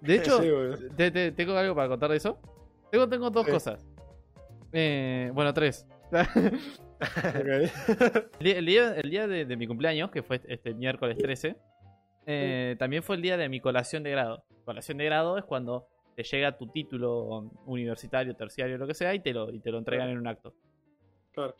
[0.00, 0.78] De hecho, Sí, boludo.
[0.96, 2.38] te- te- tengo algo para contar de eso.
[2.92, 3.50] Tengo, tengo dos Sí.
[3.50, 3.84] cosas.
[4.72, 5.86] Eh, bueno, tres.
[8.40, 11.56] El día, el día- el día de, de mi cumpleaños, que fue este miércoles 13,
[12.26, 14.44] eh, también fue el día de mi colación de grado.
[14.64, 15.86] Colación de grado es cuando
[16.16, 19.78] te llega tu título universitario, terciario, lo que sea, y te lo, y te lo
[19.78, 20.54] entregan en un acto.
[21.32, 21.54] Claro.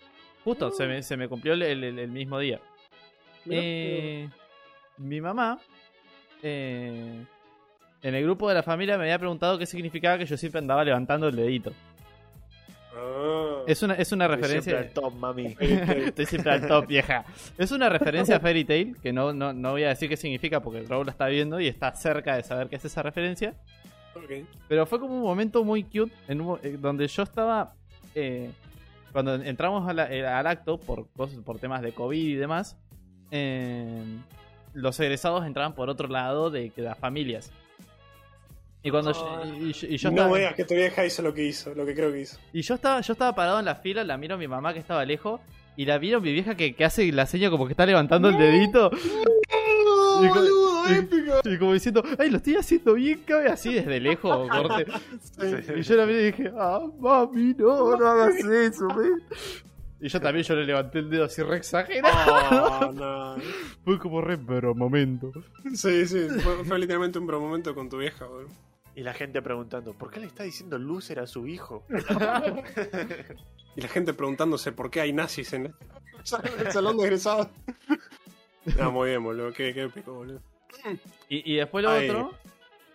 [0.45, 2.61] Justo, se me, se me cumplió el, el- el mismo día.
[3.51, 4.29] Eh,
[4.99, 5.59] mi mamá,
[6.43, 7.25] eh,
[8.03, 10.85] en el grupo de la familia, me había preguntado qué significaba que yo siempre andaba
[10.85, 11.73] levantando el dedito.
[12.97, 13.63] Ah.
[13.67, 14.73] Es una, es una Estoy referencia.
[14.73, 15.57] siempre al top, mami.
[15.61, 17.25] Estoy siempre al top, vieja.
[17.59, 20.61] Es una referencia a Fairy Tail, que no, no, no voy a decir qué significa
[20.61, 23.55] porque el Raúl la está viendo y está cerca de saber qué es esa referencia.
[24.69, 27.75] Pero fue como un momento muy cute en un eh, donde yo estaba.
[28.15, 28.51] eh,
[29.13, 32.77] cuando entramos a la- eh, al acto por, cosas, por temas de COVID y demás,
[33.31, 34.03] eh,
[34.73, 37.53] los egresados entraban por otro lado de, de las familias.
[38.85, 41.23] Y cuando yo, y, y yo- y yo no estaba, veas que tu vieja hizo
[41.23, 42.39] lo que hizo, lo que creo que hizo.
[42.53, 44.79] y yo estaba, yo estaba parado en la fila, la miro a mi mamá que
[44.81, 45.41] estaba lejos,
[45.77, 48.29] y la miro a mi vieja que, que hace la seña como que está levantando
[48.29, 48.91] el dedito.
[48.95, 51.41] Y co- boludo, y- épico!
[51.45, 54.87] Y como diciendo, ay, lo estoy haciendo bien, cabe así desde lejos, corte.
[55.77, 59.23] Y yo la miré y dije, ah, mami, no, no hagas eso, man.
[60.01, 62.91] Y yo también yo le levanté el dedo así re exagerado.
[62.91, 62.93] Oh,
[63.37, 63.37] no.
[63.85, 65.33] Fue como re, pero momento.
[65.75, 68.51] Sí, sí, fue, fue literalmente un bro momento con tu vieja, boludo.
[68.97, 71.85] Y la gente preguntando, ¿por qué le está diciendo loser a su hijo?
[73.77, 75.75] Y la gente preguntándose por qué hay nazis en el,
[76.61, 77.49] el salón de egresados.
[78.79, 80.41] No, muy bien, boludo, qué, qué épico, boludo.
[81.29, 82.33] Y, y después lo otro,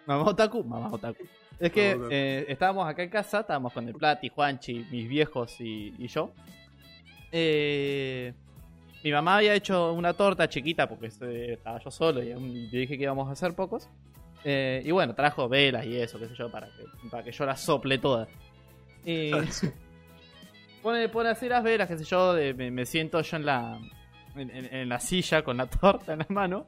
[0.06, 1.24] mamá otaku, mamá otaku.
[1.60, 5.94] Es que eh, estábamos acá en casa, estábamos con el Plati, Juanchi, mis viejos y,
[5.98, 6.32] y yo.
[7.32, 8.34] Eh,
[9.04, 13.04] mi mamá había hecho una torta chiquita porque estaba yo solo y y dije que
[13.04, 13.90] íbamos a hacer pocos.
[14.44, 17.46] Eh, y bueno, trajo velas y eso, qué sé yo, para que, para que yo
[17.46, 18.28] las sople todas.
[19.06, 19.32] Y
[20.82, 23.80] pone, pone así las velas, qué sé yo, de- me, me siento yo en la,
[24.36, 26.68] en, en- en la silla con la torta en la mano.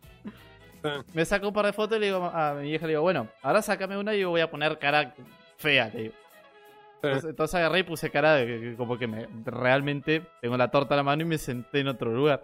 [1.13, 3.27] Me saco un par de fotos y le digo a mi vieja, le digo, bueno,
[3.43, 5.13] ahora sácame una y yo voy a poner cara
[5.57, 6.13] fea, le digo.
[7.03, 10.69] Entonces, entonces agarré y puse cara de que- que como que me, realmente tengo la
[10.69, 12.43] torta en la mano y me senté en otro lugar.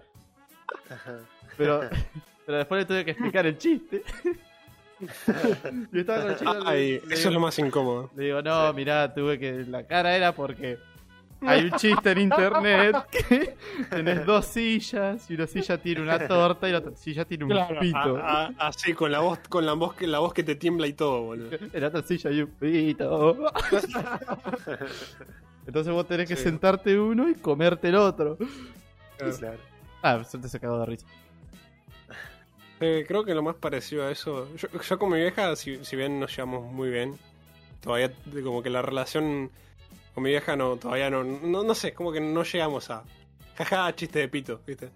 [1.57, 1.81] Pero,
[2.45, 4.03] pero después le tuve que explicar el chiste.
[5.91, 8.09] Yo estaba con el chiste, le- Ay, le eso digo- es lo más incómodo.
[8.15, 9.65] le digo, no, mirá, tuve que.
[9.67, 10.77] La cara era porque
[11.41, 13.55] hay un chiste en internet que
[13.91, 17.51] tenés dos sillas y una silla tiene una torta y la otra silla tiene un
[17.79, 18.17] pito.
[18.17, 20.87] A- a- así, con la voz, con la voz que la voz que te tiembla
[20.87, 21.49] y todo, boludo.
[21.71, 23.37] En la otra silla hay un pito.
[25.67, 26.43] Entonces vos tenés que Sí.
[26.43, 28.37] sentarte uno y comerte el otro.
[29.17, 29.57] Claro.
[30.01, 31.05] Ah, se se cagó de risa.
[32.79, 34.47] Eh, creo que lo más parecido a eso.
[34.55, 37.17] Yo, yo con mi vieja, si, si bien nos llevamos muy bien,
[37.81, 38.11] todavía
[38.43, 39.49] como que la relación
[40.13, 43.03] con mi vieja no, todavía no, no, no sé, como que no llegamos a.
[43.55, 44.89] Jaja, chiste de pito, ¿viste?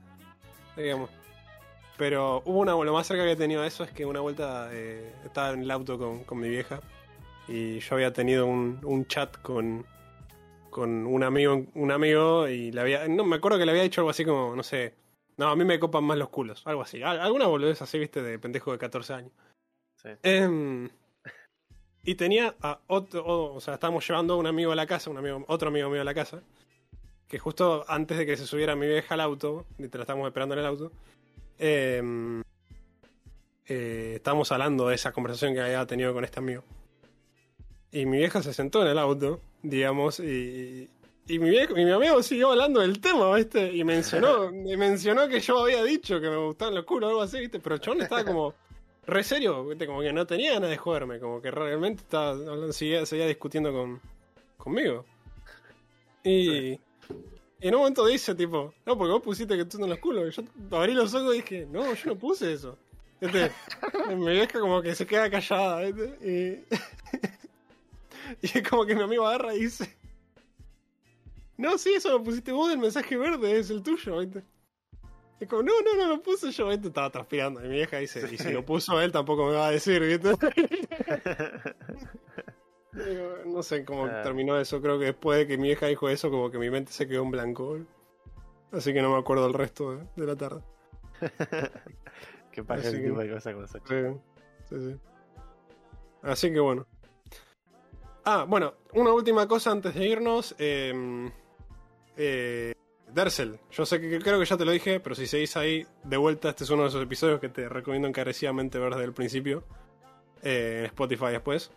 [0.77, 1.09] Digamos.
[1.97, 4.69] Pero hubo una, lo más cerca que había tenido a eso es que una vuelta
[4.71, 6.79] eh, estaba en el auto con, con mi vieja
[7.47, 9.85] y yo había tenido un, un chat con,
[10.69, 14.01] con un amigo, un amigo y le había, no me acuerdo que le había dicho
[14.01, 14.93] algo así como, no sé,
[15.41, 18.21] no, a mí me copan más los culos, algo así, Al- alguna boludez así, viste,
[18.21, 19.31] de pendejo de 14 años.
[19.95, 20.09] Sí.
[20.23, 20.89] Em,
[22.03, 25.09] y tenía a otro, o, o sea, estábamos llevando a un amigo a la casa,
[25.09, 26.41] un amigo, otro amigo mío a la casa,
[27.27, 30.59] que justo antes de que se subiera mi vieja al auto, mientras estábamos esperando en
[30.59, 30.91] el auto,
[31.59, 32.41] em,
[33.67, 36.63] eh, estábamos hablando de esa conversación que había tenido con este amigo.
[37.91, 40.89] Y mi vieja se sentó en el auto, digamos, y,
[41.27, 43.73] y mi, viejo, y mi amigo siguió hablando del tema, ¿viste?
[43.73, 47.21] Y mencionó, y mencionó que yo había dicho que me gustaban los culos o algo
[47.21, 47.59] así, ¿viste?
[47.59, 48.53] Pero chabón estaba como
[49.05, 49.85] re serio, ¿viste?
[49.85, 53.71] Como que no tenía ganas de joderme, como que realmente estaba hablando, seguía, seguía discutiendo
[53.71, 54.01] con,
[54.57, 55.05] conmigo.
[56.23, 56.71] Y,
[57.61, 60.37] y en un momento dice, tipo, no, porque vos pusiste que tú no los culos.
[60.37, 62.77] Y yo abrí los ojos y dije, no, yo no puse eso.
[63.19, 63.51] ¿Viste?
[64.15, 66.65] Mi vieja como que se queda callada, ¿viste?
[68.41, 69.95] Y, y es como que mi amigo agarra y dice,
[71.57, 74.43] no, sí, eso lo pusiste vos, el mensaje verde es el tuyo, ¿viste?
[75.39, 76.87] Y como, no, no, no lo puse yo, ¿viste?
[76.89, 77.59] Estaba transpirando.
[77.65, 80.29] Y mi vieja dice, y si lo puso él tampoco me va a decir, ¿viste?
[82.93, 84.21] Digo, no sé cómo Ah.
[84.21, 84.81] terminó eso.
[84.81, 87.23] Creo que después de que mi vieja dijo eso, como que mi mente se quedó
[87.23, 87.77] en blanco.
[88.71, 90.61] Así que no me acuerdo el resto de, de la tarde.
[92.51, 93.85] que pasa que- tipo de cosas con Sachi.
[93.87, 93.95] Sí,
[94.69, 94.99] sí, sí.
[96.21, 96.85] Así que bueno.
[98.25, 100.53] Ah, bueno, una última cosa antes de irnos.
[100.59, 101.31] eh,
[102.17, 102.73] eh,
[103.13, 106.17] Dersel, yo sé que creo que ya te lo dije, pero si seguís ahí de
[106.17, 109.63] vuelta, este es uno de esos episodios que te recomiendo encarecidamente ver desde el principio.
[110.43, 111.71] eh, en Spotify después.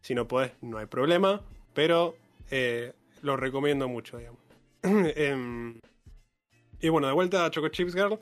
[0.00, 1.40] Si no podés, no hay problema.
[1.74, 2.16] Pero
[2.50, 4.40] eh, lo recomiendo mucho, digamos.
[4.82, 5.80] Em,
[6.80, 8.18] y bueno, de vuelta a Choco Chips Girl.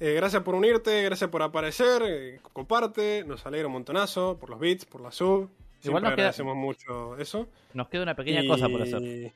[0.00, 4.60] Eh, gracias por unirte, gracias por aparecer, eh, comparte, nos alegra un montonazo por los
[4.60, 5.48] bits, por la sub.
[5.80, 7.48] Siempre Igual nos queda- agradecemos mucho eso.
[7.74, 9.32] Nos queda una pequeña Y- cosa por hacer.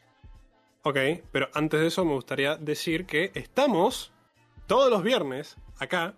[0.84, 0.96] Ok,
[1.30, 4.12] pero antes de eso me gustaría decir que estamos
[4.66, 6.14] todos los viernes acá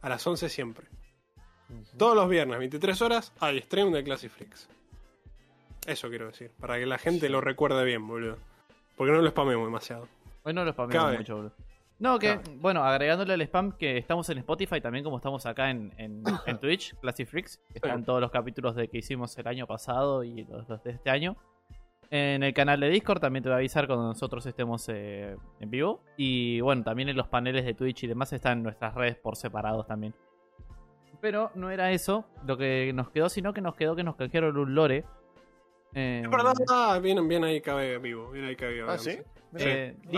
[0.00, 0.86] a las 11 siempre.
[1.98, 4.68] Todos los viernes, 23 horas, hay stream de Classic Freaks.
[5.86, 8.38] Eso quiero decir, para que la gente lo recuerde bien, boludo.
[8.96, 10.08] Porque no lo spamemos demasiado.
[10.44, 11.52] Hoy no lo spamemos mucho, boludo.
[11.98, 12.56] No, que, Cabe.
[12.56, 16.58] bueno, agregándole al spam que estamos en Spotify también como estamos acá en, en, en
[16.60, 17.60] Twitch, Classic Freaks.
[17.72, 21.10] Están todos los capítulos de que hicimos el año pasado y los, los de este
[21.10, 21.36] año.
[22.10, 25.70] En el canal de Discord también te va a avisar cuando nosotros estemos eh, en
[25.70, 26.00] vivo.
[26.16, 29.86] Y bueno, también en los paneles de Twitch y demás están nuestras redes por separados
[29.86, 30.14] también.
[31.20, 34.56] Pero no era eso lo que nos quedó, sino que nos quedó que nos canjearon
[34.56, 35.04] un lore.
[35.94, 38.90] Eh, Es verdad, ah, bien, bien ahí cabe vivo, bien ahí cabe vivo.
[38.90, 39.18] Ah, ¿sí?
[39.56, 40.08] eh, Ah,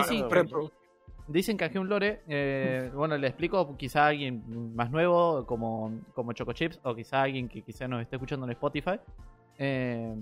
[1.28, 1.58] dicen, no.
[1.58, 2.22] Canjeé un lore.
[2.28, 7.22] eh, bueno, le explico quizá a alguien más nuevo, como, como Choco Chips, o quizá
[7.22, 8.98] alguien que quizá nos esté escuchando en Spotify.
[9.58, 10.14] Eh,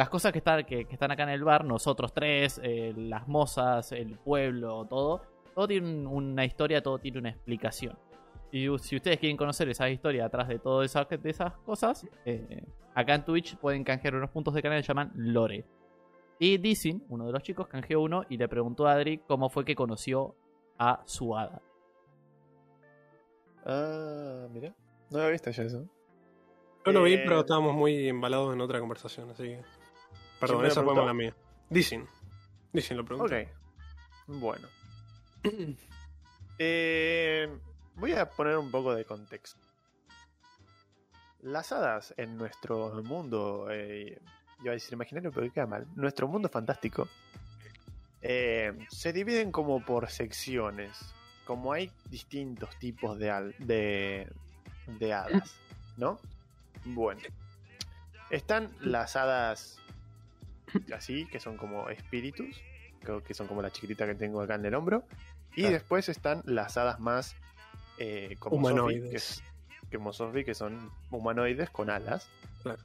[0.00, 3.28] las cosas que están, que, que están acá en el bar, nosotros tres, eh, las
[3.28, 5.20] mozas, el pueblo, todo,
[5.54, 7.98] todo tiene un- una historia, todo tiene una explicación.
[8.50, 12.64] Y si ustedes quieren conocer esa historia atrás de todas esas, de esas cosas, eh,
[12.94, 15.66] acá en Twitch pueden canjear unos puntos de canal que se llaman Lore.
[16.38, 19.66] Y Dizin, uno de los chicos, canjeó uno y le preguntó a Adri cómo fue
[19.66, 20.34] que conoció
[20.78, 21.60] a su hada.
[23.66, 24.74] Ah, mira.
[25.10, 25.84] No había visto yo eso.
[26.86, 29.60] Yo lo vi, Eh, pero estábamos muy embalados en otra conversación, así que.
[30.40, 31.34] Perdón, esa fue mala mía.
[31.68, 32.06] Dicen.
[32.72, 33.34] Dicen lo preguntó.
[33.34, 33.46] Ok.
[34.26, 34.68] Bueno.
[36.62, 37.48] Eh,
[37.94, 39.58] voy a poner un poco de contexto.
[41.40, 44.20] Las hadas en nuestro mundo, eh,
[44.62, 45.86] iba a decir imaginario, pero queda mal.
[45.96, 47.08] Nuestro mundo fantástico
[48.20, 50.98] eh, se dividen como por secciones.
[51.46, 54.30] Como hay distintos tipos de, al- de,
[54.98, 55.56] de hadas,
[55.96, 56.20] ¿no?
[56.84, 57.22] Bueno,
[58.28, 59.78] están las hadas
[60.94, 62.60] así, que son como espíritus,
[63.26, 65.04] que son como la chiquitita que tengo acá en el hombro.
[65.56, 67.36] Y después están las hadas más
[67.98, 69.00] eh, como Humanoides.
[69.00, 69.42] Sophie, que, es-
[69.92, 72.28] como Sophie, que son humanoides con alas.
[72.62, 72.82] Claro.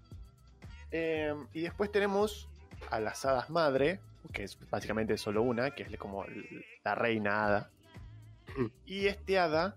[0.91, 2.47] Eh, y después tenemos
[2.89, 3.99] a las hadas madre,
[4.31, 6.25] que es básicamente solo una, que es como
[6.83, 7.69] la reina hada.
[8.57, 8.65] Mm.
[8.85, 9.75] Y este hada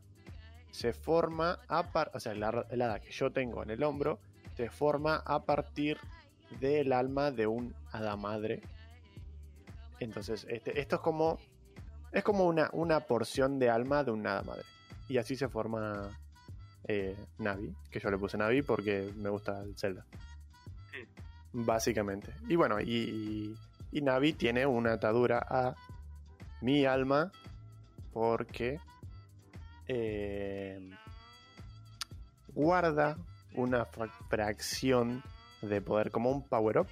[0.70, 4.18] se forma a par o sea, la, el hada que yo tengo en el hombro
[4.56, 5.98] se forma a partir
[6.60, 8.62] del alma de un hada madre.
[10.00, 11.38] Entonces, este, esto es como
[12.12, 14.64] es como una, una porción de alma de un hada madre.
[15.08, 16.08] Y así se forma
[16.84, 20.04] eh, Navi, que yo le puse Navi porque me gusta el Zelda.
[21.52, 22.32] Básicamente.
[22.48, 23.58] Y bueno, y, y,
[23.92, 25.74] y Navi tiene una atadura a
[26.60, 27.32] mi alma
[28.12, 28.80] porque
[29.86, 30.90] eh,
[32.54, 33.16] guarda
[33.54, 35.22] una fra- fracción
[35.62, 36.88] de poder, como un power up,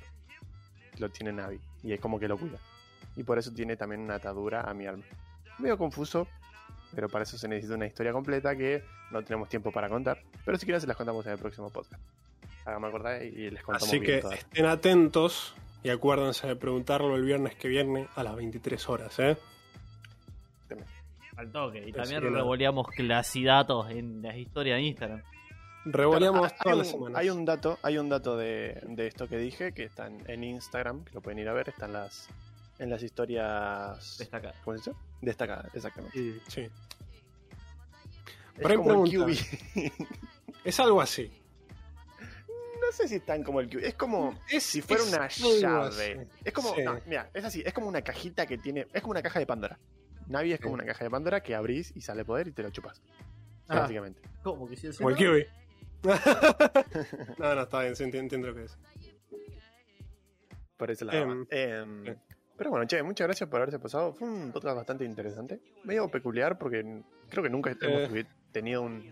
[0.99, 1.61] lo tiene Navi.
[1.83, 2.59] Y es como que lo cuida.
[3.17, 5.05] Y por eso tiene también una atadura a mi alma.
[5.59, 6.27] Medio confuso,
[6.95, 10.23] pero para eso se necesita una historia completa que no tenemos tiempo para contar.
[10.45, 12.03] Pero si quieren se las contamos en el próximo podcast.
[12.65, 14.39] Háganme acordar y les contamos Así bien que todas.
[14.39, 19.37] estén atentos y acuérdense de preguntarlo el viernes que viene a las 23 horas, ¿eh?
[21.37, 21.87] Al toque.
[21.87, 25.23] Y también revoleamos clasidatos en las historias de Instagram.
[25.89, 27.19] Revoleamos un- las semanas.
[27.19, 30.43] Hay un dato, hay un dato de, de esto que dije que está en, en
[30.45, 32.29] Instagram, que lo pueden ir a ver, están las
[32.79, 34.53] en las historias Destaca.
[34.65, 35.01] ¿cómo se dice?
[35.23, 36.41] Destacadas, exactamente.
[36.49, 36.61] Sí.
[36.63, 36.71] Es
[38.57, 39.11] Pero hay como el.
[39.13, 39.31] QB.
[40.65, 41.31] Es algo así.
[42.19, 45.29] no sé si es tan como el QB, es como Es, si fuera es una
[45.61, 45.87] llave.
[45.87, 46.29] así.
[46.45, 46.83] Es como, Sí.
[46.83, 49.47] no, mira, es así, es como una cajita que tiene, es como una caja de
[49.47, 49.79] Pandora.
[50.27, 50.83] Navi es como Sí.
[50.83, 53.01] una caja de Pandora que abrís y sale poder y te lo chupas.
[53.69, 53.81] Ah.
[53.81, 54.21] Básicamente.
[54.43, 55.35] ¿Cómo que si el Como el cielo?
[57.39, 58.79] no, no, está bien, sí, entiendo lo que es.
[60.77, 61.19] Por ese lado.
[61.23, 62.19] Em, Em, bien.
[62.57, 64.13] pero bueno, che, muchas gracias por haberse pasado.
[64.13, 65.61] Fue un podcast bastante interesante.
[65.85, 68.27] Medio peculiar porque creo que nunca hemos Eh.
[68.53, 69.11] tenido un-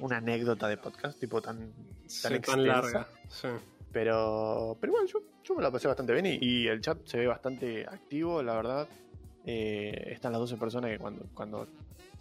[0.00, 1.72] una anécdota de podcast tipo tan,
[2.06, 3.06] Sí, tan larga.
[3.28, 3.48] Sí.
[3.92, 7.16] Pero, pero igual, yo, yo me la pasé bastante bien y, y el chat se
[7.18, 8.88] ve bastante activo, la verdad.
[9.46, 11.68] Eh, están las 12 personas que cuando, cuando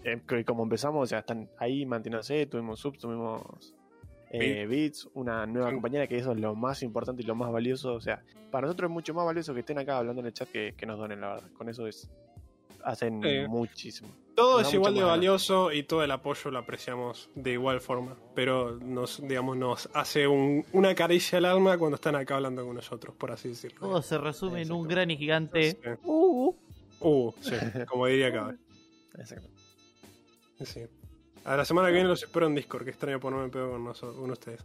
[0.04, 3.74] eh, que como empezamos, o sea, están ahí manteniéndose, tuvimos subs, tuvimos
[4.34, 5.74] eh, beats, una nueva Sí.
[5.76, 7.94] compañera, que eso es lo más importante y lo más valioso.
[7.94, 10.50] O sea, para nosotros es mucho más valioso que estén acá hablando en el chat
[10.50, 11.52] que, que nos donen, la verdad.
[11.58, 12.10] Con eso es
[12.84, 14.10] hacen muchísimo.
[14.36, 18.18] Todo es igual de valioso y todo el apoyo lo apreciamos de igual forma.
[18.36, 22.76] Pero nos, digamos, nos hace un- una caricia al alma cuando están acá hablando con
[22.76, 23.80] nosotros, por así decirlo.
[23.80, 25.72] Todo se resume en un gran y gigante.
[25.72, 25.78] Sí.
[26.04, 26.54] Uh,
[27.06, 27.54] Uh, sí,
[27.88, 28.56] como diría acá.
[29.18, 29.50] Exacto.
[30.64, 30.82] Sí.
[31.46, 34.18] A la semana que viene los espero en Discord, que extraño ponerme pedo con, nosotros,
[34.18, 34.62] con ustedes.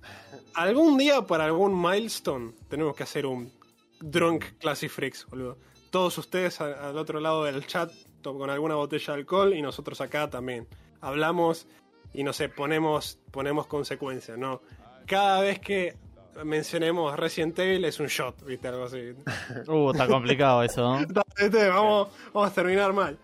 [0.55, 3.53] Algún día, para algún milestone, tenemos que hacer un
[4.01, 5.59] Drunk Classic Freaks, boludo.
[5.91, 7.91] Todos ustedes a- al otro lado del chat
[8.23, 10.69] con alguna botella de alcohol y nosotros acá también.
[11.01, 11.67] Hablamos
[12.13, 14.61] y no sé, ponemos, ponemos consecuencias, ¿no?
[15.07, 15.97] Cada vez que
[16.45, 18.69] mencionemos Resident Evil es un shot, ¿viste?
[18.69, 19.15] Algo así.
[19.67, 21.07] uh, está complicado eso, ¿no?
[21.39, 23.19] Este, vamos, vamos a terminar mal.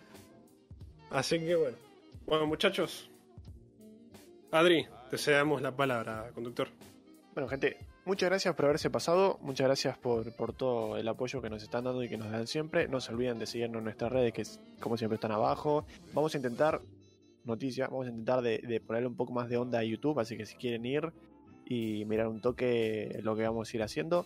[1.10, 1.76] Así que bueno.
[2.26, 3.10] Bueno, muchachos.
[4.54, 6.68] Adri, te cedamos la palabra, conductor.
[7.34, 9.36] Bueno, gente, muchas gracias por haberse pasado.
[9.42, 12.46] Muchas gracias por, por todo el apoyo que nos están dando y que nos dan
[12.46, 12.86] siempre.
[12.86, 14.44] No se olviden de seguirnos en nuestras redes, que
[14.78, 15.86] como siempre están abajo.
[16.12, 16.82] Vamos a intentar,
[17.42, 20.20] noticia, vamos a intentar de, de ponerle un poco más de onda a YouTube.
[20.20, 21.12] Así que si quieren ir
[21.64, 24.24] y mirar un toque lo que vamos a ir haciendo,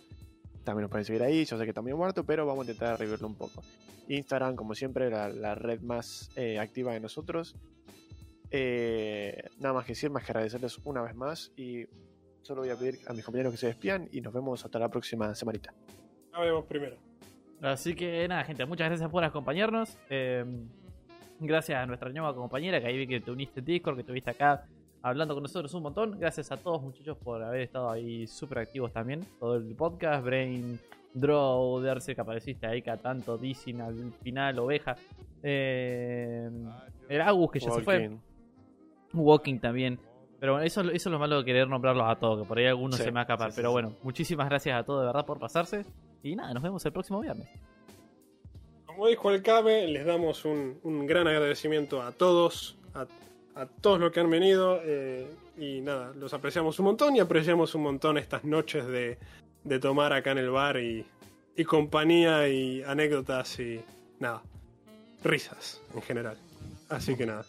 [0.62, 1.46] también nos pueden seguir ahí.
[1.46, 3.62] Yo sé que también muerto, pero vamos a intentar revivirlo un poco.
[4.08, 7.56] Instagram, como siempre, la, la red más eh, activa de nosotros.
[8.50, 11.86] Eh, nada más que decir, más que agradecerles una vez más y
[12.42, 14.88] solo voy a pedir a mis compañeros que se despidan y nos vemos hasta la
[14.88, 15.72] próxima semanita.
[16.32, 16.96] Hablemos primero.
[17.60, 19.98] Así que nada, gente, muchas gracias por acompañarnos.
[20.08, 20.44] Eh,
[21.40, 24.30] gracias a nuestra nueva compañera que ahí vi que te uniste en Discord, que estuviste
[24.30, 24.64] acá
[25.02, 26.18] hablando con nosotros un montón.
[26.18, 29.26] Gracias a todos muchachos por haber estado ahí súper activos también.
[29.38, 30.78] Todo el podcast, Brain,
[31.14, 34.96] Draw, Darcy que apareciste ahí cada tanto, Dizzy al final, Oveja.
[35.42, 36.50] Eh,
[37.08, 38.10] el Agus que ya se fue.
[39.12, 39.58] Walking.
[39.58, 39.98] También.
[40.40, 42.66] Pero bueno, eso, eso es lo malo de querer nombrarlos a todos, que por ahí
[42.66, 43.50] algunos Sí, se me va a escapar.
[43.50, 43.72] sí, Pero sí.
[43.72, 45.84] bueno, muchísimas gracias a todos de verdad por pasarse.
[46.22, 47.48] Y nada, nos vemos el próximo viernes.
[48.86, 53.06] Como dijo el Cabe, les damos un, un gran agradecimiento a todos, a,
[53.60, 54.80] a todos los que han venido.
[54.84, 55.26] eh,
[55.56, 59.18] y nada, los apreciamos un montón y apreciamos un montón estas noches de,
[59.64, 61.04] de tomar acá en el bar y,
[61.56, 63.80] y compañía y anécdotas y
[64.20, 64.40] nada,
[65.24, 66.36] risas en general.
[66.88, 67.44] Así que nada,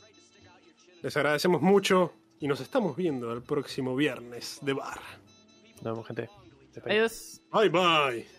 [1.02, 5.00] les agradecemos mucho y nos estamos viendo el próximo viernes de bar.
[5.76, 6.30] Nos vemos, gente.
[6.86, 7.42] Adiós.
[7.52, 8.39] Bye bye.